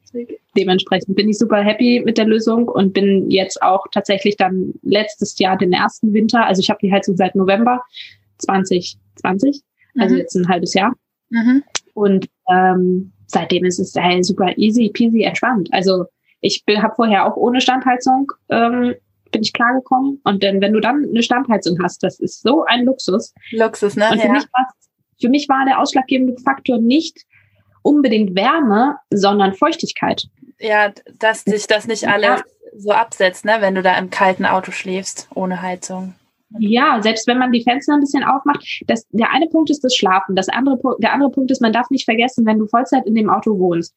dementsprechend 0.56 1.16
bin 1.16 1.30
ich 1.30 1.40
super 1.40 1.64
happy 1.64 2.04
mit 2.06 2.18
der 2.18 2.26
Lösung 2.26 2.68
und 2.68 2.94
bin 2.94 3.32
jetzt 3.32 3.62
auch 3.64 3.86
tatsächlich 3.92 4.38
dann 4.38 4.74
letztes 4.84 5.40
Jahr 5.40 5.58
den 5.58 5.74
ersten 5.74 6.14
Winter, 6.14 6.46
also 6.46 6.60
ich 6.60 6.70
habe 6.70 6.80
die 6.84 6.92
Heizung 6.92 7.16
seit 7.16 7.34
November 7.34 7.82
2020, 8.40 9.62
also 9.98 10.14
mhm. 10.14 10.20
jetzt 10.20 10.36
ein 10.36 10.48
halbes 10.48 10.76
Jahr 10.76 10.94
Mhm. 11.34 11.64
Und 11.96 12.30
ähm, 12.50 13.12
seitdem 13.28 13.66
ist 13.66 13.80
es 13.80 13.94
hey, 13.96 14.24
super 14.24 14.56
easy, 14.58 14.90
peasy, 14.94 15.24
entspannt. 15.24 15.70
Also 15.72 16.06
ich 16.42 16.64
habe 16.68 16.94
vorher 16.96 17.26
auch 17.26 17.36
ohne 17.36 17.60
Standheizung 17.60 18.32
ähm, 18.50 18.96
bin 19.32 19.42
ich 19.42 19.52
klargekommen. 19.52 20.22
Und 20.24 20.44
dann, 20.44 20.62
wenn 20.62 20.74
du 20.74 20.80
dann 20.80 21.06
eine 21.10 21.24
Standheizung 21.24 21.78
hast, 21.82 22.04
das 22.04 22.20
ist 22.20 22.42
so 22.42 22.64
ein 22.66 22.86
Luxus. 22.86 23.34
Luxus, 23.52 23.96
ne? 23.96 24.10
Und 24.12 24.22
für, 24.22 24.28
ja. 24.28 24.34
mich, 24.34 24.44
war, 24.54 24.68
für 25.20 25.30
mich 25.30 25.50
war 25.50 25.66
der 25.66 25.80
ausschlaggebende 25.80 26.38
Faktor 26.42 26.78
nicht 26.78 27.26
unbedingt 27.82 28.36
Wärme, 28.36 28.98
sondern 29.10 29.54
Feuchtigkeit. 29.54 30.28
Ja, 30.60 30.94
dass 31.20 31.44
sich 31.44 31.68
das 31.68 31.88
nicht 31.88 32.08
alle 32.08 32.28
ja. 32.28 32.44
so 32.78 32.92
absetzt, 32.92 33.44
ne, 33.44 33.58
wenn 33.60 33.76
du 33.76 33.82
da 33.82 33.98
im 33.98 34.10
kalten 34.10 34.46
Auto 34.46 34.72
schläfst, 34.72 35.28
ohne 35.34 35.62
Heizung. 35.62 36.14
Ja, 36.60 37.02
selbst 37.02 37.28
wenn 37.28 37.40
man 37.40 37.52
die 37.52 37.64
Fenster 37.64 37.94
ein 37.94 38.00
bisschen 38.00 38.24
aufmacht, 38.24 38.84
das, 38.88 39.08
der 39.12 39.32
eine 39.32 39.48
Punkt 39.48 39.70
ist 39.70 39.84
das 39.84 39.96
Schlafen. 39.96 40.36
Das 40.36 40.50
andere, 40.50 40.80
der 41.00 41.14
andere 41.14 41.32
Punkt 41.32 41.52
ist, 41.52 41.62
man 41.62 41.74
darf 41.74 41.90
nicht 41.90 42.06
vergessen, 42.06 42.46
wenn 42.46 42.60
du 42.60 42.68
Vollzeit 42.68 43.06
in 43.06 43.16
dem 43.16 43.30
Auto 43.30 43.58
wohnst. 43.58 43.96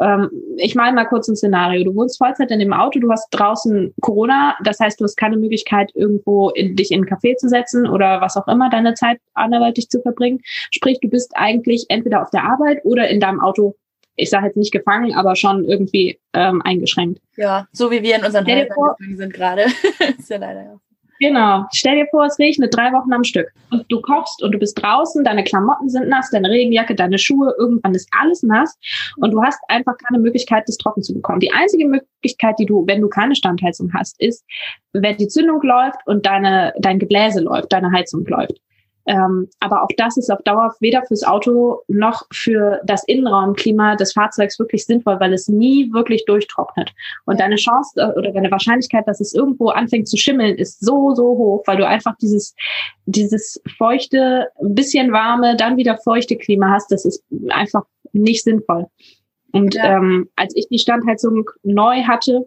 Ähm, 0.00 0.30
ich 0.56 0.74
male 0.74 0.94
mal 0.94 1.04
kurz 1.04 1.28
ein 1.28 1.36
Szenario. 1.36 1.84
Du 1.84 1.94
wohnst 1.94 2.18
Vollzeit 2.18 2.50
in 2.50 2.60
dem 2.60 2.72
Auto, 2.72 2.98
du 3.00 3.10
hast 3.10 3.28
draußen 3.30 3.94
Corona, 4.00 4.56
das 4.64 4.80
heißt, 4.80 5.00
du 5.00 5.04
hast 5.04 5.16
keine 5.16 5.36
Möglichkeit, 5.36 5.90
irgendwo 5.94 6.50
in, 6.50 6.76
dich 6.76 6.90
in 6.90 6.98
einen 6.98 7.08
Café 7.08 7.36
zu 7.36 7.48
setzen 7.48 7.86
oder 7.86 8.20
was 8.20 8.36
auch 8.36 8.48
immer, 8.48 8.70
deine 8.70 8.94
Zeit 8.94 9.20
anderweitig 9.34 9.88
zu 9.88 10.00
verbringen. 10.00 10.40
Sprich, 10.70 10.98
du 11.00 11.08
bist 11.08 11.32
eigentlich 11.34 11.86
entweder 11.88 12.22
auf 12.22 12.30
der 12.30 12.44
Arbeit 12.44 12.84
oder 12.84 13.08
in 13.08 13.20
deinem 13.20 13.40
Auto 13.40 13.74
ich 14.18 14.30
sage 14.30 14.46
jetzt 14.46 14.56
nicht 14.56 14.72
gefangen, 14.72 15.14
aber 15.14 15.36
schon 15.36 15.64
irgendwie 15.64 16.18
ähm, 16.32 16.60
eingeschränkt. 16.62 17.20
Ja, 17.36 17.68
so 17.72 17.90
wie 17.92 18.02
wir 18.02 18.16
in 18.16 18.24
unseren 18.24 18.46
Häusern 18.46 18.68
gefangen 18.68 19.16
sind 19.16 19.32
gerade. 19.32 19.62
ist 20.18 20.28
ja 20.28 20.38
leider 20.38 20.62
ja. 20.62 20.80
Genau. 21.20 21.64
Stell 21.72 21.96
dir 21.96 22.06
vor, 22.10 22.26
es 22.26 22.38
regnet 22.38 22.74
drei 22.74 22.92
Wochen 22.92 23.12
am 23.12 23.24
Stück. 23.24 23.48
Und 23.70 23.84
du 23.88 24.00
kochst 24.00 24.42
und 24.42 24.52
du 24.52 24.58
bist 24.58 24.80
draußen, 24.80 25.24
deine 25.24 25.42
Klamotten 25.42 25.88
sind 25.88 26.08
nass, 26.08 26.30
deine 26.30 26.48
Regenjacke, 26.48 26.94
deine 26.94 27.18
Schuhe, 27.18 27.54
irgendwann 27.58 27.94
ist 27.94 28.08
alles 28.20 28.42
nass. 28.42 28.78
Und 29.16 29.32
du 29.32 29.42
hast 29.42 29.58
einfach 29.68 29.96
keine 29.98 30.20
Möglichkeit, 30.20 30.64
das 30.66 30.76
trocken 30.76 31.02
zu 31.02 31.14
bekommen. 31.14 31.40
Die 31.40 31.52
einzige 31.52 31.86
Möglichkeit, 31.86 32.56
die 32.58 32.66
du, 32.66 32.86
wenn 32.86 33.00
du 33.00 33.08
keine 33.08 33.34
Standheizung 33.34 33.90
hast, 33.94 34.20
ist, 34.20 34.44
wenn 34.92 35.16
die 35.16 35.28
Zündung 35.28 35.60
läuft 35.62 35.98
und 36.06 36.24
deine, 36.24 36.72
dein 36.78 36.98
Gebläse 36.98 37.40
läuft, 37.40 37.72
deine 37.72 37.90
Heizung 37.90 38.24
läuft. 38.26 38.60
Ähm, 39.08 39.48
aber 39.60 39.82
auch 39.82 39.88
das 39.96 40.18
ist 40.18 40.30
auf 40.30 40.42
Dauer 40.42 40.74
weder 40.80 41.02
fürs 41.06 41.24
Auto 41.24 41.80
noch 41.88 42.26
für 42.30 42.78
das 42.84 43.04
Innenraumklima 43.04 43.96
des 43.96 44.12
Fahrzeugs 44.12 44.58
wirklich 44.58 44.84
sinnvoll, 44.84 45.18
weil 45.18 45.32
es 45.32 45.48
nie 45.48 45.90
wirklich 45.94 46.26
durchtrocknet. 46.26 46.92
Und 47.24 47.40
deine 47.40 47.56
Chance 47.56 47.92
äh, 47.96 48.18
oder 48.18 48.32
deine 48.32 48.50
Wahrscheinlichkeit, 48.50 49.08
dass 49.08 49.20
es 49.20 49.32
irgendwo 49.32 49.70
anfängt 49.70 50.08
zu 50.08 50.18
schimmeln, 50.18 50.56
ist 50.56 50.84
so, 50.84 51.14
so 51.14 51.24
hoch, 51.24 51.62
weil 51.66 51.78
du 51.78 51.86
einfach 51.86 52.16
dieses, 52.18 52.54
dieses 53.06 53.58
feuchte, 53.78 54.48
bisschen 54.60 55.10
warme, 55.10 55.56
dann 55.56 55.78
wieder 55.78 55.96
feuchte 55.96 56.36
Klima 56.36 56.70
hast. 56.70 56.92
Das 56.92 57.06
ist 57.06 57.24
einfach 57.48 57.84
nicht 58.12 58.44
sinnvoll. 58.44 58.88
Und 59.52 59.74
ja. 59.74 59.96
ähm, 59.96 60.28
als 60.36 60.54
ich 60.54 60.68
die 60.68 60.78
Standheizung 60.78 61.48
neu 61.62 62.02
hatte, 62.02 62.46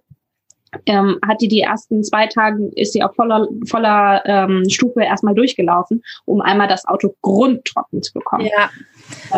ähm, 0.85 1.19
hat 1.27 1.41
die 1.41 1.47
die 1.47 1.61
ersten 1.61 2.03
zwei 2.03 2.27
Tage, 2.27 2.71
ist 2.75 2.93
sie 2.93 3.03
auf 3.03 3.15
voller, 3.15 3.47
voller 3.67 4.23
ähm, 4.25 4.69
Stufe 4.69 5.03
erstmal 5.03 5.35
durchgelaufen, 5.35 6.03
um 6.25 6.41
einmal 6.41 6.67
das 6.67 6.85
Auto 6.85 7.15
grundtrocken 7.21 8.01
zu 8.01 8.13
bekommen. 8.13 8.45
Ja. 8.47 8.69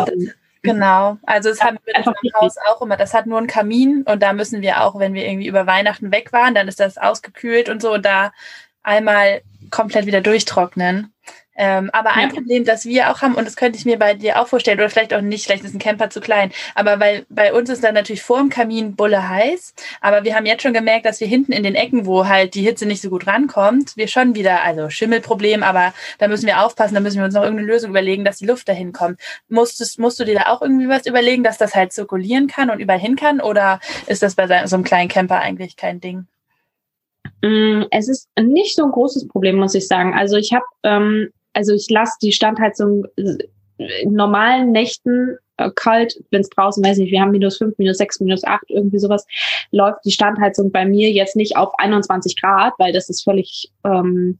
Ähm, 0.06 0.30
Genau, 0.64 1.18
also 1.24 1.50
es 1.50 1.62
haben 1.62 1.76
wir 1.84 1.94
im 1.94 2.04
Haus 2.40 2.56
auch 2.66 2.80
immer, 2.80 2.96
das 2.96 3.12
hat 3.12 3.26
nur 3.26 3.36
einen 3.36 3.46
Kamin 3.46 4.02
und 4.04 4.22
da 4.22 4.32
müssen 4.32 4.62
wir 4.62 4.80
auch, 4.80 4.98
wenn 4.98 5.12
wir 5.12 5.26
irgendwie 5.26 5.46
über 5.46 5.66
Weihnachten 5.66 6.10
weg 6.10 6.32
waren, 6.32 6.54
dann 6.54 6.68
ist 6.68 6.80
das 6.80 6.96
ausgekühlt 6.96 7.68
und 7.68 7.82
so 7.82 7.92
und 7.92 8.06
da 8.06 8.32
einmal 8.82 9.42
komplett 9.70 10.06
wieder 10.06 10.22
durchtrocknen. 10.22 11.12
Ähm, 11.56 11.90
aber 11.92 12.10
ja. 12.10 12.16
ein 12.16 12.28
Problem, 12.30 12.64
das 12.64 12.84
wir 12.84 13.10
auch 13.10 13.22
haben, 13.22 13.34
und 13.34 13.46
das 13.46 13.56
könnte 13.56 13.78
ich 13.78 13.84
mir 13.84 13.98
bei 13.98 14.14
dir 14.14 14.40
auch 14.40 14.48
vorstellen, 14.48 14.78
oder 14.78 14.90
vielleicht 14.90 15.14
auch 15.14 15.20
nicht, 15.20 15.46
vielleicht 15.46 15.64
ist 15.64 15.74
ein 15.74 15.78
Camper 15.78 16.10
zu 16.10 16.20
klein, 16.20 16.52
aber 16.74 16.98
weil 16.98 17.26
bei 17.28 17.52
uns 17.52 17.70
ist 17.70 17.84
dann 17.84 17.94
natürlich 17.94 18.22
vor 18.22 18.38
dem 18.38 18.50
Kamin 18.50 18.96
Bulle 18.96 19.28
heiß, 19.28 19.74
aber 20.00 20.24
wir 20.24 20.34
haben 20.34 20.46
jetzt 20.46 20.62
schon 20.62 20.72
gemerkt, 20.72 21.06
dass 21.06 21.20
wir 21.20 21.28
hinten 21.28 21.52
in 21.52 21.62
den 21.62 21.74
Ecken, 21.74 22.06
wo 22.06 22.26
halt 22.26 22.54
die 22.54 22.62
Hitze 22.62 22.86
nicht 22.86 23.02
so 23.02 23.10
gut 23.10 23.26
rankommt, 23.26 23.96
wir 23.96 24.08
schon 24.08 24.34
wieder, 24.34 24.62
also 24.62 24.90
Schimmelproblem, 24.90 25.62
aber 25.62 25.94
da 26.18 26.28
müssen 26.28 26.46
wir 26.46 26.64
aufpassen, 26.64 26.94
da 26.94 27.00
müssen 27.00 27.18
wir 27.18 27.24
uns 27.24 27.34
noch 27.34 27.42
irgendeine 27.42 27.70
Lösung 27.70 27.90
überlegen, 27.90 28.24
dass 28.24 28.38
die 28.38 28.46
Luft 28.46 28.68
dahin 28.68 28.92
kommt. 28.92 29.20
Musstest, 29.48 29.98
musst 29.98 30.18
du 30.18 30.24
dir 30.24 30.34
da 30.34 30.52
auch 30.52 30.62
irgendwie 30.62 30.88
was 30.88 31.06
überlegen, 31.06 31.44
dass 31.44 31.58
das 31.58 31.74
halt 31.74 31.92
zirkulieren 31.92 32.48
kann 32.48 32.70
und 32.70 32.80
überall 32.80 32.98
hin 32.98 33.16
kann, 33.16 33.40
oder 33.40 33.80
ist 34.06 34.22
das 34.22 34.34
bei 34.34 34.46
so 34.66 34.76
einem 34.76 34.84
kleinen 34.84 35.08
Camper 35.08 35.38
eigentlich 35.38 35.76
kein 35.76 36.00
Ding? 36.00 36.26
Mm, 37.42 37.84
es 37.90 38.08
ist 38.08 38.28
nicht 38.40 38.74
so 38.74 38.84
ein 38.84 38.90
großes 38.90 39.28
Problem, 39.28 39.56
muss 39.56 39.74
ich 39.74 39.86
sagen. 39.86 40.14
Also 40.14 40.36
ich 40.36 40.52
habe 40.52 40.64
ähm, 40.82 41.30
also 41.54 41.72
ich 41.72 41.88
lasse 41.88 42.18
die 42.22 42.32
Standheizung 42.32 43.06
in 43.16 44.12
normalen 44.12 44.72
Nächten 44.72 45.36
äh, 45.56 45.70
kalt, 45.74 46.20
wenn 46.30 46.42
es 46.42 46.50
draußen, 46.50 46.84
weiß 46.84 46.98
nicht, 46.98 47.10
wir 47.10 47.20
haben 47.20 47.32
minus 47.32 47.58
fünf, 47.58 47.76
minus 47.78 47.98
sechs, 47.98 48.20
minus 48.20 48.44
acht, 48.44 48.64
irgendwie 48.68 48.98
sowas, 48.98 49.26
läuft 49.70 50.04
die 50.04 50.12
Standheizung 50.12 50.70
bei 50.70 50.84
mir 50.84 51.10
jetzt 51.10 51.36
nicht 51.36 51.56
auf 51.56 51.76
21 51.78 52.40
Grad, 52.40 52.74
weil 52.78 52.92
das 52.92 53.08
ist 53.08 53.24
völlig, 53.24 53.72
ähm, 53.84 54.38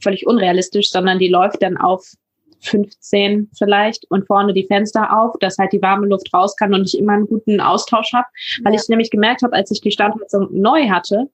völlig 0.00 0.26
unrealistisch, 0.26 0.90
sondern 0.90 1.18
die 1.18 1.28
läuft 1.28 1.62
dann 1.62 1.76
auf 1.76 2.12
15 2.60 3.50
vielleicht 3.56 4.10
und 4.10 4.26
vorne 4.26 4.54
die 4.54 4.66
Fenster 4.66 5.16
auf, 5.18 5.34
dass 5.40 5.58
halt 5.58 5.72
die 5.72 5.82
warme 5.82 6.06
Luft 6.06 6.32
raus 6.32 6.56
kann 6.56 6.72
und 6.72 6.86
ich 6.86 6.98
immer 6.98 7.12
einen 7.12 7.26
guten 7.26 7.60
Austausch 7.60 8.12
habe. 8.12 8.26
Weil 8.62 8.74
ja. 8.74 8.80
ich 8.80 8.88
nämlich 8.88 9.10
gemerkt 9.10 9.42
habe, 9.42 9.54
als 9.54 9.70
ich 9.70 9.80
die 9.80 9.90
Standheizung 9.90 10.48
neu 10.50 10.88
hatte, 10.88 11.28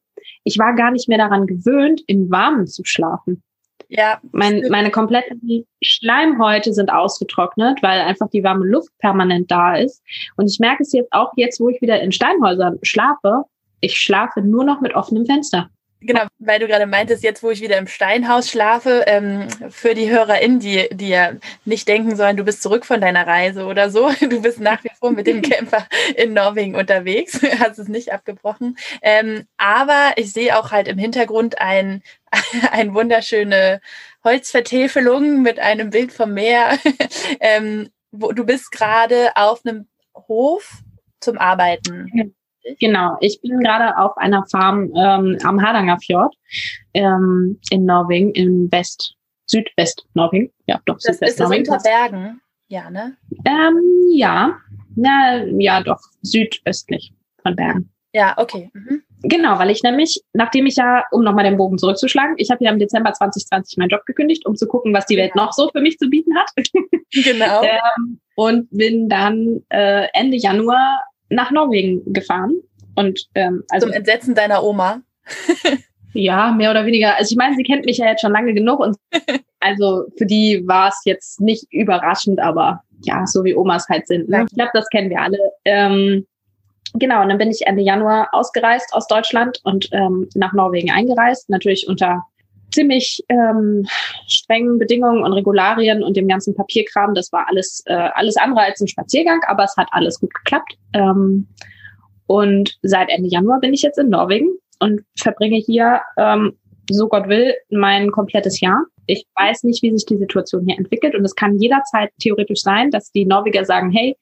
ich 0.44 0.58
war 0.58 0.74
gar 0.74 0.90
nicht 0.90 1.08
mehr 1.08 1.18
daran 1.18 1.46
gewöhnt, 1.46 2.02
im 2.06 2.30
Warmen 2.30 2.66
zu 2.66 2.84
schlafen. 2.84 3.42
Ja. 3.88 4.20
Mein, 4.32 4.64
meine 4.70 4.90
kompletten 4.90 5.66
Schleimhäute 5.82 6.72
sind 6.72 6.92
ausgetrocknet, 6.92 7.82
weil 7.82 8.00
einfach 8.00 8.28
die 8.30 8.44
warme 8.44 8.66
Luft 8.66 8.90
permanent 8.98 9.50
da 9.50 9.76
ist. 9.76 10.02
Und 10.36 10.46
ich 10.50 10.58
merke 10.60 10.82
es 10.82 10.92
jetzt 10.92 11.12
auch 11.12 11.32
jetzt, 11.36 11.60
wo 11.60 11.68
ich 11.68 11.80
wieder 11.80 12.00
in 12.00 12.12
Steinhäusern 12.12 12.78
schlafe. 12.82 13.44
Ich 13.80 13.96
schlafe 13.96 14.42
nur 14.42 14.64
noch 14.64 14.80
mit 14.80 14.94
offenem 14.94 15.26
Fenster. 15.26 15.70
Genau, 16.02 16.22
weil 16.38 16.58
du 16.58 16.66
gerade 16.66 16.86
meintest, 16.86 17.22
jetzt 17.22 17.42
wo 17.42 17.50
ich 17.50 17.60
wieder 17.60 17.76
im 17.76 17.86
Steinhaus 17.86 18.48
schlafe, 18.48 19.04
ähm, 19.06 19.48
für 19.68 19.94
die 19.94 20.10
HörerInnen, 20.10 20.58
die, 20.58 20.88
die 20.92 21.10
ja 21.10 21.32
nicht 21.66 21.86
denken 21.88 22.16
sollen, 22.16 22.38
du 22.38 22.44
bist 22.44 22.62
zurück 22.62 22.86
von 22.86 23.02
deiner 23.02 23.26
Reise 23.26 23.66
oder 23.66 23.90
so, 23.90 24.10
du 24.20 24.40
bist 24.40 24.60
nach 24.60 24.82
wie 24.82 24.90
vor 24.98 25.10
mit 25.10 25.26
dem 25.26 25.42
Camper 25.42 25.86
in 26.16 26.32
Norwegen 26.32 26.74
unterwegs, 26.74 27.40
hast 27.58 27.78
es 27.78 27.88
nicht 27.88 28.12
abgebrochen. 28.12 28.78
Ähm, 29.02 29.46
aber 29.58 30.12
ich 30.16 30.32
sehe 30.32 30.58
auch 30.58 30.70
halt 30.70 30.88
im 30.88 30.96
Hintergrund 30.96 31.60
ein, 31.60 32.02
ein 32.72 32.94
wunderschöne 32.94 33.82
Holzvertäfelung 34.24 35.42
mit 35.42 35.58
einem 35.58 35.90
Bild 35.90 36.12
vom 36.12 36.32
Meer. 36.32 36.78
ähm, 37.40 37.90
wo, 38.10 38.32
du 38.32 38.44
bist 38.44 38.72
gerade 38.72 39.36
auf 39.36 39.66
einem 39.66 39.86
Hof 40.14 40.78
zum 41.20 41.36
Arbeiten. 41.36 42.34
Genau, 42.78 43.16
ich 43.20 43.40
bin 43.40 43.60
gerade 43.60 43.96
auf 43.96 44.16
einer 44.16 44.44
Farm 44.50 44.92
ähm, 44.94 45.38
am 45.42 45.62
Hardanger 45.62 45.98
Fjord 45.98 46.34
ähm, 46.94 47.58
in 47.70 47.84
Norwegen, 47.84 48.32
im 48.32 48.70
West, 48.70 49.14
Südwest-Norwegen. 49.46 50.52
Ja, 50.66 50.80
doch, 50.84 50.96
das 50.96 51.16
Südwest 51.16 51.22
ist 51.22 51.40
das 51.40 51.50
unter 51.50 51.78
Bergen, 51.78 52.40
ja, 52.68 52.90
ne? 52.90 53.16
Ähm, 53.44 53.80
ja, 54.12 54.56
na, 54.94 55.44
ja, 55.58 55.82
doch, 55.82 56.00
südöstlich 56.22 57.12
von 57.42 57.56
Bergen. 57.56 57.90
Ja, 58.12 58.34
okay. 58.38 58.70
Mhm. 58.72 59.02
Genau, 59.22 59.58
weil 59.58 59.70
ich 59.70 59.82
nämlich, 59.82 60.20
nachdem 60.32 60.66
ich 60.66 60.76
ja, 60.76 61.04
um 61.12 61.22
nochmal 61.22 61.44
den 61.44 61.56
Bogen 61.56 61.78
zurückzuschlagen, 61.78 62.34
ich 62.38 62.50
habe 62.50 62.64
ja 62.64 62.70
im 62.70 62.78
Dezember 62.78 63.12
2020 63.12 63.78
meinen 63.78 63.90
Job 63.90 64.04
gekündigt, 64.06 64.46
um 64.46 64.56
zu 64.56 64.66
gucken, 64.66 64.92
was 64.94 65.06
die 65.06 65.16
Welt 65.16 65.32
ja. 65.34 65.44
noch 65.44 65.52
so 65.52 65.68
für 65.68 65.80
mich 65.80 65.98
zu 65.98 66.08
bieten 66.08 66.36
hat. 66.36 66.50
Genau. 67.12 67.62
ähm, 67.62 68.20
und 68.34 68.68
bin 68.70 69.08
dann 69.08 69.62
äh, 69.68 70.06
Ende 70.14 70.36
Januar 70.36 71.00
nach 71.30 71.50
Norwegen 71.50 72.12
gefahren. 72.12 72.56
Und 72.96 73.28
ähm, 73.34 73.64
also 73.70 73.86
zum 73.86 73.94
Entsetzen 73.94 74.34
deiner 74.34 74.62
Oma. 74.62 75.00
ja, 76.12 76.52
mehr 76.52 76.70
oder 76.70 76.84
weniger. 76.84 77.16
Also 77.16 77.32
ich 77.32 77.36
meine, 77.38 77.56
sie 77.56 77.62
kennt 77.62 77.86
mich 77.86 77.98
ja 77.98 78.06
jetzt 78.06 78.20
schon 78.20 78.32
lange 78.32 78.52
genug 78.52 78.80
und 78.80 78.96
also 79.60 80.06
für 80.18 80.26
die 80.26 80.62
war 80.66 80.88
es 80.88 81.00
jetzt 81.04 81.40
nicht 81.40 81.66
überraschend, 81.72 82.40
aber 82.40 82.82
ja, 83.02 83.26
so 83.26 83.44
wie 83.44 83.54
Omas 83.54 83.88
halt 83.88 84.06
sind. 84.06 84.28
Ne? 84.28 84.44
Ich 84.48 84.54
glaube, 84.54 84.72
das 84.74 84.88
kennen 84.88 85.10
wir 85.10 85.20
alle. 85.20 85.38
Ähm, 85.64 86.26
Genau, 86.94 87.22
und 87.22 87.28
dann 87.28 87.38
bin 87.38 87.50
ich 87.50 87.66
Ende 87.66 87.82
Januar 87.82 88.28
ausgereist 88.32 88.92
aus 88.92 89.06
Deutschland 89.06 89.60
und 89.62 89.88
ähm, 89.92 90.28
nach 90.34 90.52
Norwegen 90.52 90.90
eingereist, 90.90 91.48
natürlich 91.48 91.86
unter 91.86 92.24
ziemlich 92.72 93.22
ähm, 93.28 93.86
strengen 94.26 94.78
Bedingungen 94.78 95.22
und 95.22 95.32
Regularien 95.32 96.02
und 96.02 96.16
dem 96.16 96.28
ganzen 96.28 96.54
Papierkram. 96.54 97.14
Das 97.14 97.32
war 97.32 97.46
alles, 97.48 97.82
äh, 97.86 97.94
alles 98.14 98.36
andere 98.36 98.60
als 98.60 98.80
ein 98.80 98.88
Spaziergang, 98.88 99.40
aber 99.46 99.64
es 99.64 99.76
hat 99.76 99.88
alles 99.92 100.20
gut 100.20 100.32
geklappt. 100.34 100.74
Ähm, 100.94 101.48
und 102.26 102.78
seit 102.82 103.10
Ende 103.10 103.28
Januar 103.28 103.60
bin 103.60 103.74
ich 103.74 103.82
jetzt 103.82 103.98
in 103.98 104.08
Norwegen 104.08 104.50
und 104.78 105.02
verbringe 105.18 105.56
hier, 105.56 106.00
ähm, 106.16 106.56
so 106.90 107.08
Gott 107.08 107.28
will, 107.28 107.54
mein 107.70 108.10
komplettes 108.10 108.60
Jahr. 108.60 108.84
Ich 109.06 109.24
weiß 109.36 109.64
nicht, 109.64 109.82
wie 109.82 109.90
sich 109.90 110.06
die 110.06 110.16
Situation 110.16 110.64
hier 110.66 110.78
entwickelt 110.78 111.14
und 111.14 111.24
es 111.24 111.34
kann 111.34 111.58
jederzeit 111.58 112.10
theoretisch 112.20 112.62
sein, 112.62 112.90
dass 112.90 113.10
die 113.12 113.26
Norweger 113.26 113.64
sagen, 113.64 113.90
hey, 113.90 114.16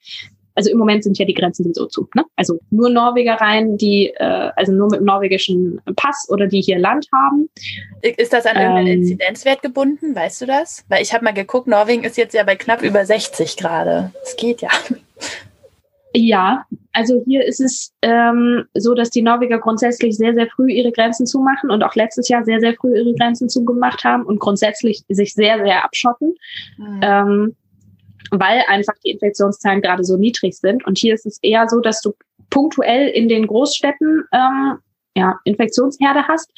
also 0.59 0.72
im 0.72 0.78
Moment 0.78 1.04
sind 1.04 1.16
ja 1.18 1.24
die 1.24 1.34
Grenzen 1.34 1.62
sowieso 1.62 1.86
zu. 1.86 2.09
Ne? 2.16 2.24
Also 2.34 2.59
nur 2.70 2.90
Norweger 2.90 3.34
rein, 3.34 3.76
die 3.76 4.09
äh, 4.16 4.50
also 4.56 4.72
nur 4.72 4.88
mit 4.90 5.02
norwegischen 5.02 5.80
Pass 5.94 6.26
oder 6.30 6.48
die 6.48 6.61
hier 6.61 6.80
Land 6.80 7.06
haben. 7.14 7.48
Ist 8.02 8.32
das 8.32 8.44
an 8.44 8.56
irgendeinen 8.56 8.88
ähm, 8.88 9.02
Inzidenzwert 9.02 9.62
gebunden? 9.62 10.16
Weißt 10.16 10.40
du 10.40 10.46
das? 10.46 10.84
Weil 10.88 11.00
ich 11.00 11.14
habe 11.14 11.22
mal 11.22 11.32
geguckt, 11.32 11.68
Norwegen 11.68 12.02
ist 12.02 12.16
jetzt 12.16 12.34
ja 12.34 12.42
bei 12.42 12.56
knapp 12.56 12.82
über 12.82 13.04
60 13.04 13.56
gerade. 13.56 14.11
Es 14.24 14.34
geht 14.34 14.61
ja. 14.61 14.70
Ja, 16.12 16.64
also 16.92 17.22
hier 17.24 17.44
ist 17.44 17.61
es 17.61 17.92
ähm, 18.02 18.64
so, 18.74 18.94
dass 18.94 19.11
die 19.11 19.22
Norweger 19.22 19.61
grundsätzlich 19.61 20.16
sehr, 20.16 20.34
sehr 20.34 20.48
früh 20.48 20.72
ihre 20.72 20.90
Grenzen 20.90 21.24
zumachen 21.24 21.70
und 21.70 21.84
auch 21.84 21.94
letztes 21.94 22.28
Jahr 22.28 22.44
sehr, 22.44 22.59
sehr 22.59 22.74
früh 22.74 22.96
ihre 22.98 23.14
Grenzen 23.14 23.48
zugemacht 23.48 24.02
haben 24.02 24.24
und 24.24 24.40
grundsätzlich 24.40 25.04
sich 25.09 25.34
sehr, 25.34 25.62
sehr 25.62 25.84
abschotten. 25.84 26.34
Mhm. 26.78 27.00
Ähm, 27.00 27.56
weil 28.31 28.62
einfach 28.68 28.95
die 29.05 29.11
Infektionszahlen 29.11 29.83
gerade 29.83 30.05
so 30.05 30.16
niedrig 30.16 30.57
sind. 30.57 30.87
Und 30.87 30.99
hier 30.99 31.14
ist 31.14 31.26
es 31.26 31.39
eher 31.43 31.68
so, 31.68 31.81
dass 31.81 32.01
du 32.01 32.14
punktuell 32.51 33.09
in 33.09 33.29
den 33.29 33.47
Großstädten 33.47 34.24
ähm, 34.33 34.79
ja, 35.18 35.39
Infektionsherde 35.45 36.29
hast, 36.29 36.51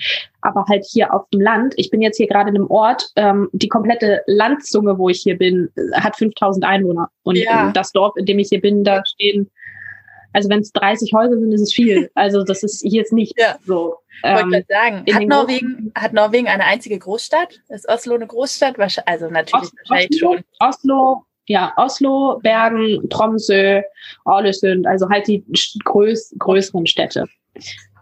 aber 0.43 0.64
halt 0.68 0.85
hier 0.85 1.12
auf 1.14 1.29
dem 1.31 1.41
Land. 1.41 1.75
Ich 1.77 1.91
bin 1.91 2.03
jetzt 2.03 2.18
hier 2.18 2.27
gerade 2.27 2.51
in 2.51 2.57
einem 2.57 2.71
Ort, 2.71 3.11
ähm, 3.16 3.49
die 3.53 3.68
komplette 3.68 4.23
Landzunge, 4.27 4.99
wo 4.99 5.09
ich 5.09 5.21
hier 5.23 5.39
bin, 5.39 5.71
hat 5.95 6.16
5000 6.16 6.64
Einwohner. 6.64 7.09
Und 7.23 7.37
ja. 7.37 7.73
das 7.73 7.93
Dorf, 7.93 8.14
in 8.16 8.27
dem 8.27 8.39
ich 8.39 8.49
hier 8.49 8.61
bin, 8.61 8.85
da 8.85 9.03
stehen, 9.07 9.51
also 10.33 10.49
wenn 10.49 10.61
es 10.61 10.73
30 10.73 11.12
Häuser 11.12 11.39
sind, 11.39 11.53
ist 11.53 11.62
es 11.62 11.73
viel. 11.73 12.11
Also 12.14 12.45
das 12.45 12.62
ist 12.62 12.83
hier 12.83 13.01
jetzt 13.01 13.12
nicht 13.12 13.39
ja. 13.39 13.57
so. 13.64 13.97
Ich 14.23 14.31
wollte 14.31 14.57
ähm, 14.57 14.64
sagen, 14.68 15.14
hat 15.14 15.23
Norwegen, 15.27 15.93
hat 15.95 16.12
Norwegen 16.12 16.47
eine 16.47 16.64
einzige 16.64 16.99
Großstadt? 16.99 17.61
Ist 17.68 17.89
Oslo 17.89 18.14
eine 18.14 18.27
Großstadt? 18.27 18.77
Also 19.07 19.29
natürlich 19.29 19.71
Os 19.71 19.73
wahrscheinlich 19.89 20.23
Oslo, 20.23 20.35
schon. 20.35 20.45
Oslo 20.68 21.25
ja, 21.51 21.72
Oslo, 21.76 22.38
Bergen, 22.44 23.09
Tromsø, 23.11 23.82
Ålesund, 24.24 24.86
also 24.86 25.09
halt 25.09 25.26
die 25.26 25.44
größ 25.84 26.36
größeren 26.38 26.86
Städte. 26.86 27.26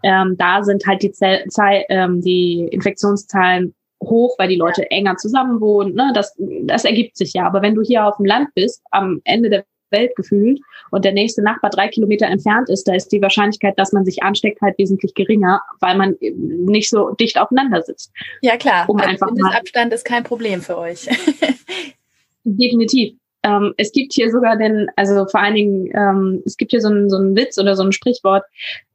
Ähm, 0.03 0.35
da 0.37 0.61
sind 0.61 0.85
halt 0.85 1.01
die, 1.01 1.11
Zell 1.11 1.83
ähm, 1.89 2.21
die 2.21 2.67
Infektionszahlen 2.71 3.73
hoch, 4.03 4.35
weil 4.37 4.49
die 4.49 4.55
Leute 4.55 4.89
enger 4.91 5.17
zusammen 5.17 5.59
wohnen. 5.61 5.95
Ne? 5.95 6.11
Das, 6.13 6.37
das 6.37 6.85
ergibt 6.85 7.17
sich 7.17 7.33
ja. 7.33 7.47
Aber 7.47 7.63
wenn 7.63 7.73
du 7.73 7.81
hier 7.81 8.05
auf 8.05 8.17
dem 8.17 8.27
Land 8.27 8.49
bist, 8.53 8.83
am 8.91 9.19
Ende 9.23 9.49
der 9.49 9.65
Welt 9.89 10.15
gefühlt 10.15 10.59
und 10.91 11.03
der 11.03 11.13
nächste 11.13 11.41
Nachbar 11.41 11.71
drei 11.71 11.87
Kilometer 11.87 12.27
entfernt 12.27 12.69
ist, 12.69 12.87
da 12.87 12.93
ist 12.93 13.11
die 13.11 13.21
Wahrscheinlichkeit, 13.23 13.79
dass 13.79 13.93
man 13.93 14.05
sich 14.05 14.21
ansteckt, 14.21 14.61
halt 14.61 14.77
wesentlich 14.77 15.15
geringer, 15.15 15.63
weil 15.79 15.97
man 15.97 16.15
nicht 16.21 16.91
so 16.91 17.15
dicht 17.15 17.39
aufeinander 17.39 17.81
sitzt. 17.81 18.11
Ja 18.43 18.57
klar, 18.57 18.87
um 18.87 18.97
also 18.97 19.09
einfach 19.09 19.31
Mindestabstand 19.31 19.91
ist 19.91 20.05
kein 20.05 20.23
Problem 20.23 20.61
für 20.61 20.77
euch. 20.77 21.09
Definitiv. 22.43 23.18
Ähm, 23.43 23.73
es 23.77 23.91
gibt 23.91 24.13
hier 24.13 24.31
sogar 24.31 24.57
den, 24.57 24.87
also 24.95 25.25
vor 25.27 25.39
allen 25.39 25.55
Dingen, 25.55 25.89
ähm, 25.93 26.43
es 26.45 26.57
gibt 26.57 26.71
hier 26.71 26.81
so 26.81 26.89
einen, 26.89 27.09
so 27.09 27.17
einen 27.17 27.35
Witz 27.35 27.57
oder 27.57 27.75
so 27.75 27.83
ein 27.83 27.91
Sprichwort, 27.91 28.43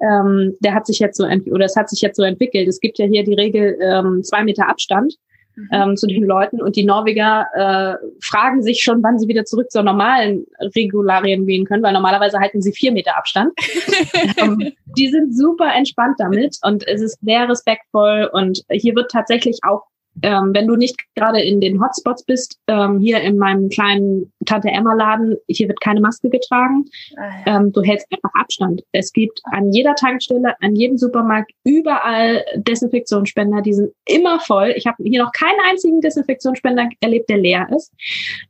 ähm, 0.00 0.54
der 0.60 0.74
hat 0.74 0.86
sich 0.86 0.98
jetzt 0.98 1.16
so, 1.16 1.24
oder 1.24 1.64
es 1.64 1.76
hat 1.76 1.88
sich 1.88 2.00
jetzt 2.02 2.16
so 2.16 2.22
entwickelt. 2.22 2.68
Es 2.68 2.80
gibt 2.80 2.98
ja 2.98 3.06
hier 3.06 3.24
die 3.24 3.34
Regel 3.34 3.78
ähm, 3.80 4.22
zwei 4.22 4.44
Meter 4.44 4.68
Abstand 4.68 5.14
mhm. 5.56 5.68
ähm, 5.72 5.96
zu 5.96 6.06
den 6.06 6.24
Leuten 6.24 6.60
und 6.60 6.76
die 6.76 6.84
Norweger 6.84 7.46
äh, 7.54 8.06
fragen 8.20 8.62
sich 8.62 8.82
schon, 8.82 9.02
wann 9.02 9.18
sie 9.18 9.28
wieder 9.28 9.44
zurück 9.44 9.70
zur 9.70 9.82
normalen 9.82 10.46
Regularien 10.60 11.46
gehen 11.46 11.64
können, 11.64 11.82
weil 11.82 11.92
normalerweise 11.92 12.38
halten 12.38 12.60
sie 12.60 12.72
vier 12.72 12.92
Meter 12.92 13.16
Abstand. 13.16 13.52
ähm, 14.36 14.72
die 14.96 15.08
sind 15.08 15.36
super 15.36 15.72
entspannt 15.74 16.16
damit 16.18 16.58
und 16.62 16.86
es 16.86 17.00
ist 17.00 17.18
sehr 17.22 17.48
respektvoll 17.48 18.28
und 18.32 18.62
hier 18.70 18.94
wird 18.94 19.10
tatsächlich 19.10 19.60
auch 19.62 19.84
ähm, 20.22 20.50
wenn 20.54 20.66
du 20.66 20.76
nicht 20.76 20.96
gerade 21.14 21.40
in 21.40 21.60
den 21.60 21.82
Hotspots 21.82 22.24
bist, 22.24 22.58
ähm, 22.68 23.00
hier 23.00 23.20
in 23.20 23.36
meinem 23.36 23.68
kleinen 23.68 24.32
Tante 24.46 24.68
Emma 24.68 24.94
Laden, 24.94 25.36
hier 25.48 25.68
wird 25.68 25.80
keine 25.80 26.00
Maske 26.00 26.30
getragen. 26.30 26.84
Ah, 27.16 27.30
ja. 27.46 27.56
ähm, 27.56 27.72
du 27.72 27.82
hältst 27.82 28.06
einfach 28.12 28.30
Abstand. 28.34 28.82
Es 28.92 29.12
gibt 29.12 29.40
an 29.44 29.72
jeder 29.72 29.94
Tankstelle, 29.94 30.54
an 30.60 30.76
jedem 30.76 30.96
Supermarkt 30.96 31.52
überall 31.64 32.44
Desinfektionsspender. 32.56 33.62
Die 33.62 33.74
sind 33.74 33.92
immer 34.06 34.40
voll. 34.40 34.72
Ich 34.76 34.86
habe 34.86 35.02
hier 35.02 35.22
noch 35.22 35.32
keinen 35.32 35.58
einzigen 35.68 36.00
Desinfektionsspender 36.00 36.88
erlebt, 37.00 37.28
der 37.28 37.38
leer 37.38 37.66
ist. 37.74 37.92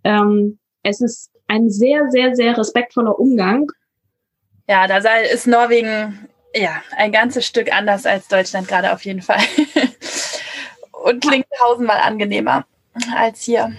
Ähm, 0.04 0.58
es 0.82 1.00
ist 1.00 1.30
ein 1.48 1.70
sehr, 1.70 2.10
sehr, 2.10 2.34
sehr 2.34 2.56
respektvoller 2.56 3.18
Umgang. 3.18 3.70
Ja, 4.68 4.86
da 4.86 4.98
ist 5.32 5.46
Norwegen 5.46 6.28
ja 6.54 6.82
ein 6.96 7.12
ganzes 7.12 7.46
Stück 7.46 7.72
anders 7.74 8.06
als 8.06 8.28
Deutschland 8.28 8.68
gerade 8.68 8.92
auf 8.92 9.04
jeden 9.04 9.22
Fall. 9.22 9.40
und 11.04 11.22
klingt 11.22 11.46
tausendmal 11.58 11.98
angenehmer 12.02 12.64
als 13.16 13.42
hier. 13.42 13.72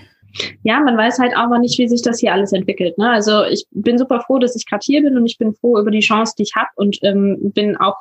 Ja, 0.63 0.79
man 0.81 0.97
weiß 0.97 1.19
halt 1.19 1.35
aber 1.35 1.59
nicht, 1.59 1.77
wie 1.77 1.87
sich 1.87 2.01
das 2.01 2.19
hier 2.19 2.33
alles 2.33 2.51
entwickelt. 2.51 2.97
Ne? 2.97 3.09
Also 3.09 3.45
ich 3.45 3.65
bin 3.71 3.97
super 3.97 4.21
froh, 4.21 4.37
dass 4.37 4.55
ich 4.55 4.65
gerade 4.65 4.83
hier 4.83 5.01
bin 5.01 5.17
und 5.17 5.25
ich 5.25 5.37
bin 5.37 5.53
froh 5.53 5.79
über 5.79 5.91
die 5.91 6.01
Chance, 6.01 6.33
die 6.37 6.43
ich 6.43 6.55
habe 6.55 6.69
und 6.75 6.97
ähm, 7.03 7.37
bin 7.53 7.77
auch 7.77 7.97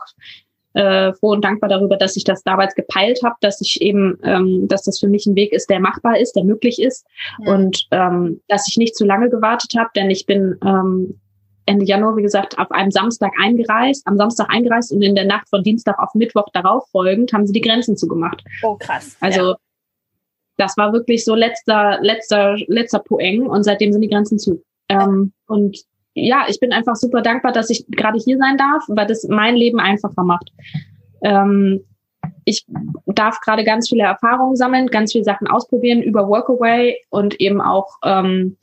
äh, 0.74 1.12
froh 1.12 1.30
und 1.30 1.44
dankbar 1.44 1.68
darüber, 1.68 1.96
dass 1.96 2.16
ich 2.16 2.24
das 2.24 2.42
damals 2.42 2.74
gepeilt 2.74 3.20
habe, 3.24 3.36
dass 3.40 3.60
ich 3.60 3.80
eben, 3.80 4.18
ähm, 4.24 4.66
dass 4.66 4.82
das 4.82 4.98
für 4.98 5.08
mich 5.08 5.26
ein 5.26 5.36
Weg 5.36 5.52
ist, 5.52 5.70
der 5.70 5.78
machbar 5.78 6.18
ist, 6.18 6.32
der 6.34 6.44
möglich 6.44 6.82
ist 6.82 7.06
ja. 7.44 7.54
und 7.54 7.86
ähm, 7.92 8.40
dass 8.48 8.66
ich 8.68 8.76
nicht 8.76 8.96
zu 8.96 9.04
lange 9.04 9.30
gewartet 9.30 9.74
habe, 9.78 9.90
denn 9.94 10.10
ich 10.10 10.26
bin 10.26 10.56
ähm, 10.64 11.20
Ende 11.66 11.84
Januar, 11.84 12.16
wie 12.16 12.22
gesagt, 12.22 12.58
auf 12.58 12.70
einem 12.70 12.90
Samstag 12.90 13.32
eingereist, 13.40 14.06
am 14.06 14.16
Samstag 14.16 14.48
eingereist 14.50 14.92
und 14.92 15.02
in 15.02 15.14
der 15.14 15.24
Nacht 15.24 15.48
von 15.48 15.62
Dienstag 15.62 15.98
auf 15.98 16.14
Mittwoch 16.14 16.48
darauf 16.52 16.88
folgend 16.90 17.32
haben 17.32 17.46
sie 17.46 17.52
die 17.52 17.60
Grenzen 17.60 17.96
zugemacht. 17.96 18.44
Oh, 18.62 18.76
krass. 18.76 19.16
Also 19.20 19.52
ja. 19.52 19.56
das 20.56 20.76
war 20.76 20.92
wirklich 20.92 21.24
so 21.24 21.34
letzter, 21.34 21.98
letzter, 22.02 22.56
letzter 22.66 22.98
Poeng 22.98 23.46
und 23.46 23.62
seitdem 23.62 23.92
sind 23.92 24.02
die 24.02 24.10
Grenzen 24.10 24.38
zu. 24.38 24.62
Ähm, 24.88 25.32
und 25.46 25.78
ja, 26.14 26.44
ich 26.48 26.60
bin 26.60 26.72
einfach 26.72 26.96
super 26.96 27.22
dankbar, 27.22 27.52
dass 27.52 27.70
ich 27.70 27.86
gerade 27.88 28.18
hier 28.18 28.38
sein 28.38 28.56
darf, 28.56 28.84
weil 28.88 29.06
das 29.06 29.26
mein 29.28 29.56
Leben 29.56 29.80
einfacher 29.80 30.22
macht. 30.22 30.50
Ähm, 31.22 31.84
ich 32.44 32.66
darf 33.06 33.40
gerade 33.40 33.64
ganz 33.64 33.88
viele 33.88 34.04
Erfahrungen 34.04 34.56
sammeln, 34.56 34.88
ganz 34.88 35.12
viele 35.12 35.24
Sachen 35.24 35.46
ausprobieren 35.46 36.02
über 36.02 36.28
Workaway 36.28 36.96
und 37.10 37.40
eben 37.40 37.60
auch 37.60 37.96
ähm, 38.04 38.56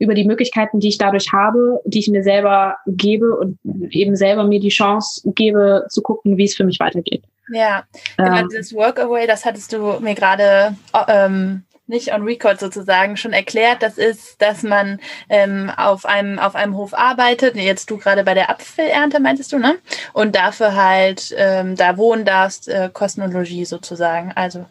über 0.00 0.14
die 0.14 0.24
Möglichkeiten, 0.24 0.80
die 0.80 0.88
ich 0.88 0.98
dadurch 0.98 1.30
habe, 1.32 1.80
die 1.84 2.00
ich 2.00 2.08
mir 2.08 2.22
selber 2.22 2.78
gebe 2.86 3.36
und 3.36 3.58
eben 3.90 4.16
selber 4.16 4.44
mir 4.44 4.58
die 4.58 4.70
Chance 4.70 5.30
gebe, 5.34 5.86
zu 5.90 6.00
gucken, 6.00 6.38
wie 6.38 6.44
es 6.44 6.56
für 6.56 6.64
mich 6.64 6.80
weitergeht. 6.80 7.22
Ja, 7.52 7.84
genau, 8.16 8.38
ähm, 8.38 8.48
dieses 8.50 8.74
Workaway, 8.74 9.26
das 9.26 9.44
hattest 9.44 9.72
du 9.72 10.00
mir 10.00 10.14
gerade 10.14 10.74
ähm, 11.06 11.64
nicht 11.86 12.14
on 12.14 12.22
record 12.22 12.58
sozusagen 12.58 13.16
schon 13.18 13.34
erklärt. 13.34 13.82
Das 13.82 13.98
ist, 13.98 14.40
dass 14.40 14.62
man 14.62 15.00
ähm, 15.28 15.70
auf 15.76 16.06
einem 16.06 16.38
auf 16.38 16.54
einem 16.54 16.76
Hof 16.76 16.94
arbeitet. 16.94 17.56
Jetzt 17.56 17.90
du 17.90 17.98
gerade 17.98 18.24
bei 18.24 18.32
der 18.32 18.48
Apfelernte 18.48 19.20
meintest 19.20 19.52
du, 19.52 19.58
ne? 19.58 19.76
Und 20.14 20.34
dafür 20.34 20.74
halt 20.74 21.34
ähm, 21.36 21.76
da 21.76 21.98
wohnen 21.98 22.24
darfst, 22.24 22.68
äh, 22.68 22.88
Kosten 22.90 23.20
und 23.20 23.32
Logis 23.32 23.68
sozusagen. 23.68 24.32
Also 24.34 24.64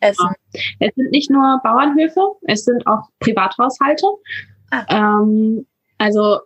Essen. 0.00 0.30
Es 0.80 0.94
sind 0.96 1.10
nicht 1.12 1.30
nur 1.30 1.60
Bauernhöfe, 1.62 2.20
es 2.42 2.64
sind 2.64 2.84
auch 2.86 3.02
Privathaushalte. 3.20 4.06
Ah. 4.72 5.20
Ähm, 5.20 5.66
also 5.98 6.40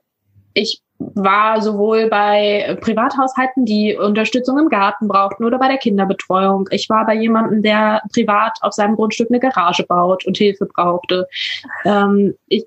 ich 0.53 0.83
war 0.99 1.61
sowohl 1.63 2.09
bei 2.09 2.77
Privathaushalten, 2.81 3.65
die 3.67 3.95
Unterstützung 3.95 4.59
im 4.59 4.69
Garten 4.69 5.09
brauchten 5.09 5.45
oder 5.45 5.59
bei 5.59 5.69
der 5.69 5.79
Kinderbetreuung. 5.79 6.69
Ich 6.71 6.89
war 6.89 7.07
bei 7.07 7.15
jemandem, 7.15 7.63
der 7.63 8.03
privat 8.13 8.59
auf 8.63 8.73
seinem 8.73 8.97
Grundstück 8.97 9.31
eine 9.31 9.39
Garage 9.41 9.85
baut 9.85 10.27
und 10.27 10.39
Hilfe 10.39 10.67
brauchte. 10.67 11.29
Ähm, 11.85 12.35
ich, 12.49 12.67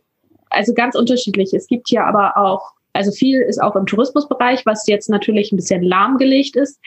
also 0.49 0.74
ganz 0.74 0.95
unterschiedlich. 0.95 1.53
Es 1.53 1.68
gibt 1.68 1.89
hier 1.89 2.05
aber 2.05 2.38
auch 2.38 2.72
Also 2.93 3.12
viel 3.12 3.41
ist 3.41 3.62
auch 3.62 3.76
im 3.76 3.86
Tourismusbereich, 3.86 4.66
was 4.66 4.88
jetzt 4.88 5.10
natürlich 5.10 5.51
ein 5.51 5.57
bisschen 5.57 5.84
lahmgelegt 5.84 6.55
ist. 6.55 6.80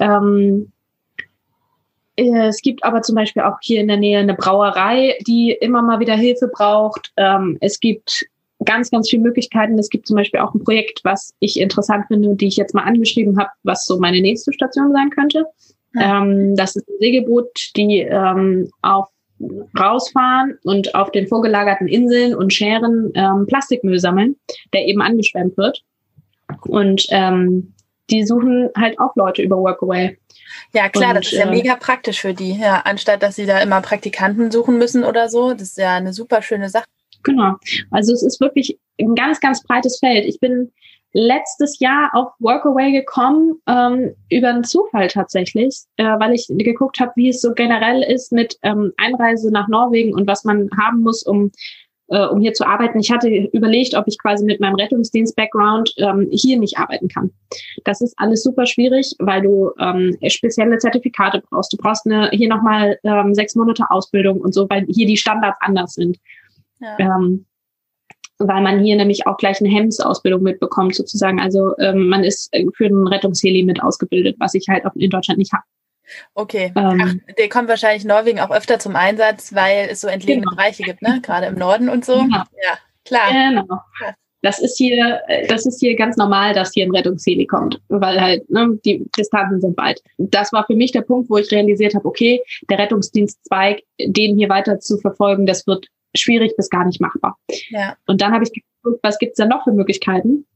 Ähm, 0.00 0.72
äh, 0.78 0.79
es 2.16 2.60
gibt 2.60 2.84
aber 2.84 3.02
zum 3.02 3.14
Beispiel 3.14 3.42
auch 3.42 3.56
hier 3.62 3.80
in 3.80 3.88
der 3.88 3.96
Nähe 3.96 4.18
eine 4.18 4.34
Brauerei, 4.34 5.16
die 5.26 5.52
immer 5.52 5.82
mal 5.82 6.00
wieder 6.00 6.14
Hilfe 6.14 6.48
braucht. 6.48 7.12
Ähm, 7.16 7.56
es 7.60 7.80
gibt 7.80 8.26
ganz, 8.64 8.90
ganz 8.90 9.08
viele 9.08 9.22
Möglichkeiten. 9.22 9.78
Es 9.78 9.88
gibt 9.88 10.06
zum 10.06 10.16
Beispiel 10.16 10.40
auch 10.40 10.54
ein 10.54 10.62
Projekt, 10.62 11.00
was 11.02 11.34
ich 11.40 11.58
interessant 11.58 12.06
finde 12.08 12.28
und 12.28 12.40
die 12.40 12.48
ich 12.48 12.56
jetzt 12.56 12.74
mal 12.74 12.82
angeschrieben 12.82 13.38
habe, 13.38 13.50
was 13.62 13.86
so 13.86 13.98
meine 13.98 14.20
nächste 14.20 14.52
Station 14.52 14.92
sein 14.92 15.10
könnte. 15.10 15.46
Ja. 15.94 16.22
Ähm, 16.22 16.56
das 16.56 16.76
ist 16.76 16.88
ein 16.88 16.98
Segelboot, 17.00 17.70
die 17.76 18.00
ähm, 18.00 18.70
auf 18.82 19.08
rausfahren 19.78 20.58
und 20.64 20.94
auf 20.94 21.10
den 21.12 21.26
vorgelagerten 21.26 21.88
Inseln 21.88 22.34
und 22.34 22.52
Schären 22.52 23.10
Plastikmüll 23.46 23.98
sammeln, 23.98 24.36
der 24.74 24.84
eben 24.84 25.00
angeschwemmt 25.00 25.56
wird. 25.56 25.82
Und 26.66 27.06
ähm, 27.08 27.72
die 28.10 28.24
suchen 28.24 28.70
halt 28.76 28.98
auch 28.98 29.14
Leute 29.16 29.42
über 29.42 29.56
Workaway. 29.56 30.18
Ja, 30.72 30.88
klar, 30.88 31.10
und, 31.10 31.18
das 31.18 31.32
ist 31.32 31.38
ja 31.38 31.46
äh, 31.46 31.50
mega 31.50 31.76
praktisch 31.76 32.20
für 32.20 32.34
die. 32.34 32.58
Ja, 32.58 32.82
anstatt 32.84 33.22
dass 33.22 33.36
sie 33.36 33.46
da 33.46 33.58
immer 33.60 33.80
Praktikanten 33.80 34.50
suchen 34.50 34.78
müssen 34.78 35.04
oder 35.04 35.28
so. 35.28 35.52
Das 35.52 35.62
ist 35.62 35.78
ja 35.78 35.96
eine 35.96 36.12
super 36.12 36.42
schöne 36.42 36.68
Sache. 36.68 36.86
Genau. 37.22 37.54
Also 37.90 38.12
es 38.12 38.22
ist 38.22 38.40
wirklich 38.40 38.78
ein 38.98 39.14
ganz, 39.14 39.40
ganz 39.40 39.62
breites 39.62 39.98
Feld. 39.98 40.24
Ich 40.24 40.40
bin 40.40 40.72
letztes 41.12 41.80
Jahr 41.80 42.10
auf 42.14 42.32
Workaway 42.38 42.92
gekommen, 42.92 43.60
ähm, 43.66 44.14
über 44.30 44.48
einen 44.48 44.64
Zufall 44.64 45.08
tatsächlich, 45.08 45.76
äh, 45.96 46.04
weil 46.04 46.34
ich 46.34 46.46
geguckt 46.48 47.00
habe, 47.00 47.12
wie 47.16 47.30
es 47.30 47.40
so 47.40 47.52
generell 47.52 48.02
ist 48.02 48.32
mit 48.32 48.56
ähm, 48.62 48.92
Einreise 48.96 49.50
nach 49.50 49.68
Norwegen 49.68 50.14
und 50.14 50.26
was 50.26 50.44
man 50.44 50.70
haben 50.80 51.00
muss, 51.00 51.24
um 51.24 51.50
äh, 52.10 52.26
um 52.26 52.40
hier 52.40 52.52
zu 52.52 52.66
arbeiten. 52.66 52.98
Ich 52.98 53.10
hatte 53.10 53.28
überlegt, 53.28 53.94
ob 53.94 54.06
ich 54.06 54.18
quasi 54.18 54.44
mit 54.44 54.60
meinem 54.60 54.74
Rettungsdienst-Background 54.74 55.94
ähm, 55.96 56.28
hier 56.30 56.58
nicht 56.58 56.78
arbeiten 56.78 57.08
kann. 57.08 57.30
Das 57.84 58.00
ist 58.00 58.14
alles 58.18 58.42
super 58.42 58.66
schwierig, 58.66 59.14
weil 59.18 59.42
du 59.42 59.70
ähm, 59.78 60.16
spezielle 60.28 60.78
Zertifikate 60.78 61.42
brauchst. 61.48 61.72
Du 61.72 61.76
brauchst 61.76 62.06
eine, 62.06 62.30
hier 62.32 62.48
nochmal 62.48 62.98
ähm, 63.04 63.34
sechs 63.34 63.54
Monate 63.54 63.90
Ausbildung 63.90 64.40
und 64.40 64.52
so, 64.52 64.68
weil 64.68 64.86
hier 64.88 65.06
die 65.06 65.16
Standards 65.16 65.58
anders 65.60 65.94
sind. 65.94 66.18
Ja. 66.80 66.98
Ähm, 66.98 67.46
weil 68.38 68.62
man 68.62 68.82
hier 68.82 68.96
nämlich 68.96 69.26
auch 69.26 69.36
gleich 69.36 69.60
eine 69.60 69.68
Hemmsausbildung 69.68 70.42
mitbekommt 70.42 70.94
sozusagen. 70.94 71.40
Also 71.40 71.76
ähm, 71.78 72.08
man 72.08 72.24
ist 72.24 72.50
für 72.74 72.86
einen 72.86 73.06
Rettungsheli 73.06 73.64
mit 73.64 73.82
ausgebildet, 73.82 74.36
was 74.38 74.54
ich 74.54 74.66
halt 74.68 74.86
auch 74.86 74.94
in 74.96 75.10
Deutschland 75.10 75.38
nicht 75.38 75.52
habe. 75.52 75.64
Okay. 76.34 76.72
Ähm, 76.76 77.22
Ach, 77.28 77.34
der 77.34 77.48
kommt 77.48 77.68
wahrscheinlich 77.68 78.04
Norwegen 78.04 78.40
auch 78.40 78.50
öfter 78.50 78.78
zum 78.78 78.96
Einsatz, 78.96 79.54
weil 79.54 79.88
es 79.90 80.00
so 80.00 80.08
entlegene 80.08 80.42
genau. 80.42 80.56
Bereiche 80.56 80.82
gibt, 80.82 81.02
ne? 81.02 81.20
Gerade 81.22 81.46
im 81.46 81.56
Norden 81.56 81.88
und 81.88 82.04
so. 82.04 82.18
Genau. 82.18 82.44
Ja, 82.62 82.78
klar. 83.04 83.30
Genau. 83.30 83.80
Das 84.42 84.58
ist 84.58 84.78
hier, 84.78 85.20
das 85.48 85.66
ist 85.66 85.80
hier 85.80 85.94
ganz 85.96 86.16
normal, 86.16 86.54
dass 86.54 86.72
hier 86.72 86.86
ein 86.86 86.94
Rettungsheli 86.94 87.46
kommt, 87.46 87.78
weil 87.88 88.18
halt 88.18 88.48
ne, 88.48 88.78
die 88.86 89.04
Distanzen 89.16 89.60
sind 89.60 89.76
weit. 89.76 90.00
Das 90.16 90.50
war 90.52 90.64
für 90.66 90.74
mich 90.74 90.92
der 90.92 91.02
Punkt, 91.02 91.28
wo 91.28 91.36
ich 91.36 91.50
realisiert 91.52 91.94
habe, 91.94 92.06
okay, 92.06 92.40
der 92.70 92.78
Rettungsdienstzweig, 92.78 93.82
den 94.00 94.38
hier 94.38 94.48
weiter 94.48 94.80
zu 94.80 94.96
verfolgen, 94.96 95.44
das 95.44 95.66
wird 95.66 95.88
schwierig 96.16 96.56
bis 96.56 96.70
gar 96.70 96.86
nicht 96.86 97.00
machbar. 97.00 97.36
Ja. 97.68 97.96
Und 98.06 98.22
dann 98.22 98.32
habe 98.32 98.44
ich 98.44 98.52
geguckt, 98.52 99.00
was 99.02 99.18
gibt's 99.18 99.36
denn 99.36 99.48
noch 99.48 99.64
für 99.64 99.72
Möglichkeiten? 99.72 100.46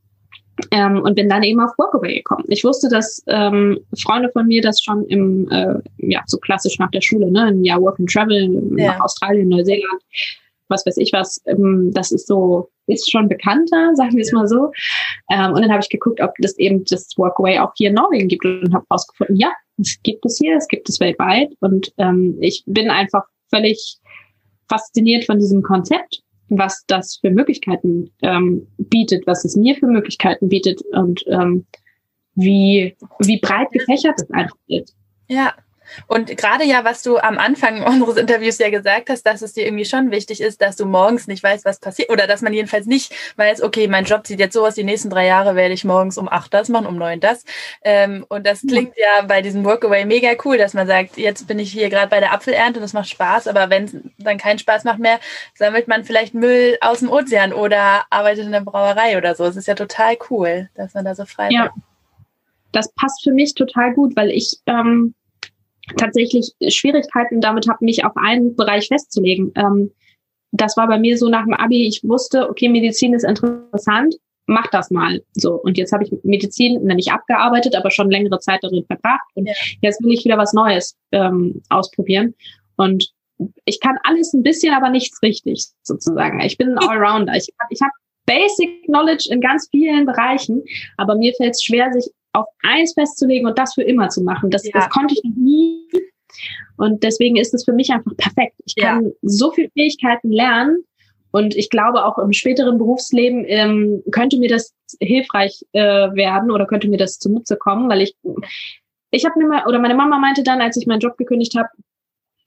Ähm, 0.71 1.03
und 1.03 1.17
bin 1.17 1.29
dann 1.29 1.43
eben 1.43 1.61
auf 1.61 1.73
Workaway 1.79 2.15
gekommen. 2.15 2.45
Ich 2.49 2.63
wusste, 2.63 2.89
dass 2.89 3.23
ähm, 3.27 3.81
Freunde 4.01 4.31
von 4.31 4.47
mir 4.47 4.63
das 4.63 4.81
schon 4.81 5.05
im, 5.07 5.51
äh, 5.51 5.75
ja, 5.99 6.23
so 6.27 6.39
klassisch 6.39 6.79
nach 6.79 6.91
der 6.93 7.01
Schule, 7.01 7.31
ne, 7.31 7.47
ein 7.47 7.65
Jahr 7.65 7.81
Work 7.81 7.99
and 7.99 8.11
Travel 8.11 8.63
ja. 8.77 8.93
nach 8.93 9.01
Australien, 9.01 9.49
Neuseeland, 9.49 10.03
was 10.69 10.87
weiß 10.87 10.97
ich 10.99 11.13
was, 11.13 11.43
ähm, 11.47 11.91
das 11.93 12.13
ist 12.13 12.29
so, 12.29 12.71
ist 12.87 13.11
schon 13.11 13.29
bekannter, 13.29 13.91
sagen 13.95 14.15
wir 14.15 14.23
es 14.23 14.33
mal 14.33 14.47
so. 14.47 14.71
Ähm, 15.31 15.53
und 15.53 15.63
dann 15.63 15.71
habe 15.71 15.81
ich 15.83 15.89
geguckt, 15.89 16.21
ob 16.21 16.33
das 16.39 16.57
eben 16.59 16.85
das 16.85 17.09
Workaway 17.17 17.59
auch 17.59 17.73
hier 17.77 17.89
in 17.89 17.97
Norwegen 17.97 18.29
gibt 18.29 18.45
und 18.45 18.73
habe 18.73 18.87
herausgefunden, 18.89 19.37
ja, 19.37 19.51
es 19.79 19.99
gibt 20.03 20.25
es 20.25 20.39
hier, 20.39 20.57
es 20.57 20.69
gibt 20.69 20.89
es 20.89 21.01
weltweit. 21.01 21.51
Und 21.61 21.93
ähm, 21.99 22.37
ich 22.41 22.63
bin 22.67 22.91
einfach 22.91 23.25
völlig 23.53 23.99
fasziniert 24.69 25.25
von 25.25 25.39
diesem 25.39 25.63
Konzept 25.63 26.24
was 26.49 26.85
das 26.87 27.17
für 27.17 27.31
Möglichkeiten 27.31 28.11
ähm, 28.23 28.67
bietet, 28.79 29.27
was 29.27 29.45
es 29.45 29.57
mir 29.57 29.75
für 29.77 29.87
Möglichkeiten 29.87 30.49
bietet 30.49 30.83
und 30.93 31.25
ähm, 31.29 31.65
wie, 32.35 32.97
wie 33.21 33.41
breit 33.41 33.71
gefächert 33.73 34.21
es 34.21 34.31
einfach 34.31 34.57
ist. 34.67 34.95
Ja, 35.29 35.55
und 36.07 36.37
gerade 36.37 36.65
ja, 36.65 36.85
was 36.85 37.03
du 37.03 37.19
am 37.19 37.39
Anfang 37.39 37.83
unseres 37.87 38.17
Interviews 38.17 38.59
ja 38.59 38.71
gesagt 38.71 39.11
hast, 39.11 39.25
dass 39.25 39.43
es 39.43 39.53
dir 39.53 39.65
irgendwie 39.65 39.85
schon 39.85 40.11
wichtig 40.11 40.41
ist, 40.41 40.61
dass 40.61 40.77
du 40.77 40.87
morgens 40.87 41.27
nicht 41.27 41.43
weißt, 41.43 41.65
was 41.65 41.81
passiert, 41.81 42.11
oder 42.11 42.27
dass 42.27 42.43
man 42.43 42.53
jedenfalls 42.53 42.87
nicht 42.87 43.15
weiß, 43.37 43.63
okay, 43.63 43.89
mein 43.89 44.05
Job 44.05 44.27
sieht 44.27 44.41
jetzt 44.41 44.55
so 44.55 44.67
aus, 44.67 44.75
die 44.75 44.85
nächsten 44.85 45.11
drei 45.11 45.27
Jahre 45.27 45.55
werde 45.57 45.75
ich 45.75 45.85
morgens 45.85 46.19
um 46.19 46.29
acht 46.29 46.53
das 46.55 46.69
machen, 46.69 46.87
um 46.87 46.97
neun 46.97 47.21
das. 47.21 47.45
Ähm, 47.83 48.25
und 48.29 48.47
das 48.47 48.63
klingt 48.63 48.95
ja 48.97 49.23
bei 49.27 49.43
diesem 49.43 49.65
Workaway 49.65 50.05
mega 50.05 50.31
cool, 50.45 50.59
dass 50.59 50.75
man 50.75 50.87
sagt, 50.87 51.17
jetzt 51.17 51.47
bin 51.47 51.59
ich 51.59 51.73
hier 51.73 51.91
gerade 51.91 52.09
bei 52.09 52.21
der 52.21 52.33
Apfelernte 52.33 52.81
und 52.81 52.85
es 52.85 52.93
macht 52.93 53.09
Spaß, 53.09 53.49
aber 53.49 53.71
wenn 53.71 53.85
es 53.85 53.97
dann 54.19 54.39
keinen 54.39 54.59
Spaß 54.59 54.85
macht 54.85 54.99
mehr, 54.99 55.21
sammelt 55.55 55.89
man 55.89 56.05
vielleicht 56.05 56.35
Müll 56.35 56.77
aus 56.81 57.01
dem 57.01 57.11
Ozean 57.11 57.53
oder 57.53 58.05
arbeitet 58.11 58.47
in 58.47 58.53
der 58.53 58.61
Brauerei 58.61 59.17
oder 59.17 59.35
so. 59.35 59.45
Es 59.45 59.57
ist 59.57 59.69
ja 59.69 59.75
total 59.75 60.17
cool, 60.31 60.69
dass 60.75 60.95
man 60.95 61.05
da 61.05 61.15
so 61.15 61.25
frei 61.25 61.49
ja. 61.51 61.71
Das 62.73 62.93
passt 62.95 63.23
für 63.23 63.31
mich 63.31 63.55
total 63.55 63.95
gut, 63.95 64.17
weil 64.17 64.31
ich 64.31 64.59
ähm, 64.67 65.15
tatsächlich 65.97 66.53
Schwierigkeiten 66.69 67.41
damit 67.41 67.69
habe, 67.69 67.85
mich 67.85 68.05
auf 68.05 68.17
einen 68.17 68.57
Bereich 68.57 68.89
festzulegen. 68.89 69.53
Ähm, 69.57 69.91
das 70.53 70.77
war 70.77 70.87
bei 70.87 70.99
mir 70.99 71.19
so 71.19 71.29
nach 71.29 71.45
dem 71.45 71.55
Abi, 71.55 71.87
ich 71.87 72.03
wusste, 72.05 72.49
okay, 72.49 72.69
Medizin 72.69 73.13
ist 73.13 73.25
interessant, 73.25 74.15
mach 74.47 74.69
das 74.69 74.91
mal. 74.91 75.23
So, 75.35 75.55
und 75.55 75.77
jetzt 75.77 75.93
habe 75.93 76.05
ich 76.05 76.13
Medizin 76.23 76.83
nämlich 76.85 77.11
abgearbeitet, 77.11 77.75
aber 77.75 77.91
schon 77.91 78.11
längere 78.11 78.39
Zeit 78.39 78.63
darin 78.63 78.85
verbracht. 78.87 79.25
Und 79.35 79.47
ja. 79.47 79.55
jetzt 79.83 80.03
will 80.03 80.13
ich 80.13 80.25
wieder 80.25 80.39
was 80.39 80.53
Neues 80.53 80.97
ähm, 81.13 81.63
ausprobieren. 81.71 82.35
Und 82.77 83.11
ich 83.65 83.81
kann 83.81 83.97
alles 84.05 84.33
ein 84.33 84.43
bisschen, 84.43 84.75
aber 84.75 84.91
nichts 84.91 85.21
richtig, 85.23 85.67
sozusagen. 85.83 86.41
Ich 86.41 86.57
bin 86.57 86.71
ein 86.71 86.89
Allrounder. 86.89 87.35
Ich, 87.35 87.49
ich 87.71 87.81
habe 87.81 87.93
Basic 88.27 88.85
Knowledge 88.85 89.29
in 89.31 89.41
ganz 89.41 89.69
vielen 89.71 90.07
Bereichen, 90.07 90.63
aber 90.97 91.17
mir 91.17 91.35
fällt 91.35 91.55
es 91.55 91.63
schwer, 91.63 91.93
sich 91.93 92.11
auf 92.35 92.47
eins 92.63 92.93
festzulegen 92.95 93.47
und 93.47 93.59
das 93.59 93.75
für 93.75 93.83
immer 93.83 94.09
zu 94.09 94.23
machen. 94.23 94.51
Das, 94.51 94.65
ja. 94.65 94.73
das 94.75 94.91
konnte 94.91 95.15
ich 95.15 95.23
noch 95.25 95.37
nie. 95.37 95.89
Und 96.77 97.03
deswegen 97.03 97.37
ist 97.37 97.55
es 97.55 97.65
für 97.65 97.73
mich 97.73 97.91
einfach 97.91 98.17
perfekt. 98.17 98.57
Ich 98.67 98.75
kann 98.77 99.05
ja. 99.05 99.11
so 99.23 99.53
viele 99.53 99.71
Fähigkeiten 99.71 100.33
lernen 100.33 100.85
und 101.31 101.55
ich 101.57 101.71
glaube 101.71 102.05
auch 102.05 102.19
im 102.19 102.33
späteren 102.33 102.79
Berufsleben 102.79 103.45
ähm, 103.47 104.03
könnte 104.11 104.39
mir 104.39 104.49
das 104.49 104.75
hilfreich 105.01 105.65
äh, 105.73 105.81
werden 105.81 106.51
oder 106.51 106.67
könnte 106.67 106.89
mir 106.89 106.97
das 106.97 107.19
zunutze 107.19 107.57
kommen, 107.57 107.89
weil 107.89 108.03
ich 108.03 108.17
ich 109.11 109.25
habe 109.25 109.39
mir 109.39 109.47
mal 109.47 109.67
oder 109.67 109.79
meine 109.79 109.95
Mama 109.95 110.19
meinte 110.19 110.43
dann, 110.43 110.61
als 110.61 110.77
ich 110.77 110.87
meinen 110.87 111.01
Job 111.01 111.17
gekündigt 111.17 111.57
habe, 111.57 111.69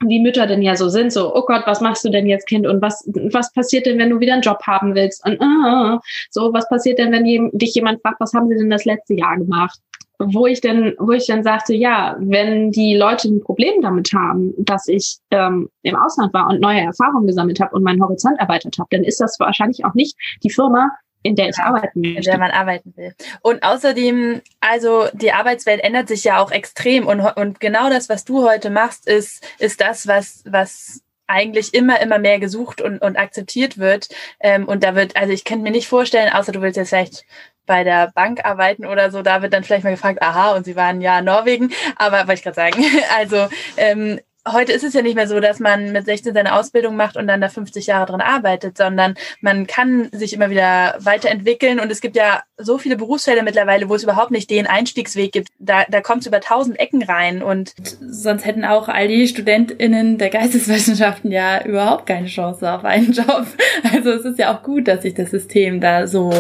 wie 0.06 0.20
Mütter 0.20 0.46
denn 0.46 0.62
ja 0.62 0.76
so 0.76 0.90
sind, 0.90 1.12
so, 1.12 1.36
oh 1.36 1.44
Gott, 1.46 1.64
was 1.66 1.82
machst 1.82 2.06
du 2.06 2.10
denn 2.10 2.28
jetzt, 2.28 2.48
Kind? 2.48 2.68
Und 2.68 2.82
was, 2.82 3.08
was 3.32 3.52
passiert 3.54 3.86
denn, 3.86 3.98
wenn 3.98 4.10
du 4.10 4.20
wieder 4.20 4.34
einen 4.34 4.42
Job 4.42 4.60
haben 4.66 4.94
willst? 4.96 5.26
Und 5.26 5.42
uh, 5.42 6.00
so, 6.30 6.54
was 6.54 6.68
passiert 6.70 7.00
denn, 7.00 7.12
wenn 7.12 7.26
je, 7.26 7.50
dich 7.54 7.74
jemand 7.74 8.02
fragt, 8.02 8.20
was 8.20 8.34
haben 8.34 8.48
sie 8.48 8.56
denn 8.56 8.70
das 8.70 8.86
letzte 8.86 9.16
Jahr 9.16 9.38
gemacht? 9.38 9.80
Wo 10.20 10.48
ich 10.48 10.62
denn, 10.62 10.96
wo 10.98 11.12
ich 11.12 11.28
dann 11.28 11.44
sagte, 11.44 11.76
ja, 11.76 12.16
wenn 12.20 12.72
die 12.72 12.96
Leute 12.96 13.28
ein 13.28 13.42
Problem 13.42 13.82
damit 13.82 14.12
haben, 14.14 14.54
dass 14.58 14.88
ich 14.88 15.18
ähm, 15.32 15.70
im 15.84 15.96
Ausland 15.96 16.34
war 16.34 16.48
und 16.48 16.60
neue 16.60 16.82
Erfahrungen 16.82 17.28
gesammelt 17.28 17.60
habe 17.60 17.76
und 17.76 17.84
meinen 17.84 18.02
Horizont 18.02 18.40
erweitert 18.40 18.78
habe, 18.80 18.88
dann 18.92 19.04
ist 19.04 19.22
das 19.22 19.40
wahrscheinlich 19.40 19.86
auch 19.86 19.94
nicht 19.94 20.16
die 20.44 20.50
Firma, 20.50 20.90
in 21.24 21.36
der 21.36 21.50
ich 21.50 21.58
ja, 21.58 21.66
arbeiten 21.66 22.02
möchte. 22.02 22.18
In 22.18 22.24
der 22.24 22.38
man 22.38 22.52
arbeiten 22.52 22.94
will. 22.96 23.14
Und 23.42 23.64
außerdem, 23.64 24.42
also 24.60 25.08
die 25.14 25.32
Arbeitswelt 25.32 25.84
ändert 25.84 26.08
sich 26.08 26.24
ja 26.24 26.40
auch 26.40 26.52
extrem 26.52 27.08
und, 27.08 27.22
und 27.22 27.60
genau 27.60 27.90
das, 27.90 28.10
was 28.10 28.26
du 28.26 28.48
heute 28.48 28.70
machst, 28.70 29.08
ist, 29.08 29.46
ist 29.60 29.82
das, 29.82 30.08
was, 30.08 30.44
was 30.46 31.02
eigentlich 31.28 31.74
immer, 31.74 32.00
immer 32.00 32.20
mehr 32.20 32.40
gesucht 32.40 32.82
und, 32.82 33.02
und 33.02 33.18
akzeptiert 33.18 33.78
wird. 33.78 34.08
Ähm, 34.40 34.68
und 34.68 34.84
da 34.84 34.96
wird, 34.96 35.16
also 35.18 35.34
ich 35.34 35.44
könnte 35.44 35.64
mir 35.64 35.72
nicht 35.72 35.88
vorstellen, 35.88 36.32
außer 36.32 36.54
du 36.54 36.62
willst 36.62 36.78
jetzt 36.78 36.90
vielleicht 36.90 37.26
bei 37.66 37.84
der 37.84 38.12
Bank 38.16 38.46
arbeiten 38.46 38.86
oder 38.86 39.12
so, 39.12 39.22
da 39.22 39.42
wird 39.42 39.54
dann 39.54 39.66
vielleicht 39.66 39.84
mal 39.84 39.92
gefragt, 39.92 40.22
aha, 40.22 40.56
und 40.56 40.64
sie 40.64 40.78
waren 40.78 41.02
ja 41.02 41.22
Norwegen, 41.22 41.74
aber 41.98 42.20
wollte 42.20 42.34
ich 42.34 42.44
gerade 42.44 42.56
sagen, 42.56 42.84
also 43.18 43.50
ähm, 43.76 44.22
heute 44.52 44.74
ist 44.74 44.84
es 44.84 44.94
ja 44.94 45.02
nicht 45.02 45.16
mehr 45.16 45.28
so, 45.28 45.40
dass 45.40 45.60
man 45.60 45.92
mit 45.92 46.06
16 46.06 46.34
seine 46.34 46.56
Ausbildung 46.56 46.96
macht 46.96 47.18
und 47.18 47.28
dann 47.28 47.42
da 47.42 47.50
50 47.50 47.88
Jahre 47.88 48.06
drin 48.06 48.22
arbeitet, 48.22 48.78
sondern 48.78 49.16
man 49.42 49.68
kann 49.68 50.10
sich 50.12 50.34
immer 50.34 50.50
wieder 50.50 50.96
weiterentwickeln 51.00 51.80
und 51.80 51.92
es 51.92 52.02
gibt 52.02 52.16
ja 52.16 52.44
so 52.58 52.78
viele 52.78 52.96
Berufsfelder 52.96 53.44
mittlerweile, 53.44 53.90
wo 53.90 53.96
es 53.96 54.04
überhaupt 54.04 54.32
nicht 54.32 54.50
den 54.50 54.68
Einstiegsweg 54.68 55.32
gibt. 55.32 55.50
Da, 55.60 55.86
da 55.90 56.02
kommt 56.02 56.22
es 56.22 56.28
über 56.28 56.42
tausend 56.42 56.80
Ecken 56.80 57.04
rein 57.04 57.44
und 57.44 57.74
sonst 58.02 58.46
hätten 58.46 58.66
auch 58.66 58.88
all 58.88 59.08
die 59.08 59.28
StudentInnen 59.28 60.18
der 60.18 60.30
Geisteswissenschaften 60.30 61.32
ja 61.32 61.64
überhaupt 61.64 62.06
keine 62.06 62.28
Chance 62.28 62.72
auf 62.72 62.84
einen 62.84 63.12
Job. 63.12 63.46
Also 63.92 64.12
es 64.12 64.26
ist 64.26 64.40
ja 64.40 64.56
auch 64.56 64.64
gut, 64.64 64.88
dass 64.88 65.04
sich 65.04 65.14
das 65.14 65.32
System 65.32 65.80
da 65.80 66.08
so 66.08 66.32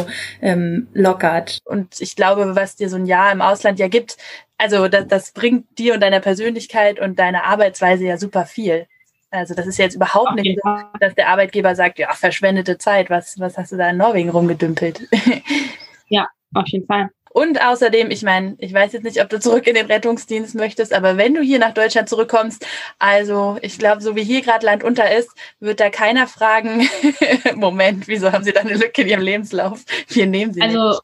ähm, 0.41 0.87
lockert. 0.93 1.59
Und 1.65 1.99
ich 1.99 2.15
glaube, 2.15 2.55
was 2.55 2.75
dir 2.75 2.89
so 2.89 2.95
ein 2.95 3.05
Jahr 3.05 3.31
im 3.31 3.41
Ausland 3.41 3.79
ja 3.79 3.87
gibt, 3.87 4.17
also 4.57 4.87
das, 4.87 5.07
das 5.07 5.31
bringt 5.31 5.77
dir 5.77 5.93
und 5.93 6.01
deiner 6.01 6.19
Persönlichkeit 6.19 6.99
und 6.99 7.19
deiner 7.19 7.43
Arbeitsweise 7.43 8.05
ja 8.05 8.17
super 8.17 8.45
viel. 8.45 8.87
Also 9.29 9.53
das 9.53 9.67
ist 9.67 9.77
jetzt 9.77 9.95
überhaupt 9.95 10.31
okay. 10.31 10.41
nicht 10.41 10.59
so, 10.63 10.69
dass 10.99 11.15
der 11.15 11.27
Arbeitgeber 11.29 11.75
sagt, 11.75 11.99
ja, 11.99 12.13
verschwendete 12.13 12.77
Zeit, 12.77 13.09
was, 13.09 13.39
was 13.39 13.57
hast 13.57 13.71
du 13.71 13.77
da 13.77 13.89
in 13.89 13.97
Norwegen 13.97 14.29
rumgedümpelt? 14.29 15.01
Ja, 16.09 16.29
auf 16.53 16.65
jeden 16.69 16.85
Fall. 16.85 17.09
Und 17.37 17.61
außerdem, 17.61 18.09
ich 18.09 18.23
meine, 18.23 18.55
ich 18.57 18.73
weiß 18.73 18.93
jetzt 18.93 19.03
nicht, 19.03 19.21
ob 19.21 19.29
du 19.29 19.39
zurück 19.39 19.67
in 19.67 19.75
den 19.75 19.85
Rettungsdienst 19.85 20.55
möchtest, 20.55 20.93
aber 20.93 21.17
wenn 21.17 21.35
du 21.35 21.41
hier 21.41 21.59
nach 21.59 21.73
Deutschland 21.73 22.09
zurückkommst, 22.09 22.65
also 22.97 23.57
ich 23.61 23.77
glaube, 23.77 24.01
so 24.01 24.15
wie 24.15 24.23
hier 24.23 24.41
gerade 24.41 24.65
Land 24.65 24.83
unter 24.83 25.13
ist, 25.15 25.29
wird 25.59 25.79
da 25.79 25.89
keiner 25.89 26.27
fragen, 26.27 26.89
Moment, 27.55 28.07
wieso 28.07 28.31
haben 28.31 28.43
Sie 28.43 28.53
da 28.53 28.61
eine 28.61 28.73
Lücke 28.73 29.03
in 29.03 29.09
Ihrem 29.09 29.21
Lebenslauf? 29.21 29.83
Wir 30.07 30.25
nehmen 30.25 30.53
Sie 30.53 30.61
Also 30.61 30.89
nicht. 30.89 31.01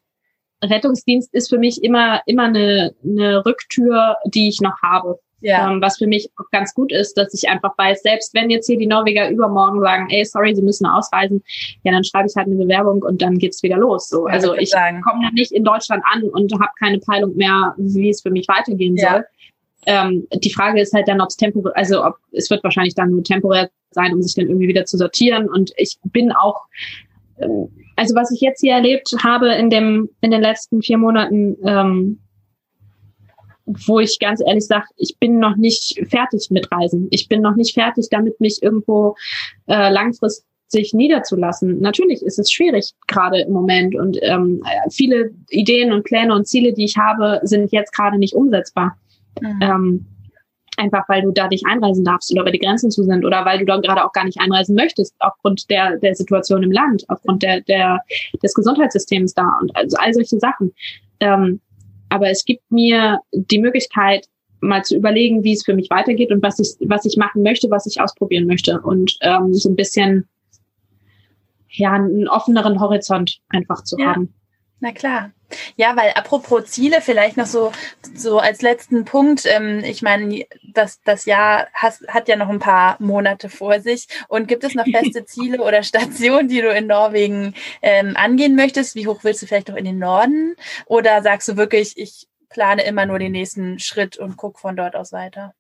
Rettungsdienst 0.64 1.34
ist 1.34 1.49
für 1.49 1.57
mich 1.57 1.84
immer, 1.84 2.22
immer 2.26 2.43
eine, 2.43 2.93
eine 3.03 3.45
Rücktür, 3.45 4.18
die 4.26 4.49
ich 4.49 4.61
noch 4.61 4.82
habe. 4.82 5.20
Ja. 5.41 5.70
Ähm, 5.70 5.82
was 5.82 5.97
für 5.97 6.07
mich 6.07 6.30
auch 6.38 6.49
ganz 6.51 6.74
gut 6.74 6.93
ist, 6.93 7.18
dass 7.18 7.34
ich 7.34 7.49
einfach 7.49 7.78
weiß, 7.78 8.01
selbst 8.01 8.34
wenn 8.34 8.49
jetzt 8.49 8.66
hier 8.66 8.78
die 8.78 8.88
Norweger 8.88 9.30
übermorgen 9.30 9.82
sagen, 9.82 10.07
ey, 10.09 10.24
sorry, 10.24 10.55
sie 10.55 10.61
müssen 10.61 10.86
ausreisen, 10.86 11.43
ja, 11.84 11.91
dann 11.91 12.05
schreibe 12.05 12.30
ich 12.30 12.36
halt 12.38 12.47
eine 12.47 12.55
Bewerbung 12.55 13.03
und 13.03 13.22
dann 13.22 13.38
geht's 13.38 13.61
wieder 13.61 13.76
los. 13.76 14.07
So. 14.07 14.26
Ja, 14.26 14.36
also 14.36 14.55
ich 14.55 14.72
komme 14.72 15.22
dann 15.22 15.34
nicht 15.34 15.51
in 15.51 15.66
Deutschland 15.66 16.01
an 16.09 16.24
und 16.30 16.53
habe 16.53 16.72
keine 16.80 16.99
Peilung 16.99 17.36
mehr, 17.36 17.76
wie 17.78 18.09
es 18.09 18.22
für 18.22 18.32
mich 18.32 18.47
weitergehen 18.47 18.95
ja. 18.95 19.11
soll. 19.11 19.26
Ähm, 19.86 20.28
die 20.34 20.53
Frage 20.53 20.80
ist 20.80 20.93
halt 20.93 21.09
dann, 21.09 21.20
ob 21.20 21.28
es 21.28 21.36
temporär, 21.36 21.76
also 21.76 22.05
ob 22.05 22.16
es 22.32 22.49
wird 22.49 22.64
wahrscheinlich 22.64 22.95
dann 22.95 23.09
nur 23.09 23.24
temporär 23.24 23.70
sein, 23.91 24.14
um 24.14 24.22
sich 24.22 24.36
dann 24.36 24.47
irgendwie 24.47 24.70
wieder 24.70 24.86
zu 24.86 24.97
sortieren. 24.97 25.49
Und 25.49 25.72
ich 25.76 25.97
bin 26.05 26.32
auch, 26.32 26.68
ähm, 27.39 27.68
also 27.95 28.15
was 28.15 28.31
ich 28.31 28.41
jetzt 28.41 28.61
hier 28.61 28.73
erlebt 28.73 29.13
habe 29.23 29.53
in 29.53 29.69
dem 29.69 30.09
in 30.21 30.31
den 30.31 30.41
letzten 30.41 30.81
vier 30.81 30.97
Monaten, 30.97 31.57
ähm, 31.65 32.19
wo 33.65 33.99
ich 33.99 34.19
ganz 34.19 34.41
ehrlich 34.45 34.65
sage, 34.65 34.85
ich 34.97 35.17
bin 35.19 35.39
noch 35.39 35.55
nicht 35.55 35.99
fertig 36.09 36.49
mit 36.49 36.71
Reisen. 36.71 37.07
Ich 37.11 37.29
bin 37.29 37.41
noch 37.41 37.55
nicht 37.55 37.73
fertig 37.73 38.07
damit, 38.09 38.39
mich 38.39 38.61
irgendwo 38.61 39.15
äh, 39.67 39.89
langfristig 39.89 40.93
niederzulassen. 40.93 41.79
Natürlich 41.79 42.21
ist 42.23 42.39
es 42.39 42.51
schwierig 42.51 42.91
gerade 43.07 43.41
im 43.41 43.53
Moment 43.53 43.95
und 43.95 44.17
ähm, 44.21 44.63
viele 44.91 45.31
Ideen 45.49 45.93
und 45.93 46.03
Pläne 46.03 46.33
und 46.35 46.47
Ziele, 46.47 46.73
die 46.73 46.85
ich 46.85 46.97
habe, 46.97 47.39
sind 47.43 47.71
jetzt 47.71 47.93
gerade 47.93 48.17
nicht 48.17 48.33
umsetzbar. 48.33 48.97
Mhm. 49.41 49.59
Ähm, 49.61 50.05
einfach 50.78 51.07
weil 51.07 51.21
du 51.21 51.32
da 51.32 51.47
nicht 51.47 51.65
einreisen 51.65 52.03
darfst 52.03 52.32
oder 52.32 52.45
weil 52.45 52.51
die 52.51 52.59
Grenzen 52.59 52.91
zu 52.91 53.03
sind 53.03 53.26
oder 53.26 53.45
weil 53.45 53.59
du 53.59 53.65
da 53.65 53.78
gerade 53.78 54.03
auch 54.03 54.11
gar 54.11 54.26
nicht 54.26 54.39
einreisen 54.39 54.76
möchtest 54.76 55.15
aufgrund 55.19 55.69
der, 55.69 55.97
der 55.97 56.15
Situation 56.15 56.63
im 56.63 56.71
Land, 56.71 57.03
aufgrund 57.09 57.43
der, 57.43 57.61
der, 57.61 58.01
des 58.41 58.53
Gesundheitssystems 58.53 59.34
da 59.34 59.47
und 59.61 59.76
also 59.76 59.97
all 59.97 60.13
solche 60.13 60.39
Sachen. 60.39 60.74
Ähm, 61.19 61.61
aber 62.09 62.30
es 62.30 62.45
gibt 62.45 62.71
mir 62.71 63.19
die 63.34 63.59
Möglichkeit, 63.59 64.28
mal 64.61 64.84
zu 64.84 64.95
überlegen, 64.95 65.43
wie 65.43 65.53
es 65.53 65.63
für 65.63 65.74
mich 65.74 65.89
weitergeht 65.89 66.32
und 66.32 66.41
was 66.41 66.59
ich, 66.59 66.76
was 66.88 67.05
ich 67.05 67.17
machen 67.17 67.43
möchte, 67.43 67.69
was 67.69 67.86
ich 67.86 67.99
ausprobieren 67.99 68.47
möchte 68.47 68.80
und 68.82 69.17
ähm, 69.21 69.53
so 69.53 69.69
ein 69.69 69.76
bisschen 69.76 70.28
ja 71.69 71.93
einen 71.93 72.28
offeneren 72.28 72.80
Horizont 72.80 73.39
einfach 73.49 73.84
zu 73.84 73.97
ja. 73.97 74.07
haben. 74.07 74.34
Na 74.84 74.91
klar. 74.91 75.31
Ja, 75.77 75.95
weil 75.95 76.11
apropos 76.15 76.65
Ziele, 76.65 76.99
vielleicht 76.99 77.38
noch 77.38 77.45
so, 77.45 77.71
so 78.13 78.39
als 78.39 78.61
letzten 78.61 79.05
Punkt. 79.05 79.45
Ähm, 79.45 79.79
ich 79.79 80.01
meine, 80.01 80.45
das, 80.73 81.01
das 81.03 81.23
Jahr 81.23 81.67
has, 81.73 82.03
hat 82.09 82.27
ja 82.27 82.36
noch 82.36 82.49
ein 82.49 82.59
paar 82.59 82.97
Monate 82.99 83.47
vor 83.47 83.79
sich. 83.79 84.09
Und 84.27 84.49
gibt 84.49 84.65
es 84.65 84.75
noch 84.75 84.84
feste 84.86 85.23
Ziele 85.25 85.63
oder 85.63 85.84
Stationen, 85.84 86.49
die 86.49 86.59
du 86.59 86.69
in 86.69 86.88
Norwegen 86.88 87.53
ähm, 87.81 88.17
angehen 88.17 88.57
möchtest? 88.57 88.93
Wie 88.95 89.07
hoch 89.07 89.23
willst 89.23 89.41
du 89.41 89.45
vielleicht 89.45 89.69
noch 89.69 89.77
in 89.77 89.86
den 89.86 89.99
Norden? 89.99 90.57
Oder 90.86 91.21
sagst 91.21 91.47
du 91.47 91.55
wirklich, 91.55 91.97
ich 91.97 92.27
plane 92.49 92.84
immer 92.84 93.05
nur 93.05 93.19
den 93.19 93.31
nächsten 93.31 93.79
Schritt 93.79 94.17
und 94.17 94.36
gucke 94.36 94.59
von 94.59 94.75
dort 94.75 94.97
aus 94.97 95.13
weiter? 95.13 95.53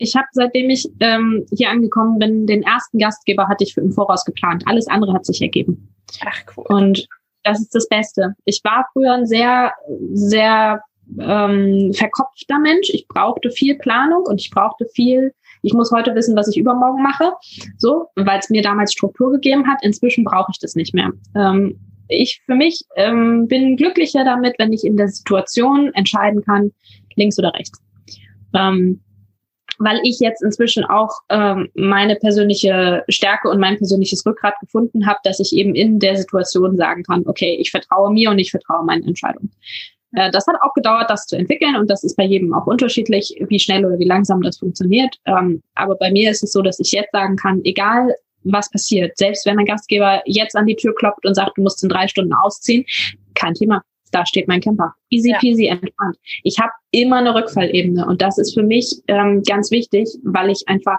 ich 0.00 0.14
habe, 0.14 0.28
seitdem 0.30 0.70
ich 0.70 0.88
ähm, 1.00 1.44
hier 1.50 1.70
angekommen 1.70 2.20
bin, 2.20 2.46
den 2.46 2.62
ersten 2.62 2.98
Gastgeber 2.98 3.48
hatte 3.48 3.64
ich 3.64 3.74
für 3.74 3.80
im 3.80 3.90
Voraus 3.90 4.24
geplant. 4.24 4.62
Alles 4.66 4.86
andere 4.86 5.12
hat 5.12 5.26
sich 5.26 5.42
ergeben. 5.42 5.92
Ach 6.24 6.42
cool. 6.56 6.64
Und 6.68 7.08
das 7.48 7.60
ist 7.60 7.74
das 7.74 7.88
Beste. 7.88 8.34
Ich 8.44 8.60
war 8.64 8.86
früher 8.92 9.12
ein 9.12 9.26
sehr, 9.26 9.72
sehr 10.12 10.82
ähm, 11.18 11.92
verkopfter 11.94 12.58
Mensch. 12.58 12.90
Ich 12.90 13.08
brauchte 13.08 13.50
viel 13.50 13.76
Planung 13.76 14.24
und 14.26 14.40
ich 14.40 14.50
brauchte 14.50 14.86
viel, 14.94 15.32
ich 15.62 15.72
muss 15.72 15.90
heute 15.90 16.14
wissen, 16.14 16.36
was 16.36 16.48
ich 16.48 16.56
übermorgen 16.56 17.02
mache, 17.02 17.32
so, 17.76 18.06
weil 18.16 18.38
es 18.38 18.50
mir 18.50 18.62
damals 18.62 18.92
Struktur 18.92 19.32
gegeben 19.32 19.66
hat. 19.66 19.78
Inzwischen 19.82 20.24
brauche 20.24 20.50
ich 20.52 20.58
das 20.58 20.74
nicht 20.74 20.94
mehr. 20.94 21.10
Ähm, 21.34 21.78
ich 22.08 22.42
für 22.46 22.54
mich 22.54 22.80
ähm, 22.96 23.46
bin 23.48 23.76
glücklicher 23.76 24.24
damit, 24.24 24.54
wenn 24.58 24.72
ich 24.72 24.84
in 24.84 24.96
der 24.96 25.08
Situation 25.08 25.92
entscheiden 25.94 26.42
kann, 26.42 26.72
links 27.16 27.38
oder 27.38 27.52
rechts. 27.54 27.80
Ähm, 28.54 29.00
weil 29.78 30.00
ich 30.02 30.18
jetzt 30.20 30.42
inzwischen 30.42 30.84
auch 30.84 31.10
ähm, 31.28 31.68
meine 31.74 32.16
persönliche 32.16 33.04
Stärke 33.08 33.48
und 33.48 33.60
mein 33.60 33.76
persönliches 33.76 34.24
Rückgrat 34.26 34.54
gefunden 34.60 35.06
habe, 35.06 35.18
dass 35.24 35.40
ich 35.40 35.52
eben 35.52 35.74
in 35.74 35.98
der 35.98 36.16
Situation 36.16 36.76
sagen 36.76 37.02
kann, 37.04 37.22
okay, 37.26 37.56
ich 37.60 37.70
vertraue 37.70 38.12
mir 38.12 38.30
und 38.30 38.38
ich 38.38 38.50
vertraue 38.50 38.84
meinen 38.84 39.04
Entscheidungen. 39.04 39.50
Äh, 40.14 40.30
das 40.30 40.46
hat 40.46 40.56
auch 40.62 40.74
gedauert, 40.74 41.08
das 41.08 41.26
zu 41.26 41.36
entwickeln 41.36 41.76
und 41.76 41.90
das 41.90 42.04
ist 42.04 42.16
bei 42.16 42.24
jedem 42.24 42.52
auch 42.54 42.66
unterschiedlich, 42.66 43.34
wie 43.48 43.58
schnell 43.58 43.84
oder 43.84 43.98
wie 43.98 44.04
langsam 44.04 44.42
das 44.42 44.58
funktioniert. 44.58 45.16
Ähm, 45.26 45.62
aber 45.74 45.96
bei 45.96 46.10
mir 46.10 46.30
ist 46.30 46.42
es 46.42 46.52
so, 46.52 46.62
dass 46.62 46.80
ich 46.80 46.92
jetzt 46.92 47.12
sagen 47.12 47.36
kann, 47.36 47.60
egal 47.64 48.14
was 48.44 48.70
passiert, 48.70 49.16
selbst 49.18 49.46
wenn 49.46 49.58
ein 49.58 49.66
Gastgeber 49.66 50.22
jetzt 50.24 50.56
an 50.56 50.66
die 50.66 50.76
Tür 50.76 50.94
klopft 50.94 51.26
und 51.26 51.34
sagt, 51.34 51.58
du 51.58 51.62
musst 51.62 51.82
in 51.82 51.88
drei 51.88 52.08
Stunden 52.08 52.32
ausziehen, 52.32 52.84
kein 53.34 53.54
Thema 53.54 53.82
da 54.10 54.26
steht 54.26 54.48
mein 54.48 54.60
Camper. 54.60 54.94
Easy 55.10 55.34
peasy 55.40 55.66
ja. 55.66 55.72
entspannt. 55.72 56.16
Ich 56.42 56.58
habe 56.58 56.72
immer 56.90 57.18
eine 57.18 57.34
Rückfallebene 57.34 58.06
und 58.06 58.22
das 58.22 58.38
ist 58.38 58.54
für 58.54 58.62
mich 58.62 58.96
ähm, 59.08 59.42
ganz 59.42 59.70
wichtig, 59.70 60.08
weil 60.24 60.50
ich 60.50 60.62
einfach, 60.66 60.98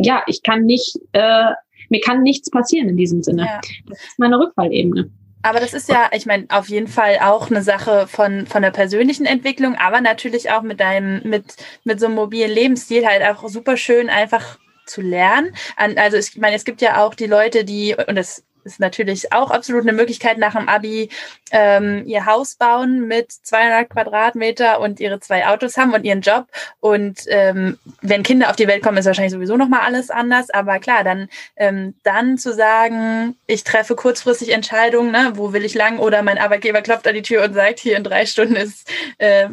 ja, 0.00 0.22
ich 0.26 0.42
kann 0.42 0.64
nicht, 0.64 0.98
äh, 1.12 1.50
mir 1.88 2.00
kann 2.00 2.22
nichts 2.22 2.50
passieren 2.50 2.88
in 2.88 2.96
diesem 2.96 3.22
Sinne. 3.22 3.42
Ja. 3.42 3.60
Das 3.88 3.98
ist 3.98 4.18
meine 4.18 4.38
Rückfallebene. 4.38 5.10
Aber 5.42 5.58
das 5.58 5.74
ist 5.74 5.88
ja, 5.88 6.08
ich 6.12 6.24
meine, 6.24 6.46
auf 6.50 6.68
jeden 6.68 6.86
Fall 6.86 7.18
auch 7.20 7.50
eine 7.50 7.62
Sache 7.62 8.06
von, 8.06 8.46
von 8.46 8.62
der 8.62 8.70
persönlichen 8.70 9.26
Entwicklung, 9.26 9.74
aber 9.74 10.00
natürlich 10.00 10.50
auch 10.50 10.62
mit 10.62 10.78
deinem, 10.78 11.20
mit, 11.28 11.56
mit 11.84 11.98
so 11.98 12.06
einem 12.06 12.14
mobilen 12.14 12.50
Lebensstil 12.50 13.04
halt 13.06 13.22
auch 13.24 13.48
super 13.48 13.76
schön 13.76 14.08
einfach 14.08 14.58
zu 14.86 15.00
lernen. 15.00 15.52
Also 15.76 16.16
ich 16.16 16.36
meine, 16.38 16.54
es 16.54 16.64
gibt 16.64 16.80
ja 16.80 17.04
auch 17.04 17.14
die 17.14 17.26
Leute, 17.26 17.64
die, 17.64 17.96
und 18.06 18.14
das 18.14 18.44
ist 18.64 18.80
natürlich 18.80 19.32
auch 19.32 19.50
absolut 19.50 19.82
eine 19.82 19.92
Möglichkeit 19.92 20.38
nach 20.38 20.54
dem 20.54 20.68
Abi 20.68 21.10
ähm, 21.50 22.04
ihr 22.06 22.26
Haus 22.26 22.54
bauen 22.54 23.06
mit 23.06 23.30
200 23.30 23.88
Quadratmeter 23.90 24.80
und 24.80 25.00
ihre 25.00 25.20
zwei 25.20 25.46
Autos 25.46 25.76
haben 25.76 25.92
und 25.92 26.04
ihren 26.04 26.22
Job. 26.22 26.46
Und 26.80 27.20
ähm, 27.28 27.78
wenn 28.00 28.22
Kinder 28.22 28.50
auf 28.50 28.56
die 28.56 28.66
Welt 28.66 28.82
kommen, 28.82 28.96
ist 28.96 29.06
wahrscheinlich 29.06 29.32
sowieso 29.32 29.56
noch 29.56 29.68
mal 29.68 29.80
alles 29.80 30.10
anders. 30.10 30.50
Aber 30.50 30.78
klar, 30.78 31.04
dann 31.04 31.28
ähm, 31.56 31.94
dann 32.02 32.38
zu 32.38 32.54
sagen, 32.54 33.36
ich 33.46 33.64
treffe 33.64 33.94
kurzfristig 33.96 34.50
Entscheidungen, 34.50 35.12
ne, 35.12 35.32
wo 35.34 35.52
will 35.52 35.64
ich 35.64 35.74
lang? 35.74 35.98
Oder 35.98 36.22
mein 36.22 36.38
Arbeitgeber 36.38 36.82
klopft 36.82 37.06
an 37.06 37.14
die 37.14 37.22
Tür 37.22 37.44
und 37.44 37.54
sagt, 37.54 37.80
hier 37.80 37.96
in 37.96 38.04
drei 38.04 38.26
Stunden 38.26 38.56
ist 38.56 38.88
äh, 39.18 39.48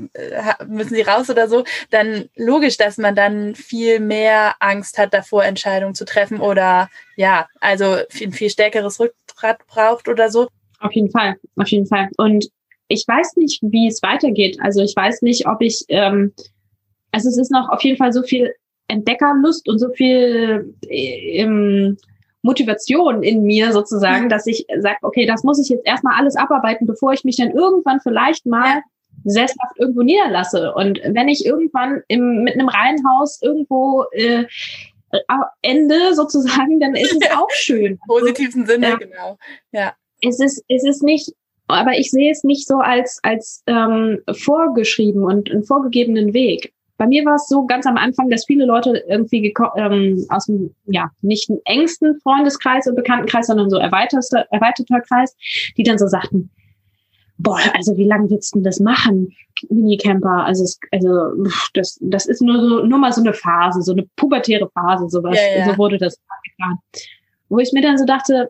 müssen 0.67 0.95
Sie 0.95 1.01
raus 1.01 1.29
oder 1.29 1.47
so. 1.47 1.63
Dann 1.89 2.29
logisch, 2.35 2.77
dass 2.77 2.97
man 2.97 3.15
dann 3.15 3.55
viel 3.55 3.99
mehr 3.99 4.55
Angst 4.59 4.97
hat 4.97 5.13
davor, 5.13 5.43
Entscheidungen 5.45 5.95
zu 5.95 6.05
treffen 6.05 6.39
oder 6.39 6.89
ja, 7.15 7.47
also 7.59 7.97
ein 8.21 8.31
viel 8.31 8.49
stärkeres 8.49 8.98
Rückgrat 9.39 9.65
braucht 9.67 10.07
oder 10.07 10.29
so. 10.29 10.47
Auf 10.79 10.93
jeden 10.93 11.11
Fall, 11.11 11.35
auf 11.57 11.67
jeden 11.69 11.85
Fall. 11.85 12.09
Und 12.17 12.49
ich 12.87 13.05
weiß 13.07 13.35
nicht, 13.35 13.61
wie 13.61 13.87
es 13.87 14.01
weitergeht. 14.01 14.57
Also 14.61 14.81
ich 14.81 14.95
weiß 14.95 15.21
nicht, 15.21 15.47
ob 15.47 15.61
ich, 15.61 15.85
ähm, 15.89 16.33
also 17.11 17.29
es 17.29 17.37
ist 17.37 17.51
noch 17.51 17.69
auf 17.69 17.83
jeden 17.83 17.97
Fall 17.97 18.13
so 18.13 18.23
viel 18.23 18.53
Entdeckerlust 18.87 19.67
und 19.69 19.77
so 19.77 19.89
viel 19.89 20.73
ähm, 20.89 21.97
Motivation 22.41 23.21
in 23.21 23.43
mir 23.43 23.71
sozusagen, 23.73 24.25
mhm. 24.25 24.29
dass 24.29 24.47
ich 24.47 24.65
sage, 24.79 24.97
okay, 25.01 25.25
das 25.25 25.43
muss 25.43 25.59
ich 25.59 25.69
jetzt 25.69 25.85
erstmal 25.85 26.15
alles 26.17 26.35
abarbeiten, 26.35 26.87
bevor 26.87 27.13
ich 27.13 27.23
mich 27.23 27.37
dann 27.37 27.51
irgendwann 27.51 27.99
vielleicht 27.99 28.45
mal 28.45 28.81
sesshaft 29.25 29.77
irgendwo 29.77 30.01
niederlasse. 30.01 30.73
Und 30.73 30.99
wenn 31.03 31.27
ich 31.27 31.45
irgendwann 31.45 32.01
im, 32.07 32.43
mit 32.43 32.53
einem 32.53 32.69
Reihenhaus 32.69 33.41
irgendwo 33.41 34.05
äh, 34.13 34.45
Ende 35.61 36.13
sozusagen, 36.13 36.79
dann 36.79 36.95
ist 36.95 37.13
es 37.13 37.31
auch 37.31 37.49
schön. 37.53 37.93
Im 37.93 37.99
positiven 38.07 38.65
Sinne, 38.65 38.89
ja. 38.89 38.95
genau. 38.97 39.37
Ja. 39.71 39.93
Es 40.21 40.39
ist, 40.39 40.63
es 40.67 40.83
ist 40.83 41.03
nicht, 41.03 41.31
aber 41.67 41.97
ich 41.97 42.11
sehe 42.11 42.31
es 42.31 42.43
nicht 42.43 42.67
so 42.67 42.77
als, 42.77 43.19
als 43.23 43.63
ähm, 43.67 44.19
vorgeschrieben 44.31 45.23
und 45.23 45.49
einen 45.49 45.63
vorgegebenen 45.63 46.33
Weg. 46.33 46.73
Bei 46.97 47.07
mir 47.07 47.23
war 47.23 47.35
es 47.35 47.47
so 47.47 47.65
ganz 47.65 47.85
am 47.85 47.95
Anfang, 47.95 48.29
dass 48.29 48.45
viele 48.45 48.65
Leute 48.65 49.01
irgendwie 49.07 49.53
ähm, 49.77 50.25
aus 50.27 50.47
dem, 50.47 50.75
ja, 50.85 51.09
nicht 51.21 51.49
einen 51.49 51.61
engsten 51.63 52.19
Freundeskreis 52.19 52.87
und 52.87 52.95
Bekanntenkreis, 52.95 53.47
sondern 53.47 53.69
so 53.69 53.77
erweiterter, 53.77 54.45
erweiterter 54.51 54.99
Kreis, 54.99 55.33
die 55.77 55.83
dann 55.83 55.97
so 55.97 56.07
sagten, 56.07 56.51
boah, 57.39 57.59
also 57.73 57.97
wie 57.97 58.05
lange 58.05 58.29
willst 58.29 58.53
du 58.53 58.59
denn 58.59 58.65
das 58.65 58.79
machen? 58.79 59.33
Minicamper, 59.69 60.45
also, 60.45 60.63
es, 60.63 60.79
also 60.91 61.43
das, 61.73 61.97
das 62.01 62.25
ist 62.27 62.41
nur 62.41 62.59
so, 62.61 62.85
nur 62.85 62.99
mal 62.99 63.11
so 63.11 63.21
eine 63.21 63.33
Phase, 63.33 63.81
so 63.81 63.93
eine 63.93 64.05
pubertäre 64.15 64.69
Phase, 64.69 65.09
sowas. 65.09 65.37
Ja, 65.37 65.59
ja. 65.59 65.65
So 65.65 65.77
wurde 65.77 65.97
das 65.97 66.19
geplant. 66.43 66.79
Wo 67.49 67.57
ich 67.57 67.71
mir 67.73 67.81
dann 67.81 67.97
so 67.97 68.05
dachte, 68.05 68.49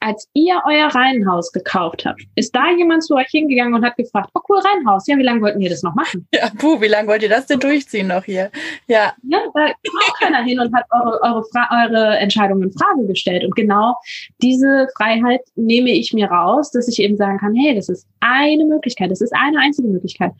als 0.00 0.28
ihr 0.32 0.60
euer 0.64 0.86
Reihenhaus 0.88 1.50
gekauft 1.52 2.04
habt, 2.06 2.22
ist 2.36 2.54
da 2.54 2.70
jemand 2.70 3.02
zu 3.04 3.14
euch 3.16 3.28
hingegangen 3.30 3.74
und 3.74 3.84
hat 3.84 3.96
gefragt, 3.96 4.30
oh 4.34 4.40
cool, 4.48 4.58
Reihenhaus, 4.58 5.06
ja, 5.06 5.16
wie 5.16 5.22
lange 5.22 5.40
wollten 5.40 5.60
ihr 5.60 5.70
das 5.70 5.82
noch 5.82 5.94
machen? 5.94 6.26
Ja, 6.32 6.50
puh, 6.56 6.80
wie 6.80 6.86
lange 6.86 7.08
wollt 7.08 7.22
ihr 7.22 7.28
das 7.28 7.46
denn 7.46 7.58
durchziehen 7.58 8.08
noch 8.08 8.24
hier? 8.24 8.50
Ja. 8.86 9.12
Ja, 9.24 9.40
da 9.54 9.66
kam 9.66 10.00
auch 10.08 10.18
keiner 10.20 10.42
hin 10.42 10.60
und 10.60 10.74
hat 10.74 10.84
eure, 10.90 11.20
eure, 11.22 11.44
eure 11.70 12.18
Entscheidung 12.18 12.62
in 12.62 12.72
Frage 12.72 13.06
gestellt. 13.06 13.44
Und 13.44 13.56
genau 13.56 13.94
diese 14.40 14.86
Freiheit 14.96 15.40
nehme 15.56 15.90
ich 15.90 16.12
mir 16.12 16.26
raus, 16.26 16.70
dass 16.70 16.88
ich 16.88 17.00
eben 17.00 17.16
sagen 17.16 17.38
kann, 17.38 17.54
hey, 17.54 17.74
das 17.74 17.88
ist 17.88 18.06
eine 18.20 18.64
Möglichkeit, 18.64 19.10
das 19.10 19.20
ist 19.20 19.34
eine 19.34 19.58
einzige 19.58 19.88
Möglichkeit. 19.88 20.32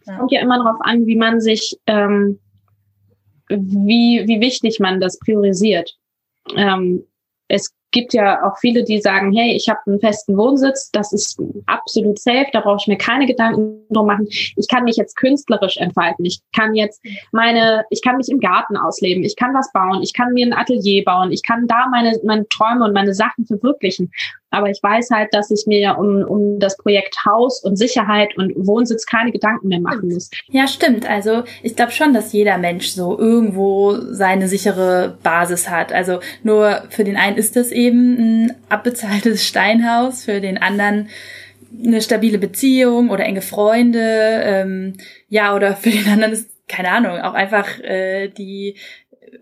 Es 0.00 0.08
ja. 0.08 0.18
kommt 0.18 0.32
ja 0.32 0.40
immer 0.40 0.58
darauf 0.58 0.80
an, 0.80 1.06
wie 1.06 1.16
man 1.16 1.40
sich, 1.40 1.76
ähm, 1.86 2.40
wie, 3.48 4.24
wie 4.26 4.40
wichtig 4.40 4.80
man 4.80 5.00
das 5.00 5.18
priorisiert. 5.18 5.96
Ähm, 6.56 7.04
es 7.48 7.72
gibt 7.94 8.12
ja 8.12 8.44
auch 8.44 8.58
viele, 8.58 8.84
die 8.84 9.00
sagen, 9.00 9.32
hey, 9.32 9.54
ich 9.56 9.68
habe 9.68 9.78
einen 9.86 10.00
festen 10.00 10.36
Wohnsitz, 10.36 10.90
das 10.90 11.12
ist 11.12 11.40
absolut 11.66 12.18
safe, 12.18 12.48
da 12.52 12.60
brauche 12.60 12.78
ich 12.80 12.88
mir 12.88 12.98
keine 12.98 13.24
Gedanken 13.24 13.86
drum 13.88 14.08
machen. 14.08 14.26
Ich 14.28 14.66
kann 14.68 14.84
mich 14.84 14.96
jetzt 14.96 15.16
künstlerisch 15.16 15.76
entfalten. 15.78 16.24
Ich 16.24 16.40
kann 16.54 16.74
jetzt 16.74 17.00
meine, 17.32 17.84
ich 17.90 18.02
kann 18.02 18.16
mich 18.16 18.28
im 18.28 18.40
Garten 18.40 18.76
ausleben, 18.76 19.22
ich 19.22 19.36
kann 19.36 19.54
was 19.54 19.72
bauen, 19.72 20.02
ich 20.02 20.12
kann 20.12 20.32
mir 20.32 20.44
ein 20.44 20.52
Atelier 20.52 21.04
bauen, 21.04 21.30
ich 21.30 21.42
kann 21.42 21.66
da 21.68 21.86
meine, 21.90 22.18
meine 22.24 22.46
Träume 22.48 22.84
und 22.84 22.92
meine 22.92 23.14
Sachen 23.14 23.46
verwirklichen. 23.46 24.10
Aber 24.54 24.70
ich 24.70 24.80
weiß 24.80 25.10
halt, 25.10 25.34
dass 25.34 25.50
ich 25.50 25.64
mir 25.66 25.98
um, 25.98 26.22
um 26.22 26.60
das 26.60 26.76
Projekt 26.76 27.16
Haus 27.26 27.62
und 27.64 27.76
Sicherheit 27.76 28.36
und 28.38 28.52
Wohnsitz 28.54 29.04
keine 29.04 29.32
Gedanken 29.32 29.66
mehr 29.66 29.80
machen 29.80 30.10
muss. 30.10 30.30
Ja, 30.48 30.68
stimmt. 30.68 31.10
Also 31.10 31.42
ich 31.62 31.74
glaube 31.74 31.90
schon, 31.90 32.14
dass 32.14 32.32
jeder 32.32 32.56
Mensch 32.56 32.88
so 32.88 33.18
irgendwo 33.18 33.96
seine 34.12 34.46
sichere 34.46 35.18
Basis 35.24 35.68
hat. 35.68 35.92
Also 35.92 36.20
nur 36.44 36.84
für 36.90 37.02
den 37.02 37.16
einen 37.16 37.36
ist 37.36 37.56
das 37.56 37.72
eben 37.72 37.83
ein 37.88 38.54
abbezahltes 38.68 39.46
Steinhaus, 39.48 40.24
für 40.24 40.40
den 40.40 40.58
anderen 40.58 41.08
eine 41.84 42.00
stabile 42.00 42.38
Beziehung 42.38 43.10
oder 43.10 43.24
enge 43.24 43.42
Freunde, 43.42 44.42
ähm, 44.44 44.94
ja, 45.28 45.56
oder 45.56 45.74
für 45.74 45.90
den 45.90 46.06
anderen 46.06 46.32
ist 46.32 46.50
keine 46.68 46.90
Ahnung, 46.90 47.18
auch 47.20 47.34
einfach 47.34 47.78
äh, 47.80 48.28
die 48.28 48.76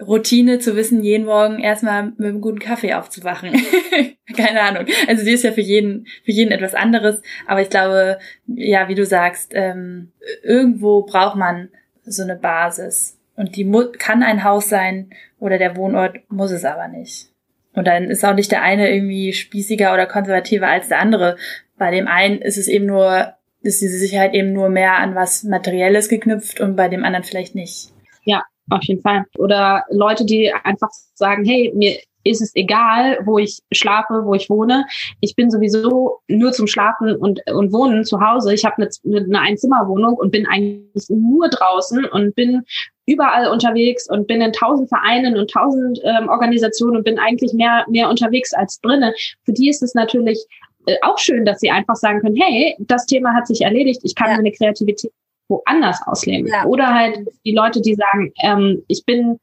Routine 0.01 0.59
zu 0.59 0.77
wissen, 0.77 1.03
jeden 1.03 1.27
Morgen 1.27 1.61
erstmal 1.61 2.07
mit 2.17 2.21
einem 2.21 2.41
guten 2.41 2.59
Kaffee 2.59 2.95
aufzuwachen. 2.95 3.53
Keine 4.37 4.63
Ahnung. 4.63 4.87
Also 5.07 5.25
sie 5.25 5.33
ist 5.33 5.45
ja 5.45 5.53
für 5.53 5.61
jeden, 5.61 6.07
für 6.25 6.33
jeden 6.33 6.51
etwas 6.51 6.75
anderes. 6.75 7.23
Aber 7.47 7.61
ich 7.61 7.71
glaube, 7.71 8.19
ja, 8.47 8.89
wie 8.89 8.95
du 8.95 9.05
sagst, 9.05 9.53
ähm, 9.55 10.13
irgendwo 10.43 11.03
braucht 11.03 11.37
man 11.37 11.69
so 12.05 12.23
eine 12.23 12.37
Basis. 12.37 13.19
Und 13.37 13.57
die 13.57 13.71
kann 13.99 14.23
ein 14.23 14.45
Haus 14.45 14.69
sein 14.69 15.11
oder 15.39 15.59
der 15.59 15.77
Wohnort 15.77 16.19
muss 16.29 16.51
es 16.51 16.65
aber 16.65 16.89
nicht. 16.89 17.32
Und 17.75 17.87
dann 17.87 18.11
ist 18.11 18.25
auch 18.25 18.35
nicht 18.35 18.53
der 18.53 18.63
eine 18.63 18.93
irgendwie 18.93 19.33
spießiger 19.33 19.95
oder 19.95 20.07
konservativer 20.07 20.69
als 20.69 20.89
der 20.89 21.01
andere. 21.01 21.37
Bei 21.79 21.91
dem 21.91 22.07
einen 22.07 22.41
ist 22.41 22.59
es 22.59 22.69
eben 22.69 22.87
nur, 22.87 23.33
ist 23.63 23.81
diese 23.81 23.99
Sicherheit 23.99 24.35
eben 24.35 24.53
nur 24.53 24.69
mehr 24.69 24.97
an 24.97 25.15
was 25.15 25.43
Materielles 25.43 26.09
geknüpft 26.09 26.61
und 26.61 26.77
bei 26.77 26.89
dem 26.89 27.05
anderen 27.05 27.25
vielleicht 27.25 27.55
nicht. 27.55 27.91
Ja, 28.25 28.43
auf 28.71 28.83
jeden 28.83 29.03
Fall. 29.03 29.25
Oder 29.39 29.85
Leute, 29.91 30.25
die 30.25 30.53
einfach 30.53 30.91
sagen, 31.15 31.45
hey, 31.45 31.73
mir 31.75 31.99
ist 32.25 32.43
es 32.43 32.55
egal, 32.55 33.19
wo 33.25 33.39
ich 33.39 33.61
schlafe, 33.73 34.23
wo 34.25 34.35
ich 34.35 34.49
wohne. 34.49 34.85
Ich 35.21 35.35
bin 35.37 35.51
sowieso 35.51 36.21
nur 36.29 36.53
zum 36.53 36.67
Schlafen 36.67 37.17
und, 37.17 37.41
und 37.51 37.73
Wohnen 37.73 38.05
zu 38.05 38.21
Hause. 38.21 38.55
Ich 38.55 38.65
habe 38.65 38.77
eine, 38.77 39.19
eine 39.19 39.41
Einzimmerwohnung 39.41 40.15
und 40.15 40.31
bin 40.31 40.47
eigentlich 40.47 41.07
nur 41.09 41.49
draußen 41.49 42.05
und 42.05 42.35
bin 42.35 42.63
überall 43.07 43.51
unterwegs 43.51 44.09
und 44.09 44.27
bin 44.27 44.41
in 44.41 44.53
tausend 44.53 44.89
Vereinen 44.89 45.37
und 45.37 45.51
tausend 45.51 46.01
ähm, 46.05 46.29
Organisationen 46.29 46.97
und 46.97 47.05
bin 47.05 47.19
eigentlich 47.19 47.53
mehr, 47.53 47.85
mehr 47.89 48.09
unterwegs 48.09 48.53
als 48.53 48.81
drinne. 48.81 49.13
Für 49.45 49.53
die 49.53 49.69
ist 49.69 49.83
es 49.83 49.95
natürlich 49.95 50.45
äh, 50.87 50.97
auch 51.03 51.19
schön, 51.19 51.45
dass 51.45 51.61
sie 51.61 51.71
einfach 51.71 51.97
sagen 51.97 52.21
können, 52.21 52.37
hey, 52.37 52.77
das 52.79 53.07
Thema 53.07 53.35
hat 53.35 53.47
sich 53.47 53.63
erledigt, 53.63 54.01
ich 54.05 54.15
kann 54.15 54.31
ja. 54.31 54.37
meine 54.37 54.53
Kreativität 54.53 55.13
woanders 55.49 56.01
ausleben. 56.07 56.49
Ja. 56.49 56.65
Oder 56.65 56.95
halt 56.95 57.21
die 57.45 57.55
Leute, 57.55 57.81
die 57.81 57.95
sagen, 57.95 58.33
ähm, 58.43 58.83
ich 58.89 59.05
bin, 59.05 59.39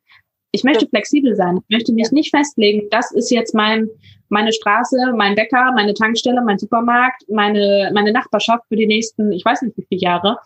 ich 0.52 0.64
möchte 0.64 0.88
flexibel 0.88 1.36
sein, 1.36 1.60
ich 1.68 1.76
möchte 1.76 1.94
mich 1.94 2.08
ja. 2.08 2.14
nicht 2.14 2.36
festlegen, 2.36 2.88
das 2.90 3.12
ist 3.12 3.30
jetzt 3.32 3.54
mein, 3.54 3.88
meine 4.30 4.52
Straße, 4.52 5.14
mein 5.16 5.36
Bäcker, 5.36 5.72
meine 5.76 5.94
Tankstelle, 5.94 6.42
mein 6.44 6.58
Supermarkt, 6.58 7.24
meine, 7.30 7.92
meine 7.94 8.12
Nachbarschaft 8.12 8.64
für 8.68 8.76
die 8.76 8.88
nächsten, 8.88 9.32
ich 9.32 9.46
weiß 9.46 9.62
nicht 9.62 9.78
wie 9.78 9.86
viele 9.88 10.02
Jahre. 10.02 10.38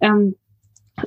Ähm, 0.00 0.36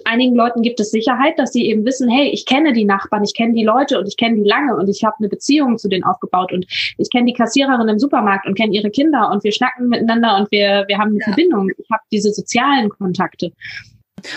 einigen 0.06 0.36
Leuten 0.36 0.62
gibt 0.62 0.80
es 0.80 0.91
Sicherheit, 0.91 1.38
dass 1.38 1.52
sie 1.52 1.68
eben 1.68 1.86
wissen, 1.86 2.10
hey, 2.10 2.30
ich 2.30 2.45
kenne 2.45 2.74
die 2.74 2.86
Nachbarn, 2.86 3.24
ich 3.24 3.34
kenne 3.34 3.54
die 3.54 3.64
Leute 3.64 3.99
und 3.99 4.08
ich 4.08 4.18
kenne 4.18 4.36
die 4.36 4.47
lange 4.47 4.76
und 4.76 4.88
ich 4.88 5.04
habe 5.04 5.16
eine 5.20 5.30
Beziehung 5.30 5.78
zu 5.78 5.89
denen 5.89 6.04
aufgebaut 6.04 6.52
und 6.54 6.66
ich 6.97 7.10
kenne 7.10 7.26
die 7.26 7.34
Kassiererin 7.34 7.88
im 7.88 7.99
Supermarkt 7.99 8.47
und 8.47 8.56
kenne 8.56 8.74
ihre 8.74 8.89
Kinder 8.89 9.30
und 9.32 9.43
wir 9.43 9.52
schnacken 9.52 9.88
miteinander 9.89 10.38
und 10.38 10.52
wir, 10.52 10.86
wir 10.88 10.97
haben 10.97 11.10
eine 11.10 11.20
ja. 11.20 11.26
Verbindung. 11.26 11.70
Ich 11.78 11.89
habe 11.91 12.04
diese 12.12 12.32
sozialen 12.32 12.89
Kontakte. 12.89 13.52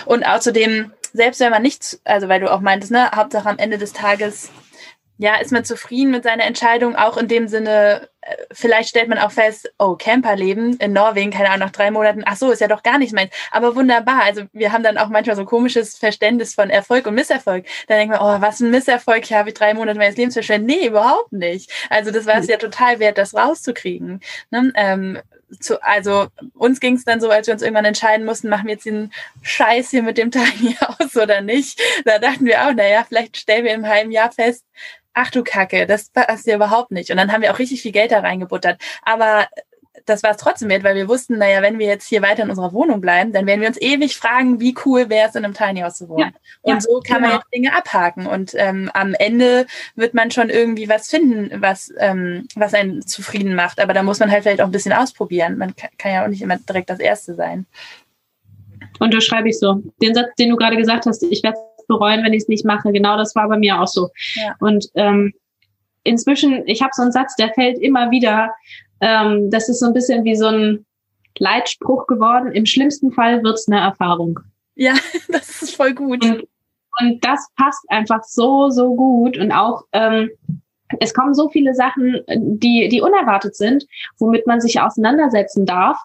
Und 0.05 0.27
außerdem, 0.27 0.91
selbst 1.15 1.39
wenn 1.39 1.51
man 1.51 1.61
nichts, 1.61 2.01
also 2.03 2.27
weil 2.27 2.39
du 2.39 2.51
auch 2.51 2.61
meintest, 2.61 2.91
ne, 2.91 3.09
Hauptsache 3.11 3.49
am 3.49 3.57
Ende 3.57 3.77
des 3.77 3.93
Tages, 3.93 4.51
ja, 5.17 5.35
ist 5.35 5.53
man 5.53 5.63
zufrieden 5.63 6.11
mit 6.11 6.23
seiner 6.23 6.43
Entscheidung, 6.43 6.95
auch 6.97 7.15
in 7.15 7.29
dem 7.29 7.47
Sinne, 7.47 8.09
äh, 8.19 8.35
vielleicht 8.51 8.89
stellt 8.89 9.07
man 9.07 9.17
auch 9.17 9.31
fest, 9.31 9.71
oh, 9.79 9.95
Camperleben 9.95 10.75
in 10.77 10.91
Norwegen, 10.91 11.31
keine 11.31 11.47
Ahnung, 11.49 11.59
nach 11.67 11.71
drei 11.71 11.89
Monaten, 11.89 12.23
ach 12.25 12.35
so, 12.35 12.51
ist 12.51 12.59
ja 12.59 12.67
doch 12.67 12.83
gar 12.83 12.97
nicht 12.97 13.13
meins. 13.13 13.31
Aber 13.51 13.77
wunderbar. 13.77 14.23
Also 14.23 14.43
wir 14.51 14.73
haben 14.73 14.83
dann 14.83 14.97
auch 14.97 15.07
manchmal 15.07 15.37
so 15.37 15.45
komisches 15.45 15.97
Verständnis 15.97 16.53
von 16.53 16.69
Erfolg 16.69 17.07
und 17.07 17.15
Misserfolg. 17.15 17.65
Dann 17.87 17.97
denkt 17.97 18.13
man, 18.13 18.21
oh, 18.21 18.41
was 18.41 18.59
ein 18.59 18.71
Misserfolg, 18.71 19.25
hier 19.25 19.37
habe 19.37 19.49
ich 19.49 19.55
drei 19.55 19.73
Monate 19.73 19.97
meines 19.97 20.17
Lebens 20.17 20.33
verschwendet. 20.33 20.67
Nee, 20.67 20.87
überhaupt 20.87 21.31
nicht. 21.31 21.71
Also 21.89 22.11
das 22.11 22.25
war 22.25 22.37
es 22.39 22.47
ja 22.47 22.57
total 22.57 22.99
wert, 22.99 23.17
das 23.17 23.33
rauszukriegen. 23.33 24.19
Ne? 24.51 24.73
Ähm, 24.75 25.19
zu, 25.59 25.81
also 25.83 26.27
uns 26.53 26.79
ging 26.79 26.95
es 26.95 27.05
dann 27.05 27.21
so, 27.21 27.29
als 27.29 27.47
wir 27.47 27.53
uns 27.53 27.61
irgendwann 27.61 27.85
entscheiden 27.85 28.25
mussten, 28.25 28.49
machen 28.49 28.65
wir 28.65 28.73
jetzt 28.73 28.85
den 28.85 29.11
Scheiß 29.41 29.89
hier 29.89 30.03
mit 30.03 30.17
dem 30.17 30.31
Tiny 30.31 30.75
House 30.81 31.15
oder 31.15 31.41
nicht. 31.41 31.79
Da 32.05 32.19
dachten 32.19 32.45
wir 32.45 32.67
auch, 32.67 32.73
naja, 32.73 33.05
vielleicht 33.07 33.37
stellen 33.37 33.65
wir 33.65 33.73
im 33.73 33.87
halben 33.87 34.11
Jahr 34.11 34.31
fest, 34.31 34.65
ach 35.13 35.31
du 35.31 35.43
Kacke, 35.43 35.87
das 35.87 36.09
passt 36.09 36.45
ja 36.45 36.55
überhaupt 36.55 36.91
nicht. 36.91 37.09
Und 37.09 37.17
dann 37.17 37.31
haben 37.31 37.41
wir 37.41 37.53
auch 37.53 37.59
richtig 37.59 37.81
viel 37.81 37.93
Geld 37.93 38.11
da 38.11 38.19
reingebuttert. 38.19 38.79
Aber 39.01 39.47
das 40.05 40.23
war 40.23 40.31
es 40.31 40.37
trotzdem 40.37 40.69
wert, 40.69 40.83
weil 40.83 40.95
wir 40.95 41.07
wussten, 41.07 41.37
naja, 41.37 41.61
wenn 41.61 41.79
wir 41.79 41.87
jetzt 41.87 42.07
hier 42.07 42.21
weiter 42.21 42.43
in 42.43 42.49
unserer 42.49 42.73
Wohnung 42.73 43.01
bleiben, 43.01 43.33
dann 43.33 43.45
werden 43.47 43.61
wir 43.61 43.67
uns 43.67 43.81
ewig 43.81 44.15
fragen, 44.17 44.59
wie 44.59 44.75
cool 44.85 45.09
wäre 45.09 45.29
es, 45.29 45.35
in 45.35 45.43
einem 45.43 45.53
Tiny 45.53 45.81
House 45.81 45.97
zu 45.97 46.09
wohnen. 46.09 46.19
Ja, 46.19 46.31
und 46.61 46.73
ja, 46.73 46.81
so 46.81 46.99
kann 46.99 47.17
genau. 47.17 47.27
man 47.27 47.37
jetzt 47.37 47.53
Dinge 47.53 47.75
abhaken. 47.75 48.27
Und 48.27 48.53
ähm, 48.55 48.89
am 48.93 49.13
Ende 49.15 49.65
wird 49.95 50.13
man 50.13 50.31
schon 50.31 50.49
irgendwie 50.49 50.87
was 50.87 51.09
finden, 51.09 51.61
was, 51.61 51.91
ähm, 51.97 52.47
was 52.55 52.73
einen 52.73 53.05
zufrieden 53.05 53.55
macht. 53.55 53.79
Aber 53.79 53.93
da 53.93 54.03
muss 54.03 54.19
man 54.19 54.31
halt 54.31 54.43
vielleicht 54.43 54.61
auch 54.61 54.65
ein 54.67 54.71
bisschen 54.71 54.93
ausprobieren. 54.93 55.57
Man 55.57 55.75
kann, 55.75 55.89
kann 55.97 56.11
ja 56.11 56.23
auch 56.23 56.29
nicht 56.29 56.41
immer 56.41 56.57
direkt 56.57 56.89
das 56.89 56.99
Erste 56.99 57.33
sein. 57.33 57.65
Unterschreibe 58.99 59.49
ich 59.49 59.59
so. 59.59 59.81
Den 60.01 60.13
Satz, 60.13 60.35
den 60.37 60.49
du 60.49 60.55
gerade 60.55 60.77
gesagt 60.77 61.05
hast, 61.05 61.23
ich 61.23 61.43
werde 61.43 61.57
es 61.77 61.85
bereuen, 61.87 62.23
wenn 62.23 62.33
ich 62.33 62.43
es 62.43 62.47
nicht 62.47 62.65
mache. 62.65 62.91
Genau 62.91 63.17
das 63.17 63.35
war 63.35 63.47
bei 63.49 63.57
mir 63.57 63.81
auch 63.81 63.87
so. 63.87 64.09
Ja. 64.35 64.55
Und 64.59 64.87
ähm, 64.93 65.33
inzwischen, 66.03 66.65
ich 66.67 66.81
habe 66.81 66.91
so 66.93 67.01
einen 67.01 67.11
Satz, 67.11 67.35
der 67.35 67.53
fällt 67.53 67.79
immer 67.79 68.11
wieder 68.11 68.53
ähm, 69.01 69.49
das 69.49 69.69
ist 69.69 69.79
so 69.79 69.87
ein 69.87 69.93
bisschen 69.93 70.23
wie 70.23 70.35
so 70.35 70.47
ein 70.47 70.85
Leitspruch 71.37 72.07
geworden. 72.07 72.51
Im 72.51 72.65
schlimmsten 72.65 73.11
Fall 73.11 73.43
wird's 73.43 73.67
eine 73.67 73.81
Erfahrung. 73.81 74.39
Ja, 74.75 74.93
das 75.27 75.61
ist 75.61 75.75
voll 75.75 75.93
gut. 75.93 76.23
Und, 76.23 76.47
und 77.01 77.25
das 77.25 77.47
passt 77.55 77.83
einfach 77.89 78.23
so, 78.23 78.69
so 78.69 78.95
gut. 78.95 79.37
Und 79.37 79.51
auch, 79.51 79.83
ähm, 79.91 80.29
es 80.99 81.13
kommen 81.13 81.33
so 81.33 81.49
viele 81.49 81.73
Sachen, 81.73 82.21
die, 82.27 82.87
die 82.89 83.01
unerwartet 83.01 83.55
sind, 83.55 83.85
womit 84.17 84.47
man 84.47 84.61
sich 84.61 84.79
auseinandersetzen 84.79 85.65
darf. 85.65 85.97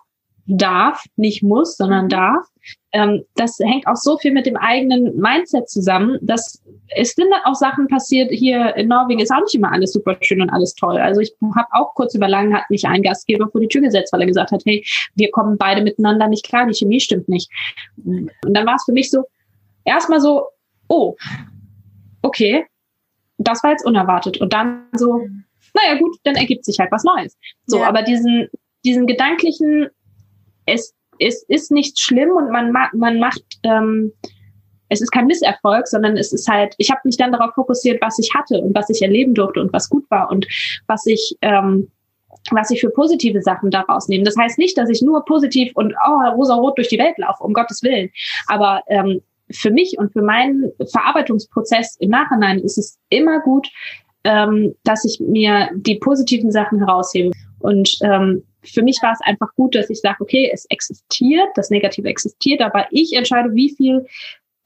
Darf, 0.46 1.04
nicht 1.16 1.42
muss, 1.42 1.76
sondern 1.76 2.06
mhm. 2.06 2.10
darf. 2.10 2.46
Ähm, 2.92 3.24
das 3.36 3.58
hängt 3.60 3.86
auch 3.86 3.96
so 3.96 4.18
viel 4.18 4.32
mit 4.32 4.46
dem 4.46 4.56
eigenen 4.56 5.16
Mindset 5.16 5.68
zusammen, 5.68 6.18
dass 6.22 6.60
es 6.88 7.12
sind 7.12 7.28
auch 7.44 7.54
Sachen 7.54 7.86
passiert. 7.86 8.30
Hier 8.32 8.74
in 8.76 8.88
Norwegen 8.88 9.20
ist 9.20 9.30
auch 9.30 9.40
nicht 9.40 9.54
immer 9.54 9.70
alles 9.70 9.92
super 9.92 10.16
schön 10.22 10.42
und 10.42 10.50
alles 10.50 10.74
toll. 10.74 10.98
Also 10.98 11.20
ich 11.20 11.32
habe 11.56 11.68
auch 11.72 11.94
kurz 11.94 12.14
über 12.14 12.28
lang 12.28 12.52
hat 12.52 12.68
mich 12.68 12.86
ein 12.86 13.02
Gastgeber 13.02 13.48
vor 13.48 13.60
die 13.60 13.68
Tür 13.68 13.82
gesetzt, 13.82 14.12
weil 14.12 14.22
er 14.22 14.26
gesagt 14.26 14.50
hat, 14.50 14.62
hey, 14.66 14.84
wir 15.14 15.30
kommen 15.30 15.56
beide 15.56 15.82
miteinander 15.82 16.26
nicht 16.26 16.44
klar, 16.44 16.66
die 16.66 16.74
Chemie 16.74 17.00
stimmt 17.00 17.28
nicht. 17.28 17.48
Und 18.04 18.30
dann 18.42 18.66
war 18.66 18.74
es 18.74 18.84
für 18.84 18.92
mich 18.92 19.10
so, 19.10 19.24
erstmal 19.84 20.20
so, 20.20 20.48
oh, 20.88 21.16
okay, 22.22 22.66
das 23.38 23.62
war 23.62 23.70
jetzt 23.70 23.86
unerwartet. 23.86 24.40
Und 24.40 24.52
dann 24.52 24.86
so, 24.96 25.26
naja 25.74 25.98
gut, 25.98 26.16
dann 26.24 26.34
ergibt 26.34 26.64
sich 26.64 26.78
halt 26.78 26.92
was 26.92 27.04
Neues. 27.04 27.38
So, 27.66 27.78
ja. 27.78 27.88
aber 27.88 28.02
diesen, 28.02 28.48
diesen 28.84 29.06
gedanklichen, 29.06 29.88
es, 30.66 30.94
es 31.20 31.42
ist 31.44 31.70
nicht 31.70 32.00
schlimm 32.00 32.30
und 32.30 32.50
man, 32.50 32.72
man 32.92 33.18
macht 33.18 33.44
ähm, 33.62 34.12
es 34.90 35.00
ist 35.00 35.12
kein 35.12 35.26
Misserfolg, 35.26 35.86
sondern 35.86 36.16
es 36.16 36.32
ist 36.32 36.48
halt, 36.48 36.74
ich 36.76 36.90
habe 36.90 37.00
mich 37.04 37.16
dann 37.16 37.32
darauf 37.32 37.54
fokussiert, 37.54 38.02
was 38.02 38.18
ich 38.18 38.34
hatte 38.34 38.58
und 38.58 38.74
was 38.74 38.90
ich 38.90 39.00
erleben 39.00 39.34
durfte 39.34 39.60
und 39.60 39.72
was 39.72 39.88
gut 39.88 40.04
war 40.10 40.30
und 40.30 40.46
was 40.88 41.06
ich 41.06 41.36
ähm, 41.42 41.90
was 42.50 42.70
ich 42.70 42.80
für 42.80 42.90
positive 42.90 43.42
Sachen 43.42 43.70
daraus 43.70 44.08
nehme. 44.08 44.24
Das 44.24 44.36
heißt 44.36 44.58
nicht, 44.58 44.76
dass 44.78 44.88
ich 44.88 45.02
nur 45.02 45.24
positiv 45.24 45.72
und 45.74 45.94
oh, 46.06 46.34
rosa-rot 46.34 46.78
durch 46.78 46.88
die 46.88 46.98
Welt 46.98 47.18
laufe, 47.18 47.42
um 47.42 47.52
Gottes 47.52 47.82
Willen. 47.82 48.10
Aber 48.46 48.82
ähm, 48.88 49.20
für 49.50 49.70
mich 49.70 49.96
und 49.98 50.12
für 50.12 50.22
meinen 50.22 50.72
Verarbeitungsprozess 50.90 51.96
im 52.00 52.10
Nachhinein 52.10 52.60
ist 52.60 52.78
es 52.78 52.98
immer 53.08 53.40
gut, 53.40 53.68
ähm, 54.24 54.74
dass 54.84 55.04
ich 55.04 55.20
mir 55.20 55.68
die 55.74 55.96
positiven 55.96 56.50
Sachen 56.50 56.78
heraushebe. 56.78 57.30
Und 57.60 57.98
ähm, 58.02 58.42
für 58.62 58.82
mich 58.82 58.98
war 59.02 59.12
es 59.12 59.20
einfach 59.22 59.54
gut, 59.54 59.74
dass 59.74 59.90
ich 59.90 60.00
sage, 60.00 60.18
okay, 60.20 60.50
es 60.52 60.66
existiert, 60.66 61.48
das 61.54 61.70
Negative 61.70 62.08
existiert, 62.08 62.60
aber 62.60 62.86
ich 62.90 63.12
entscheide, 63.14 63.54
wie 63.54 63.74
viel 63.74 64.06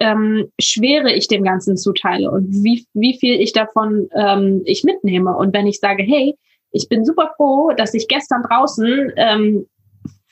ähm, 0.01 0.51
Schwere 0.61 1.13
ich 1.13 1.29
dem 1.29 1.45
Ganzen 1.45 1.77
zuteile 1.77 2.31
und 2.31 2.51
wie, 2.65 2.87
wie 2.95 3.17
viel 3.19 3.41
ich 3.41 3.53
davon 3.53 4.09
ähm, 4.15 4.63
ich 4.65 4.85
mitnehme. 4.85 5.37
Und 5.37 5.55
wenn 5.55 5.67
ich 5.67 5.79
sage, 5.79 6.03
hey, 6.03 6.37
ich 6.73 6.89
bin 6.89 7.05
super 7.05 7.33
froh, 7.37 7.71
dass 7.77 7.95
ich 7.95 8.09
gestern 8.09 8.43
draußen 8.43 9.13
ähm, 9.17 9.67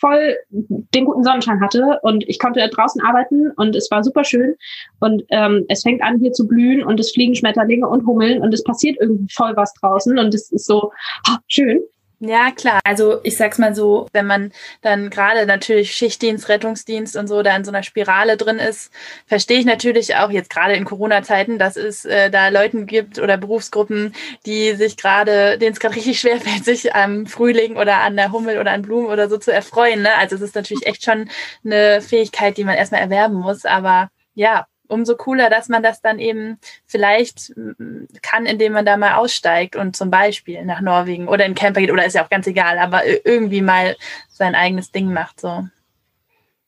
voll 0.02 0.36
den 0.50 1.04
guten 1.04 1.22
Sonnenschein 1.22 1.60
hatte 1.60 2.00
und 2.02 2.28
ich 2.28 2.40
konnte 2.40 2.68
draußen 2.68 3.00
arbeiten 3.00 3.52
und 3.52 3.76
es 3.76 3.88
war 3.92 4.02
super 4.02 4.24
schön 4.24 4.56
und 4.98 5.22
ähm, 5.30 5.64
es 5.68 5.82
fängt 5.82 6.02
an 6.02 6.18
hier 6.18 6.32
zu 6.32 6.48
blühen 6.48 6.82
und 6.82 6.98
es 6.98 7.12
fliegen 7.12 7.36
Schmetterlinge 7.36 7.88
und 7.88 8.04
Hummeln 8.04 8.42
und 8.42 8.52
es 8.52 8.64
passiert 8.64 8.96
irgendwie 9.00 9.32
voll 9.32 9.52
was 9.54 9.72
draußen 9.74 10.18
und 10.18 10.34
es 10.34 10.50
ist 10.50 10.66
so 10.66 10.90
oh, 11.28 11.36
schön. 11.46 11.80
Ja, 12.24 12.52
klar. 12.52 12.78
Also 12.84 13.18
ich 13.24 13.36
sag's 13.36 13.58
mal 13.58 13.74
so, 13.74 14.06
wenn 14.12 14.26
man 14.26 14.52
dann 14.80 15.10
gerade 15.10 15.44
natürlich 15.44 15.90
Schichtdienst, 15.92 16.48
Rettungsdienst 16.48 17.16
und 17.16 17.26
so 17.26 17.42
da 17.42 17.56
in 17.56 17.64
so 17.64 17.72
einer 17.72 17.82
Spirale 17.82 18.36
drin 18.36 18.60
ist, 18.60 18.92
verstehe 19.26 19.58
ich 19.58 19.64
natürlich 19.66 20.14
auch 20.14 20.30
jetzt 20.30 20.48
gerade 20.48 20.74
in 20.74 20.84
Corona-Zeiten, 20.84 21.58
dass 21.58 21.76
es 21.76 22.04
äh, 22.04 22.30
da 22.30 22.48
Leuten 22.48 22.86
gibt 22.86 23.18
oder 23.18 23.36
Berufsgruppen, 23.38 24.14
die 24.46 24.74
sich 24.76 24.96
gerade, 24.96 25.58
denen 25.58 25.72
es 25.72 25.80
gerade 25.80 25.96
richtig 25.96 26.20
schwer 26.20 26.40
fällt, 26.40 26.64
sich 26.64 26.94
am 26.94 27.26
Frühling 27.26 27.76
oder 27.76 27.98
an 28.02 28.14
der 28.14 28.30
Hummel 28.30 28.58
oder 28.60 28.70
an 28.70 28.82
Blumen 28.82 29.08
oder 29.08 29.28
so 29.28 29.36
zu 29.36 29.52
erfreuen. 29.52 30.02
Ne? 30.02 30.14
Also 30.16 30.36
es 30.36 30.42
ist 30.42 30.54
natürlich 30.54 30.86
echt 30.86 31.04
schon 31.04 31.28
eine 31.64 32.00
Fähigkeit, 32.02 32.56
die 32.56 32.62
man 32.64 32.76
erstmal 32.76 33.00
erwerben 33.00 33.34
muss. 33.34 33.64
Aber 33.64 34.10
ja, 34.34 34.66
umso 34.92 35.16
cooler, 35.16 35.50
dass 35.50 35.68
man 35.68 35.82
das 35.82 36.00
dann 36.00 36.18
eben 36.18 36.58
vielleicht 36.86 37.56
mm, 37.56 38.04
kann, 38.22 38.46
indem 38.46 38.74
man 38.74 38.84
da 38.84 38.96
mal 38.96 39.14
aussteigt 39.14 39.74
und 39.76 39.96
zum 39.96 40.10
Beispiel 40.10 40.64
nach 40.64 40.80
Norwegen 40.80 41.28
oder 41.28 41.46
in 41.46 41.54
Camper 41.54 41.80
geht 41.80 41.90
oder 41.90 42.04
ist 42.04 42.14
ja 42.14 42.24
auch 42.24 42.30
ganz 42.30 42.46
egal, 42.46 42.78
aber 42.78 43.02
irgendwie 43.26 43.62
mal 43.62 43.96
sein 44.28 44.54
eigenes 44.54 44.92
Ding 44.92 45.12
macht. 45.12 45.40
So. 45.40 45.66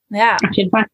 Ja. 0.09 0.37
Auf 0.37 0.53
jeden 0.53 0.71
Fall. 0.71 0.87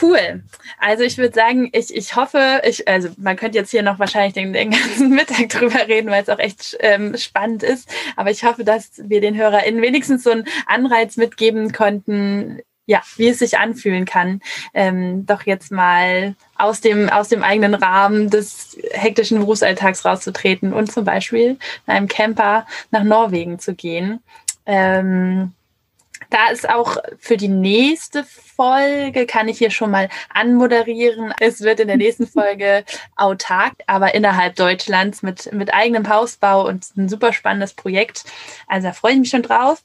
Cool. 0.00 0.44
Also 0.78 1.02
ich 1.02 1.16
würde 1.16 1.34
sagen, 1.34 1.70
ich, 1.72 1.94
ich 1.94 2.14
hoffe, 2.14 2.60
ich, 2.64 2.86
also 2.86 3.08
man 3.16 3.36
könnte 3.36 3.56
jetzt 3.56 3.70
hier 3.70 3.82
noch 3.82 3.98
wahrscheinlich 3.98 4.34
den, 4.34 4.52
den 4.52 4.70
ganzen 4.70 5.10
Mittag 5.14 5.48
drüber 5.48 5.88
reden, 5.88 6.10
weil 6.10 6.22
es 6.22 6.28
auch 6.28 6.38
echt 6.38 6.76
ähm, 6.80 7.16
spannend 7.16 7.62
ist. 7.62 7.88
Aber 8.14 8.30
ich 8.30 8.44
hoffe, 8.44 8.64
dass 8.64 8.92
wir 9.02 9.20
den 9.20 9.36
HörerInnen 9.36 9.82
wenigstens 9.82 10.22
so 10.22 10.30
einen 10.30 10.44
Anreiz 10.66 11.16
mitgeben 11.16 11.72
konnten, 11.72 12.60
ja, 12.88 13.02
wie 13.16 13.28
es 13.28 13.38
sich 13.38 13.58
anfühlen 13.58 14.06
kann, 14.06 14.40
ähm, 14.72 15.26
doch 15.26 15.42
jetzt 15.42 15.70
mal 15.70 16.34
aus 16.56 16.80
dem, 16.80 17.10
aus 17.10 17.28
dem 17.28 17.44
eigenen 17.44 17.74
Rahmen 17.74 18.30
des 18.30 18.78
hektischen 18.92 19.38
Berufsalltags 19.38 20.06
rauszutreten 20.06 20.72
und 20.72 20.90
zum 20.90 21.04
Beispiel 21.04 21.58
in 21.86 21.92
einem 21.92 22.08
Camper 22.08 22.66
nach 22.90 23.04
Norwegen 23.04 23.58
zu 23.58 23.74
gehen. 23.74 24.20
Ähm, 24.64 25.52
da 26.30 26.48
ist 26.50 26.68
auch 26.68 26.96
für 27.18 27.36
die 27.36 27.48
nächste 27.48 28.24
Folge, 28.24 29.26
kann 29.26 29.48
ich 29.48 29.58
hier 29.58 29.70
schon 29.70 29.90
mal 29.90 30.08
anmoderieren. 30.32 31.34
Es 31.40 31.60
wird 31.60 31.80
in 31.80 31.88
der 31.88 31.98
nächsten 31.98 32.26
Folge 32.26 32.84
autark, 33.16 33.74
aber 33.86 34.14
innerhalb 34.14 34.56
Deutschlands 34.56 35.22
mit, 35.22 35.52
mit 35.52 35.74
eigenem 35.74 36.08
Hausbau 36.08 36.66
und 36.66 36.86
ein 36.96 37.10
super 37.10 37.34
spannendes 37.34 37.74
Projekt. 37.74 38.24
Also 38.66 38.88
da 38.88 38.94
freue 38.94 39.12
ich 39.12 39.18
mich 39.18 39.30
schon 39.30 39.42
drauf. 39.42 39.82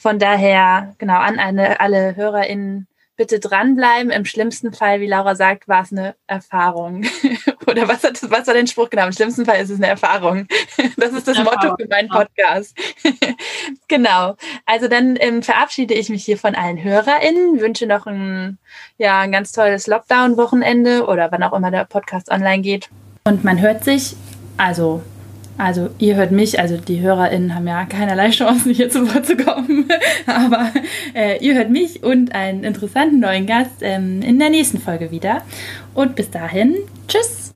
Von 0.00 0.20
daher, 0.20 0.94
genau, 0.98 1.18
an 1.18 1.40
eine, 1.40 1.80
alle 1.80 2.14
HörerInnen 2.14 2.86
bitte 3.16 3.40
dranbleiben. 3.40 4.12
Im 4.12 4.24
schlimmsten 4.24 4.72
Fall, 4.72 5.00
wie 5.00 5.08
Laura 5.08 5.34
sagt, 5.34 5.66
war 5.66 5.82
es 5.82 5.90
eine 5.90 6.14
Erfahrung. 6.28 7.04
Oder 7.66 7.88
was, 7.88 8.04
hat, 8.04 8.18
was 8.30 8.46
war 8.46 8.54
der 8.54 8.66
Spruch 8.68 8.88
genau? 8.90 9.06
Im 9.06 9.12
schlimmsten 9.12 9.44
Fall 9.44 9.60
ist 9.60 9.70
es 9.70 9.78
eine 9.78 9.88
Erfahrung. 9.88 10.46
Das 10.96 11.12
ist 11.12 11.26
das 11.28 11.38
Motto 11.38 11.74
für 11.76 11.88
meinen 11.88 12.08
Podcast. 12.08 12.76
genau. 13.88 14.36
Also 14.66 14.88
dann 14.88 15.16
ähm, 15.20 15.42
verabschiede 15.42 15.94
ich 15.94 16.08
mich 16.08 16.24
hier 16.24 16.38
von 16.38 16.54
allen 16.54 16.82
HörerInnen, 16.82 17.60
wünsche 17.60 17.86
noch 17.86 18.06
ein, 18.06 18.58
ja, 18.98 19.20
ein 19.20 19.32
ganz 19.32 19.52
tolles 19.52 19.86
Lockdown-Wochenende 19.86 21.06
oder 21.06 21.30
wann 21.32 21.42
auch 21.42 21.52
immer 21.52 21.70
der 21.70 21.84
Podcast 21.84 22.30
online 22.30 22.62
geht. 22.62 22.88
Und 23.24 23.44
man 23.44 23.60
hört 23.60 23.84
sich, 23.84 24.16
also 24.56 25.02
also 25.58 25.90
ihr 25.98 26.14
hört 26.16 26.30
mich, 26.30 26.58
also 26.58 26.76
die 26.76 27.00
HörerInnen 27.00 27.54
haben 27.54 27.66
ja 27.66 27.84
keinerlei 27.84 28.30
Chancen 28.30 28.72
hier 28.72 28.88
zu 28.88 29.12
Wort 29.12 29.26
zu 29.26 29.36
kommen, 29.36 29.88
aber 30.26 30.72
äh, 31.14 31.44
ihr 31.44 31.54
hört 31.54 31.70
mich 31.70 32.02
und 32.02 32.34
einen 32.34 32.64
interessanten 32.64 33.20
neuen 33.20 33.46
Gast 33.46 33.82
ähm, 33.82 34.22
in 34.22 34.38
der 34.38 34.50
nächsten 34.50 34.78
Folge 34.78 35.10
wieder. 35.10 35.42
Und 35.94 36.14
bis 36.14 36.30
dahin, 36.30 36.76
tschüss! 37.08 37.38